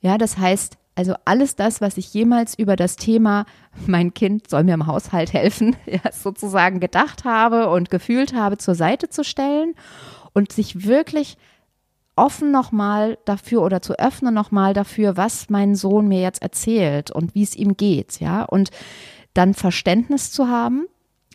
Ja, 0.00 0.18
das 0.18 0.36
heißt, 0.36 0.76
also 0.96 1.14
alles 1.24 1.56
das, 1.56 1.80
was 1.80 1.96
ich 1.96 2.12
jemals 2.12 2.58
über 2.58 2.76
das 2.76 2.96
Thema, 2.96 3.46
mein 3.86 4.12
Kind 4.14 4.50
soll 4.50 4.64
mir 4.64 4.74
im 4.74 4.86
Haushalt 4.86 5.32
helfen, 5.32 5.76
ja, 5.86 6.10
sozusagen 6.12 6.80
gedacht 6.80 7.24
habe 7.24 7.70
und 7.70 7.88
gefühlt 7.88 8.34
habe, 8.34 8.58
zur 8.58 8.74
Seite 8.74 9.08
zu 9.08 9.22
stellen 9.22 9.74
und 10.32 10.52
sich 10.52 10.86
wirklich 10.86 11.36
offen 12.20 12.50
nochmal 12.50 13.16
dafür 13.24 13.62
oder 13.62 13.80
zu 13.80 13.98
öffnen 13.98 14.34
nochmal 14.34 14.74
dafür, 14.74 15.16
was 15.16 15.48
mein 15.48 15.74
Sohn 15.74 16.06
mir 16.06 16.20
jetzt 16.20 16.42
erzählt 16.42 17.10
und 17.10 17.34
wie 17.34 17.42
es 17.42 17.56
ihm 17.56 17.76
geht, 17.76 18.20
ja, 18.20 18.44
und 18.44 18.70
dann 19.32 19.54
Verständnis 19.54 20.30
zu 20.30 20.48
haben, 20.48 20.86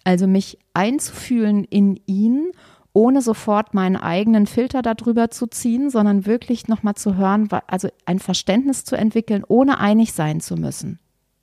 also 0.04 0.28
mich 0.28 0.60
einzufühlen 0.76 1.64
in 1.64 2.00
ihn, 2.06 2.52
ohne 2.94 3.22
sofort 3.22 3.74
meinen 3.74 3.96
eigenen 3.96 4.46
Filter 4.46 4.84
darüber 4.84 5.32
zu 5.32 5.48
ziehen, 5.48 5.90
sondern 5.90 6.28
wirklich 6.28 6.68
nochmal 6.68 6.96
zu 6.96 7.16
hören, 7.16 7.50
also 7.68 7.90
ein 8.06 8.20
Verständnis 8.20 8.86
zu 8.86 8.96
entwickeln, 8.96 9.44
ohne 9.48 9.80
einig 9.80 10.14
sein 10.14 10.40
zu 10.40 10.56
müssen. 10.56 11.00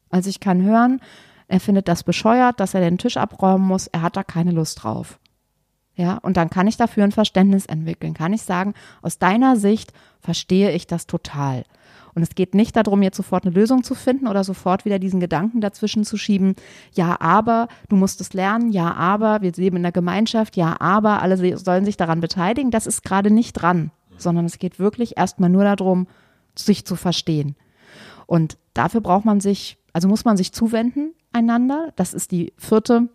Also 0.08 0.30
ich 0.30 0.38
kann 0.38 0.62
hören, 0.62 1.00
er 1.48 1.58
findet 1.58 1.88
das 1.88 2.04
bescheuert, 2.04 2.60
dass 2.60 2.74
er 2.74 2.80
den 2.80 2.96
Tisch 2.96 3.16
abräumen 3.16 3.66
muss, 3.66 3.88
er 3.88 4.02
hat 4.02 4.16
da 4.16 4.22
keine 4.22 4.52
Lust 4.52 4.84
drauf. 4.84 5.18
Ja, 5.94 6.18
und 6.22 6.36
dann 6.36 6.48
kann 6.48 6.66
ich 6.66 6.76
dafür 6.76 7.04
ein 7.04 7.12
Verständnis 7.12 7.66
entwickeln. 7.66 8.14
Kann 8.14 8.32
ich 8.32 8.42
sagen, 8.42 8.74
aus 9.02 9.18
deiner 9.18 9.56
Sicht 9.56 9.92
verstehe 10.20 10.72
ich 10.72 10.86
das 10.86 11.06
total. 11.06 11.64
Und 12.14 12.22
es 12.22 12.34
geht 12.34 12.54
nicht 12.54 12.76
darum, 12.76 13.02
jetzt 13.02 13.16
sofort 13.16 13.44
eine 13.44 13.54
Lösung 13.54 13.84
zu 13.84 13.94
finden 13.94 14.26
oder 14.26 14.44
sofort 14.44 14.84
wieder 14.84 14.98
diesen 14.98 15.20
Gedanken 15.20 15.60
dazwischen 15.60 16.04
zu 16.04 16.16
schieben. 16.16 16.56
Ja, 16.92 17.20
aber 17.20 17.68
du 17.88 17.96
musst 17.96 18.20
es 18.20 18.34
lernen. 18.34 18.70
Ja, 18.70 18.92
aber 18.94 19.40
wir 19.40 19.52
leben 19.52 19.76
in 19.76 19.82
der 19.82 19.92
Gemeinschaft. 19.92 20.56
Ja, 20.56 20.80
aber 20.80 21.22
alle 21.22 21.56
sollen 21.58 21.84
sich 21.84 21.96
daran 21.96 22.20
beteiligen. 22.20 22.70
Das 22.70 22.86
ist 22.86 23.02
gerade 23.02 23.30
nicht 23.30 23.54
dran, 23.54 23.90
sondern 24.18 24.44
es 24.44 24.58
geht 24.58 24.78
wirklich 24.78 25.16
erstmal 25.16 25.50
nur 25.50 25.64
darum, 25.64 26.06
sich 26.54 26.84
zu 26.84 26.96
verstehen. 26.96 27.56
Und 28.26 28.58
dafür 28.74 29.00
braucht 29.00 29.24
man 29.24 29.40
sich, 29.40 29.78
also 29.92 30.08
muss 30.08 30.24
man 30.24 30.36
sich 30.36 30.52
zuwenden 30.52 31.14
einander. 31.32 31.92
Das 31.96 32.12
ist 32.12 32.30
die 32.30 32.52
vierte 32.58 33.08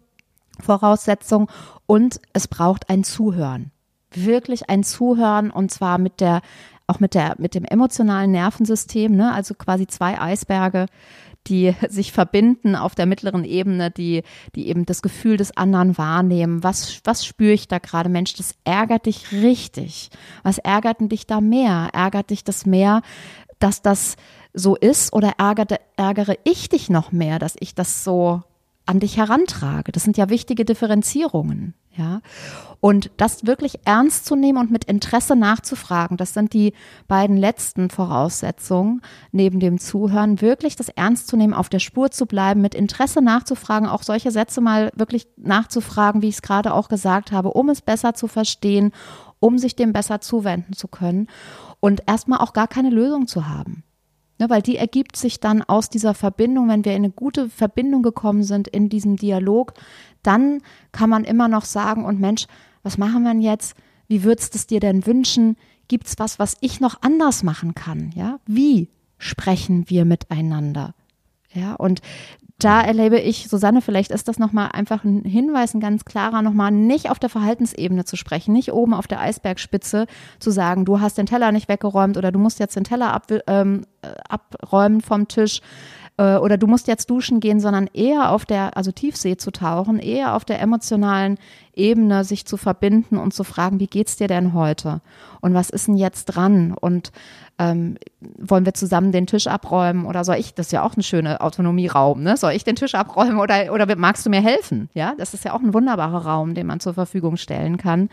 Voraussetzung 0.60 1.50
und 1.86 2.20
es 2.34 2.48
braucht 2.48 2.90
ein 2.90 3.04
Zuhören. 3.04 3.72
Wirklich 4.12 4.70
ein 4.70 4.84
Zuhören 4.84 5.52
und 5.52 5.72
zwar 5.72 5.98
mit 5.98 6.22
der, 6.22 6.42
auch 6.88 7.00
mit 7.00 7.14
der, 7.14 7.36
mit 7.38 7.56
dem 7.56 7.66
emotionalen 7.66 8.32
Nervensystem, 8.32 9.16
ne? 9.16 9.34
also 9.34 9.54
quasi 9.54 9.88
zwei 9.88 10.20
Eisberge, 10.20 10.88
die 11.48 11.74
sich 11.90 12.12
verbinden 12.12 12.76
auf 12.76 12.96
der 12.96 13.06
mittleren 13.06 13.44
Ebene, 13.44 13.92
die, 13.92 14.24
die 14.56 14.68
eben 14.68 14.86
das 14.86 15.02
Gefühl 15.02 15.38
des 15.38 15.56
anderen 15.56 15.98
wahrnehmen. 15.98 16.64
Was, 16.64 17.02
was 17.04 17.26
spüre 17.26 17.54
ich 17.54 17.68
da 17.68 17.80
gerade? 17.80 18.10
Mensch, 18.10 18.34
das 18.34 18.56
ärgert 18.64 19.06
dich 19.06 19.32
richtig. 19.32 20.10
Was 20.44 20.58
ärgert 20.58 20.98
dich 21.12 21.28
da 21.28 21.42
mehr? 21.42 21.90
Ärgert 21.94 22.30
dich 22.30 22.44
das 22.44 22.66
mehr, 22.66 23.02
dass 23.60 23.82
das 23.82 24.16
so 24.54 24.76
ist 24.76 25.14
oder 25.14 25.34
ärgere, 25.38 25.80
ärgere 25.96 26.36
ich 26.44 26.70
dich 26.70 26.90
noch 26.90 27.12
mehr, 27.12 27.40
dass 27.40 27.56
ich 27.60 27.76
das 27.76 28.04
so 28.04 28.44
an 28.88 29.00
dich 29.00 29.18
herantrage. 29.18 29.92
Das 29.92 30.04
sind 30.04 30.18
ja 30.18 30.30
wichtige 30.30 30.66
Differenzierungen, 30.66 31.76
ja. 31.96 32.22
Und 32.80 33.12
das 33.18 33.46
wirklich 33.46 33.80
ernst 33.86 34.26
zu 34.26 34.36
nehmen 34.36 34.60
und 34.60 34.72
mit 34.72 34.86
Interesse 34.86 35.36
nachzufragen, 35.36 36.16
das 36.16 36.34
sind 36.34 36.54
die 36.54 36.74
beiden 37.08 37.36
letzten 37.36 37.90
Voraussetzungen 37.90 39.02
neben 39.32 39.60
dem 39.60 39.80
Zuhören, 39.80 40.42
wirklich 40.42 40.76
das 40.76 40.90
ernst 40.90 41.28
zu 41.28 41.38
nehmen, 41.38 41.54
auf 41.54 41.70
der 41.70 41.80
Spur 41.80 42.12
zu 42.12 42.28
bleiben, 42.28 42.62
mit 42.62 42.76
Interesse 42.76 43.22
nachzufragen, 43.22 43.90
auch 43.90 44.04
solche 44.04 44.32
Sätze 44.32 44.62
mal 44.62 44.92
wirklich 44.96 45.28
nachzufragen, 45.38 46.22
wie 46.22 46.30
ich 46.30 46.36
es 46.36 46.42
gerade 46.42 46.74
auch 46.74 46.88
gesagt 46.88 47.32
habe, 47.32 47.50
um 47.50 47.70
es 47.70 47.82
besser 47.82 48.14
zu 48.14 48.28
verstehen, 48.28 48.92
um 49.40 49.58
sich 49.58 49.76
dem 49.76 49.92
besser 49.92 50.22
zuwenden 50.22 50.74
zu 50.74 50.88
können 50.88 51.28
und 51.80 52.04
erstmal 52.08 52.40
auch 52.40 52.54
gar 52.54 52.68
keine 52.68 52.90
Lösung 52.90 53.28
zu 53.28 53.48
haben. 53.48 53.84
Ne, 54.40 54.50
weil 54.50 54.62
die 54.62 54.78
ergibt 54.78 55.16
sich 55.16 55.40
dann 55.40 55.64
aus 55.64 55.90
dieser 55.90 56.14
Verbindung, 56.14 56.70
wenn 56.70 56.86
wir 56.86 56.92
in 56.92 57.04
eine 57.04 57.12
gute 57.12 57.50
Verbindung 57.50 58.04
gekommen 58.04 58.44
sind 58.44 58.68
in 58.68 58.88
diesem 58.88 59.16
Dialog, 59.16 59.74
dann 60.22 60.62
kann 60.92 61.10
man 61.10 61.24
immer 61.24 61.48
noch 61.48 61.66
sagen, 61.66 62.06
und 62.06 62.20
Mensch, 62.20 62.46
was 62.84 63.00
machen 63.00 63.24
wir 63.24 63.32
denn 63.32 63.42
jetzt? 63.42 63.76
Wie 64.08 64.24
würdest 64.24 64.54
du 64.54 64.60
es 64.60 64.68
dir 64.68 64.80
denn 64.80 65.06
wünschen? 65.08 65.58
Gibt 65.88 66.08
es 66.08 66.20
was, 66.20 66.38
was 66.38 66.56
ich 66.62 66.80
noch 66.80 67.02
anders 67.02 67.42
machen 67.42 67.74
kann? 67.74 68.12
Ja, 68.16 68.40
wie 68.46 68.90
sprechen 69.18 69.90
wir 69.90 70.06
miteinander? 70.06 70.94
Ja, 71.54 71.74
und 71.74 72.02
da 72.60 72.82
erlebe 72.82 73.20
ich, 73.20 73.50
Susanne, 73.50 73.82
vielleicht 73.82 74.12
ist 74.12 74.28
das 74.28 74.40
nochmal 74.40 74.70
einfach 74.74 75.04
ein 75.04 75.24
Hinweis, 75.24 75.74
ein 75.74 75.80
ganz 75.80 76.06
klarer, 76.06 76.42
nochmal 76.42 76.72
nicht 76.72 77.12
auf 77.12 77.20
der 77.20 77.30
Verhaltensebene 77.30 78.04
zu 78.04 78.16
sprechen, 78.16 78.52
nicht 78.54 78.74
oben 78.74 78.96
auf 78.96 79.06
der 79.06 79.22
Eisbergspitze 79.22 80.08
zu 80.40 80.50
sagen, 80.50 80.84
du 80.84 81.00
hast 81.00 81.18
den 81.18 81.28
Teller 81.28 81.52
nicht 81.52 81.70
weggeräumt 81.70 82.18
oder 82.18 82.32
du 82.32 82.40
musst 82.40 82.60
jetzt 82.60 82.76
den 82.76 82.84
Teller 82.84 83.14
ab, 83.14 83.28
ähm, 83.46 83.86
äh, 84.02 84.08
abräumen 84.28 85.02
vom 85.02 85.28
Tisch, 85.28 85.62
äh, 86.18 86.38
oder 86.38 86.58
du 86.58 86.68
musst 86.68 86.88
jetzt 86.88 87.10
duschen 87.10 87.40
gehen, 87.40 87.60
sondern 87.60 87.88
eher 87.94 88.32
auf 88.32 88.46
der, 88.46 88.76
also 88.76 88.92
Tiefsee 88.92 89.38
zu 89.38 89.52
tauchen, 89.52 90.00
eher 90.00 90.36
auf 90.36 90.44
der 90.44 90.60
emotionalen 90.60 91.38
Ebene 91.78 92.24
sich 92.24 92.46
zu 92.46 92.58
verbinden 92.58 93.18
und 93.18 93.34
zu 93.34 93.44
fragen, 93.44 93.80
wie 93.80 93.88
geht's 93.88 94.18
dir 94.18 94.28
denn 94.28 94.54
heute? 94.54 95.02
Und 95.42 95.54
was 95.54 95.70
ist 95.70 95.88
denn 95.88 95.96
jetzt 95.96 96.26
dran? 96.26 96.74
Und 96.74 97.12
ähm, 97.60 97.98
wollen 98.38 98.66
wir 98.66 98.74
zusammen 98.74 99.12
den 99.12 99.28
Tisch 99.28 99.48
abräumen 99.48 100.06
oder 100.06 100.24
soll 100.24 100.36
ich, 100.36 100.54
das 100.54 100.68
ist 100.68 100.72
ja 100.72 100.84
auch 100.84 100.96
ein 100.96 101.04
schöner 101.04 101.42
Autonomieraum, 101.42 102.22
ne? 102.22 102.38
Soll 102.38 102.52
ich 102.52 102.64
den 102.64 102.76
Tisch 102.76 102.96
abräumen 102.96 103.40
oder, 103.40 103.74
oder 103.74 103.96
magst 103.96 104.26
du 104.26 104.30
mir 104.30 104.42
helfen? 104.42 104.90
Ja, 104.94 105.14
das 105.18 105.34
ist 105.34 105.46
ja 105.46 105.54
auch 105.54 105.62
ein 105.62 105.74
wunderbarer 105.74 106.26
Raum, 106.26 106.54
den 106.54 106.68
man 106.68 106.80
zur 106.80 106.94
Verfügung 106.94 107.38
stellen 107.38 107.78
kann. 107.78 108.10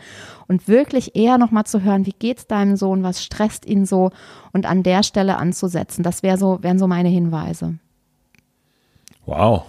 Und 0.47 0.67
wirklich 0.67 1.15
eher 1.15 1.37
nochmal 1.37 1.65
zu 1.65 1.81
hören, 1.81 2.05
wie 2.05 2.15
geht's 2.17 2.47
deinem 2.47 2.75
Sohn, 2.75 3.03
was 3.03 3.23
stresst 3.23 3.65
ihn 3.65 3.85
so 3.85 4.11
und 4.53 4.65
an 4.65 4.83
der 4.83 5.03
Stelle 5.03 5.37
anzusetzen. 5.37 6.03
Das 6.03 6.23
wäre 6.23 6.37
so, 6.37 6.59
wären 6.61 6.79
so 6.79 6.87
meine 6.87 7.09
Hinweise. 7.09 7.75
Wow. 9.25 9.65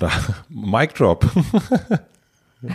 Da, 0.00 0.10
Mic 0.48 0.94
Drop. 0.94 1.24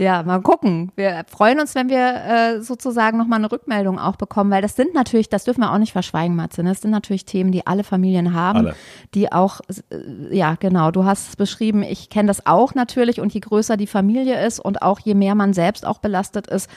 Ja, 0.00 0.22
mal 0.22 0.40
gucken. 0.40 0.92
Wir 0.96 1.24
freuen 1.28 1.60
uns, 1.60 1.74
wenn 1.74 1.90
wir 1.90 1.98
äh, 1.98 2.62
sozusagen 2.62 3.18
nochmal 3.18 3.38
eine 3.38 3.52
Rückmeldung 3.52 3.98
auch 3.98 4.16
bekommen, 4.16 4.50
weil 4.50 4.62
das 4.62 4.74
sind 4.74 4.94
natürlich, 4.94 5.28
das 5.28 5.44
dürfen 5.44 5.60
wir 5.60 5.72
auch 5.72 5.78
nicht 5.78 5.92
verschweigen, 5.92 6.34
Matze, 6.36 6.62
ne? 6.62 6.70
das 6.70 6.80
sind 6.80 6.90
natürlich 6.90 7.26
Themen, 7.26 7.52
die 7.52 7.66
alle 7.66 7.84
Familien 7.84 8.32
haben, 8.32 8.58
alle. 8.60 8.74
die 9.14 9.30
auch, 9.30 9.60
äh, 9.68 10.34
ja 10.34 10.54
genau, 10.58 10.90
du 10.90 11.04
hast 11.04 11.28
es 11.28 11.36
beschrieben, 11.36 11.82
ich 11.82 12.08
kenne 12.08 12.28
das 12.28 12.46
auch 12.46 12.74
natürlich 12.74 13.20
und 13.20 13.34
je 13.34 13.40
größer 13.40 13.76
die 13.76 13.86
Familie 13.86 14.42
ist 14.42 14.58
und 14.58 14.80
auch 14.80 15.00
je 15.00 15.14
mehr 15.14 15.34
man 15.34 15.52
selbst 15.52 15.86
auch 15.86 15.98
belastet 15.98 16.46
ist, 16.46 16.70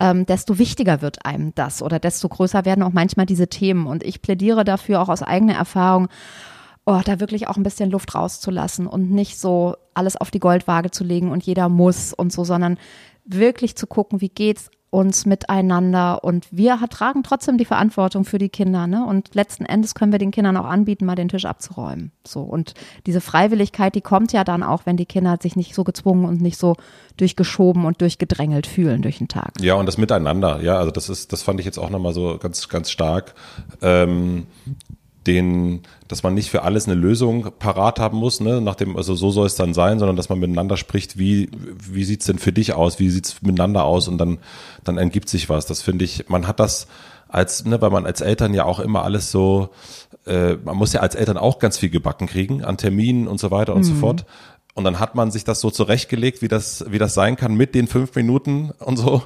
ähm, 0.00 0.24
desto 0.24 0.58
wichtiger 0.58 1.02
wird 1.02 1.26
einem 1.26 1.54
das 1.54 1.82
oder 1.82 1.98
desto 1.98 2.30
größer 2.30 2.64
werden 2.64 2.82
auch 2.82 2.92
manchmal 2.92 3.26
diese 3.26 3.48
Themen 3.48 3.86
und 3.86 4.02
ich 4.02 4.22
plädiere 4.22 4.64
dafür 4.64 5.02
auch 5.02 5.10
aus 5.10 5.22
eigener 5.22 5.56
Erfahrung, 5.56 6.08
oh, 6.84 7.00
da 7.04 7.20
wirklich 7.20 7.48
auch 7.48 7.56
ein 7.56 7.62
bisschen 7.62 7.90
Luft 7.90 8.14
rauszulassen 8.14 8.86
und 8.86 9.10
nicht 9.10 9.38
so 9.38 9.76
alles 9.94 10.16
auf 10.16 10.30
die 10.30 10.40
Goldwaage 10.40 10.90
zu 10.90 11.04
legen 11.04 11.30
und 11.30 11.44
jeder 11.44 11.68
muss 11.68 12.12
und 12.12 12.32
so, 12.32 12.44
sondern 12.44 12.78
wirklich 13.24 13.76
zu 13.76 13.86
gucken, 13.86 14.20
wie 14.20 14.28
geht's 14.28 14.70
uns 14.92 15.24
miteinander 15.24 16.22
und 16.22 16.46
wir 16.50 16.78
tragen 16.90 17.22
trotzdem 17.22 17.56
die 17.56 17.64
Verantwortung 17.64 18.26
für 18.26 18.36
die 18.36 18.50
Kinder, 18.50 18.86
ne? 18.86 19.06
Und 19.06 19.34
letzten 19.34 19.64
Endes 19.64 19.94
können 19.94 20.12
wir 20.12 20.18
den 20.18 20.32
Kindern 20.32 20.54
auch 20.58 20.66
anbieten, 20.66 21.06
mal 21.06 21.14
den 21.14 21.30
Tisch 21.30 21.46
abzuräumen. 21.46 22.12
So 22.26 22.42
und 22.42 22.74
diese 23.06 23.22
Freiwilligkeit, 23.22 23.94
die 23.94 24.02
kommt 24.02 24.34
ja 24.34 24.44
dann 24.44 24.62
auch, 24.62 24.84
wenn 24.84 24.98
die 24.98 25.06
Kinder 25.06 25.38
sich 25.40 25.56
nicht 25.56 25.74
so 25.74 25.82
gezwungen 25.82 26.26
und 26.26 26.42
nicht 26.42 26.58
so 26.58 26.76
durchgeschoben 27.16 27.86
und 27.86 28.02
durchgedrängelt 28.02 28.66
fühlen 28.66 29.00
durch 29.00 29.16
den 29.16 29.28
Tag. 29.28 29.52
Ja, 29.62 29.76
und 29.76 29.86
das 29.86 29.96
Miteinander, 29.96 30.60
ja, 30.60 30.76
also 30.76 30.90
das 30.90 31.08
ist, 31.08 31.32
das 31.32 31.42
fand 31.42 31.58
ich 31.58 31.64
jetzt 31.64 31.78
auch 31.78 31.88
nochmal 31.88 32.12
so 32.12 32.36
ganz, 32.36 32.68
ganz 32.68 32.90
stark. 32.90 33.34
Ähm, 33.80 34.46
den, 35.26 35.82
dass 36.08 36.22
man 36.22 36.34
nicht 36.34 36.50
für 36.50 36.62
alles 36.62 36.86
eine 36.86 36.94
Lösung 36.94 37.52
parat 37.58 37.98
haben 37.98 38.18
muss, 38.18 38.40
ne, 38.40 38.60
nach 38.60 38.74
dem, 38.74 38.96
also 38.96 39.14
so 39.14 39.30
soll 39.30 39.46
es 39.46 39.54
dann 39.54 39.74
sein, 39.74 39.98
sondern 39.98 40.16
dass 40.16 40.28
man 40.28 40.40
miteinander 40.40 40.76
spricht, 40.76 41.18
wie, 41.18 41.50
wie 41.52 42.04
sieht's 42.04 42.26
denn 42.26 42.38
für 42.38 42.52
dich 42.52 42.72
aus, 42.74 42.98
wie 42.98 43.10
sieht's 43.10 43.42
miteinander 43.42 43.84
aus 43.84 44.08
und 44.08 44.18
dann, 44.18 44.38
dann 44.84 44.98
ergibt 44.98 45.28
sich 45.28 45.48
was. 45.48 45.66
Das 45.66 45.82
finde 45.82 46.04
ich, 46.04 46.28
man 46.28 46.46
hat 46.46 46.60
das 46.60 46.86
als, 47.28 47.64
ne, 47.64 47.80
weil 47.80 47.90
man 47.90 48.04
als 48.04 48.20
Eltern 48.20 48.52
ja 48.52 48.64
auch 48.64 48.80
immer 48.80 49.04
alles 49.04 49.30
so, 49.30 49.70
äh, 50.26 50.54
man 50.64 50.76
muss 50.76 50.92
ja 50.92 51.00
als 51.00 51.14
Eltern 51.14 51.38
auch 51.38 51.58
ganz 51.58 51.78
viel 51.78 51.90
gebacken 51.90 52.26
kriegen 52.26 52.62
an 52.64 52.76
Terminen 52.76 53.26
und 53.26 53.40
so 53.40 53.50
weiter 53.50 53.74
und 53.74 53.82
mhm. 53.82 53.86
so 53.86 53.94
fort. 53.94 54.26
Und 54.74 54.84
dann 54.84 54.98
hat 54.98 55.14
man 55.14 55.30
sich 55.30 55.44
das 55.44 55.60
so 55.60 55.70
zurechtgelegt, 55.70 56.40
wie 56.40 56.48
das, 56.48 56.84
wie 56.88 56.98
das 56.98 57.14
sein 57.14 57.36
kann 57.36 57.54
mit 57.54 57.74
den 57.74 57.88
fünf 57.88 58.14
Minuten 58.14 58.70
und 58.78 58.96
so. 58.96 59.22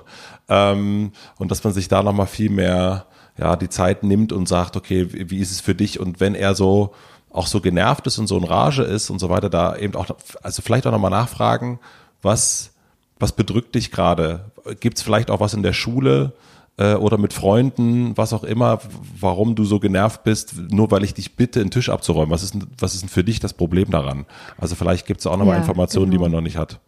Ähm, 0.49 1.13
und 1.39 1.51
dass 1.51 1.63
man 1.63 1.73
sich 1.73 1.89
da 1.89 2.03
nochmal 2.03 2.27
viel 2.27 2.51
mehr 2.51 3.07
ja, 3.39 3.57
die 3.57 3.68
Zeit 3.68 4.03
nimmt 4.03 4.32
und 4.32 4.49
sagt, 4.49 4.76
okay, 4.76 5.09
wie 5.11 5.39
ist 5.39 5.51
es 5.51 5.61
für 5.61 5.74
dich? 5.74 6.01
Und 6.01 6.20
wenn 6.20 6.34
er 6.34 6.55
so 6.55 6.95
auch 7.30 7.47
so 7.47 7.61
genervt 7.61 8.07
ist 8.07 8.18
und 8.18 8.26
so 8.26 8.39
in 8.39 8.45
Rage 8.45 8.82
ist 8.82 9.11
und 9.11 9.18
so 9.18 9.28
weiter, 9.28 9.51
da 9.51 9.76
eben 9.76 9.95
auch, 9.95 10.07
also 10.43 10.62
vielleicht 10.62 10.87
auch 10.87 10.93
nochmal 10.93 11.11
nachfragen, 11.11 11.78
was, 12.22 12.70
was 13.18 13.32
bedrückt 13.32 13.74
dich 13.74 13.91
gerade? 13.91 14.47
Gibt 14.80 14.97
es 14.97 15.03
vielleicht 15.03 15.30
auch 15.30 15.41
was 15.41 15.53
in 15.53 15.62
der 15.62 15.74
Schule 15.74 16.32
äh, 16.78 16.95
oder 16.95 17.18
mit 17.18 17.34
Freunden, 17.34 18.16
was 18.16 18.32
auch 18.32 18.43
immer, 18.43 18.80
warum 19.20 19.55
du 19.55 19.64
so 19.64 19.78
genervt 19.80 20.24
bist, 20.24 20.55
nur 20.70 20.91
weil 20.91 21.05
ich 21.05 21.12
dich 21.12 21.37
bitte, 21.37 21.61
einen 21.61 21.70
Tisch 21.70 21.91
abzuräumen? 21.91 22.30
Was 22.30 22.43
ist, 22.43 22.57
was 22.78 22.95
ist 22.95 23.03
denn 23.03 23.11
für 23.11 23.24
dich 23.24 23.39
das 23.39 23.53
Problem 23.53 23.91
daran? 23.91 24.24
Also 24.57 24.74
vielleicht 24.74 25.07
gibt 25.07 25.20
es 25.20 25.26
auch 25.26 25.37
nochmal 25.37 25.57
ja, 25.57 25.61
Informationen, 25.61 26.11
genau. 26.11 26.24
die 26.24 26.30
man 26.30 26.32
noch 26.32 26.43
nicht 26.43 26.57
hat. 26.57 26.80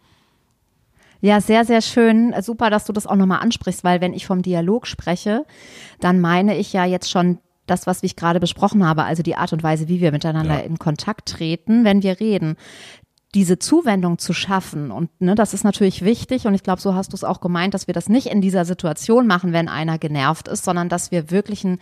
Ja, 1.21 1.41
sehr, 1.41 1.65
sehr 1.65 1.81
schön. 1.81 2.33
Super, 2.41 2.69
dass 2.69 2.85
du 2.85 2.93
das 2.93 3.07
auch 3.07 3.15
nochmal 3.15 3.41
ansprichst, 3.41 3.83
weil 3.83 4.01
wenn 4.01 4.13
ich 4.13 4.25
vom 4.25 4.41
Dialog 4.41 4.87
spreche, 4.87 5.45
dann 5.99 6.19
meine 6.19 6.57
ich 6.57 6.71
ja 6.73 6.85
jetzt 6.85 7.09
schon 7.11 7.39
das, 7.65 7.85
was 7.85 8.01
ich 8.03 8.15
gerade 8.15 8.39
besprochen 8.39 8.85
habe, 8.85 9.03
also 9.03 9.21
die 9.21 9.35
Art 9.35 9.53
und 9.53 9.61
Weise, 9.61 9.87
wie 9.87 10.01
wir 10.01 10.11
miteinander 10.11 10.55
ja. 10.55 10.61
in 10.61 10.79
Kontakt 10.79 11.29
treten, 11.29 11.83
wenn 11.83 12.03
wir 12.03 12.19
reden 12.19 12.55
diese 13.35 13.59
Zuwendung 13.59 14.17
zu 14.17 14.33
schaffen. 14.33 14.89
Und 14.89 15.09
ne, 15.21 15.35
das 15.35 15.53
ist 15.53 15.63
natürlich 15.63 16.03
wichtig. 16.03 16.47
Und 16.47 16.55
ich 16.55 16.63
glaube, 16.63 16.81
so 16.81 16.95
hast 16.95 17.13
du 17.13 17.15
es 17.15 17.23
auch 17.23 17.41
gemeint, 17.41 17.75
dass 17.75 17.85
wir 17.85 17.93
das 17.93 18.09
nicht 18.09 18.27
in 18.27 18.41
dieser 18.41 18.65
Situation 18.65 19.27
machen, 19.27 19.53
wenn 19.53 19.67
einer 19.67 19.99
genervt 19.99 20.47
ist, 20.47 20.65
sondern 20.65 20.89
dass 20.89 21.11
wir 21.11 21.29
wirklich 21.29 21.63
ein 21.63 21.79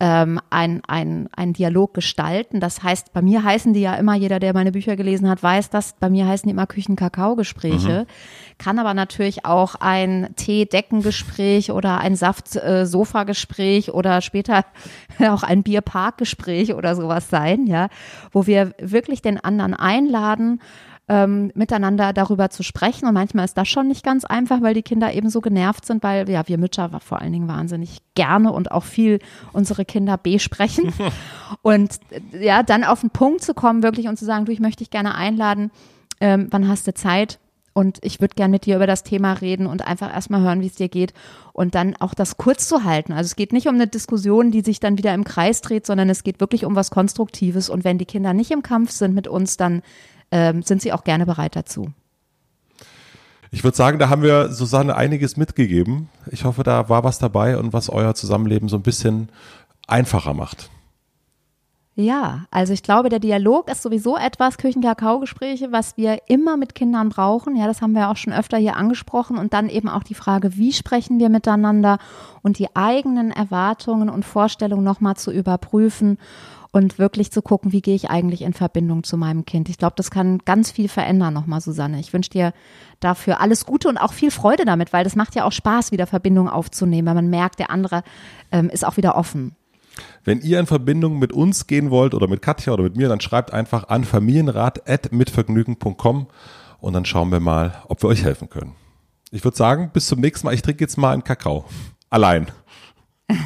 ähm, 0.00 0.40
ein, 0.50 0.82
ein, 0.86 1.28
ein 1.34 1.52
Dialog 1.52 1.92
gestalten. 1.94 2.60
Das 2.60 2.82
heißt, 2.82 3.12
bei 3.12 3.22
mir 3.22 3.42
heißen 3.42 3.72
die 3.72 3.80
ja 3.80 3.94
immer, 3.94 4.14
jeder, 4.14 4.38
der 4.38 4.54
meine 4.54 4.72
Bücher 4.72 4.96
gelesen 4.96 5.28
hat, 5.28 5.42
weiß 5.42 5.70
das, 5.70 5.94
bei 5.98 6.08
mir 6.08 6.26
heißen 6.26 6.46
die 6.46 6.52
immer 6.52 6.66
Küchen-Kakao-Gespräche. 6.66 8.06
Mhm. 8.06 8.47
Kann 8.58 8.80
aber 8.80 8.92
natürlich 8.92 9.44
auch 9.44 9.76
ein 9.76 10.30
Tee-Deckengespräch 10.34 11.70
oder 11.70 11.98
ein 11.98 12.16
Saft-Sofa-Gespräch 12.16 13.92
oder 13.94 14.20
später 14.20 14.64
auch 15.20 15.44
ein 15.44 15.62
Bier-Park-Gespräch 15.62 16.74
oder 16.74 16.96
sowas 16.96 17.30
sein, 17.30 17.66
ja, 17.66 17.88
wo 18.32 18.46
wir 18.46 18.72
wirklich 18.80 19.22
den 19.22 19.38
anderen 19.38 19.74
einladen, 19.74 20.60
ähm, 21.08 21.50
miteinander 21.54 22.12
darüber 22.12 22.50
zu 22.50 22.62
sprechen. 22.62 23.06
Und 23.06 23.14
manchmal 23.14 23.44
ist 23.44 23.56
das 23.56 23.68
schon 23.68 23.88
nicht 23.88 24.04
ganz 24.04 24.24
einfach, 24.24 24.60
weil 24.60 24.74
die 24.74 24.82
Kinder 24.82 25.12
eben 25.14 25.30
so 25.30 25.40
genervt 25.40 25.86
sind, 25.86 26.02
weil 26.02 26.28
ja, 26.28 26.46
wir 26.46 26.58
Mütter 26.58 26.90
vor 27.00 27.20
allen 27.20 27.32
Dingen 27.32 27.48
wahnsinnig 27.48 28.00
gerne 28.14 28.52
und 28.52 28.70
auch 28.70 28.84
viel 28.84 29.18
unsere 29.52 29.84
Kinder 29.84 30.18
besprechen. 30.18 30.92
und 31.62 31.98
äh, 32.10 32.44
ja, 32.44 32.62
dann 32.62 32.84
auf 32.84 33.00
den 33.00 33.10
Punkt 33.10 33.42
zu 33.42 33.54
kommen, 33.54 33.82
wirklich 33.82 34.08
und 34.08 34.18
zu 34.18 34.24
sagen, 34.24 34.44
du, 34.44 34.52
ich 34.52 34.60
möchte 34.60 34.84
dich 34.84 34.90
gerne 34.90 35.14
einladen, 35.14 35.70
ähm, 36.20 36.48
wann 36.50 36.68
hast 36.68 36.86
du 36.86 36.92
Zeit? 36.92 37.38
Und 37.78 37.98
ich 38.02 38.20
würde 38.20 38.34
gerne 38.34 38.50
mit 38.50 38.66
dir 38.66 38.74
über 38.74 38.88
das 38.88 39.04
Thema 39.04 39.34
reden 39.34 39.68
und 39.68 39.86
einfach 39.86 40.12
erstmal 40.12 40.40
hören, 40.40 40.62
wie 40.62 40.66
es 40.66 40.74
dir 40.74 40.88
geht 40.88 41.14
und 41.52 41.76
dann 41.76 41.94
auch 41.94 42.12
das 42.12 42.36
kurz 42.36 42.66
zu 42.66 42.82
halten. 42.82 43.12
Also 43.12 43.26
es 43.26 43.36
geht 43.36 43.52
nicht 43.52 43.68
um 43.68 43.76
eine 43.76 43.86
Diskussion, 43.86 44.50
die 44.50 44.62
sich 44.62 44.80
dann 44.80 44.98
wieder 44.98 45.14
im 45.14 45.22
Kreis 45.22 45.60
dreht, 45.60 45.86
sondern 45.86 46.10
es 46.10 46.24
geht 46.24 46.40
wirklich 46.40 46.64
um 46.64 46.74
was 46.74 46.90
Konstruktives. 46.90 47.70
Und 47.70 47.84
wenn 47.84 47.96
die 47.96 48.04
Kinder 48.04 48.34
nicht 48.34 48.50
im 48.50 48.64
Kampf 48.64 48.90
sind 48.90 49.14
mit 49.14 49.28
uns, 49.28 49.58
dann 49.58 49.82
ähm, 50.32 50.62
sind 50.62 50.82
sie 50.82 50.92
auch 50.92 51.04
gerne 51.04 51.24
bereit 51.24 51.54
dazu. 51.54 51.92
Ich 53.52 53.62
würde 53.62 53.76
sagen, 53.76 54.00
da 54.00 54.08
haben 54.08 54.22
wir 54.22 54.48
Susanne 54.48 54.96
einiges 54.96 55.36
mitgegeben. 55.36 56.08
Ich 56.32 56.42
hoffe, 56.42 56.64
da 56.64 56.88
war 56.88 57.04
was 57.04 57.20
dabei 57.20 57.58
und 57.58 57.72
was 57.72 57.90
euer 57.90 58.16
Zusammenleben 58.16 58.68
so 58.68 58.74
ein 58.74 58.82
bisschen 58.82 59.28
einfacher 59.86 60.34
macht. 60.34 60.68
Ja, 62.00 62.44
also 62.52 62.72
ich 62.72 62.84
glaube, 62.84 63.08
der 63.08 63.18
Dialog 63.18 63.68
ist 63.68 63.82
sowieso 63.82 64.16
etwas, 64.16 64.56
Küchenkakao-Gespräche, 64.56 65.72
was 65.72 65.96
wir 65.96 66.20
immer 66.28 66.56
mit 66.56 66.76
Kindern 66.76 67.08
brauchen. 67.08 67.56
Ja, 67.56 67.66
das 67.66 67.82
haben 67.82 67.96
wir 67.96 68.08
auch 68.08 68.16
schon 68.16 68.32
öfter 68.32 68.56
hier 68.56 68.76
angesprochen. 68.76 69.36
Und 69.36 69.52
dann 69.52 69.68
eben 69.68 69.88
auch 69.88 70.04
die 70.04 70.14
Frage, 70.14 70.56
wie 70.56 70.72
sprechen 70.72 71.18
wir 71.18 71.28
miteinander 71.28 71.98
und 72.40 72.60
die 72.60 72.76
eigenen 72.76 73.32
Erwartungen 73.32 74.10
und 74.10 74.24
Vorstellungen 74.24 74.84
nochmal 74.84 75.16
zu 75.16 75.32
überprüfen 75.32 76.18
und 76.70 77.00
wirklich 77.00 77.32
zu 77.32 77.42
gucken, 77.42 77.72
wie 77.72 77.82
gehe 77.82 77.96
ich 77.96 78.10
eigentlich 78.10 78.42
in 78.42 78.52
Verbindung 78.52 79.02
zu 79.02 79.16
meinem 79.16 79.44
Kind. 79.44 79.68
Ich 79.68 79.78
glaube, 79.78 79.94
das 79.96 80.12
kann 80.12 80.38
ganz 80.44 80.70
viel 80.70 80.86
verändern 80.86 81.34
nochmal, 81.34 81.60
Susanne. 81.60 81.98
Ich 81.98 82.12
wünsche 82.12 82.30
dir 82.30 82.52
dafür 83.00 83.40
alles 83.40 83.66
Gute 83.66 83.88
und 83.88 83.98
auch 83.98 84.12
viel 84.12 84.30
Freude 84.30 84.64
damit, 84.64 84.92
weil 84.92 85.02
das 85.02 85.16
macht 85.16 85.34
ja 85.34 85.42
auch 85.42 85.52
Spaß, 85.52 85.90
wieder 85.90 86.06
Verbindung 86.06 86.48
aufzunehmen, 86.48 87.08
weil 87.08 87.16
man 87.16 87.30
merkt, 87.30 87.58
der 87.58 87.72
andere 87.72 88.04
ähm, 88.52 88.70
ist 88.70 88.86
auch 88.86 88.96
wieder 88.96 89.16
offen. 89.16 89.56
Wenn 90.24 90.40
ihr 90.40 90.58
in 90.60 90.66
Verbindung 90.66 91.18
mit 91.18 91.32
uns 91.32 91.66
gehen 91.66 91.90
wollt 91.90 92.14
oder 92.14 92.28
mit 92.28 92.42
Katja 92.42 92.72
oder 92.72 92.84
mit 92.84 92.96
mir, 92.96 93.08
dann 93.08 93.20
schreibt 93.20 93.52
einfach 93.52 93.88
an 93.88 94.04
familienrat.mitvergnügen.com 94.04 96.28
und 96.80 96.92
dann 96.92 97.04
schauen 97.04 97.30
wir 97.30 97.40
mal, 97.40 97.82
ob 97.88 98.02
wir 98.02 98.08
euch 98.08 98.24
helfen 98.24 98.48
können. 98.48 98.74
Ich 99.30 99.44
würde 99.44 99.56
sagen, 99.56 99.90
bis 99.92 100.06
zum 100.06 100.20
nächsten 100.20 100.46
Mal. 100.46 100.54
Ich 100.54 100.62
trinke 100.62 100.82
jetzt 100.82 100.96
mal 100.96 101.12
einen 101.12 101.24
Kakao. 101.24 101.64
Allein. 102.10 102.46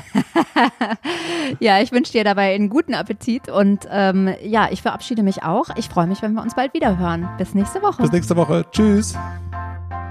ja, 1.60 1.80
ich 1.80 1.90
wünsche 1.90 2.12
dir 2.12 2.22
dabei 2.22 2.54
einen 2.54 2.68
guten 2.68 2.94
Appetit 2.94 3.48
und 3.48 3.88
ähm, 3.90 4.32
ja, 4.42 4.68
ich 4.70 4.82
verabschiede 4.82 5.24
mich 5.24 5.42
auch. 5.42 5.70
Ich 5.76 5.88
freue 5.88 6.06
mich, 6.06 6.22
wenn 6.22 6.34
wir 6.34 6.42
uns 6.42 6.54
bald 6.54 6.72
wieder 6.72 6.98
hören. 6.98 7.28
Bis 7.36 7.54
nächste 7.54 7.82
Woche. 7.82 8.02
Bis 8.02 8.12
nächste 8.12 8.36
Woche. 8.36 8.64
Tschüss. 8.70 9.16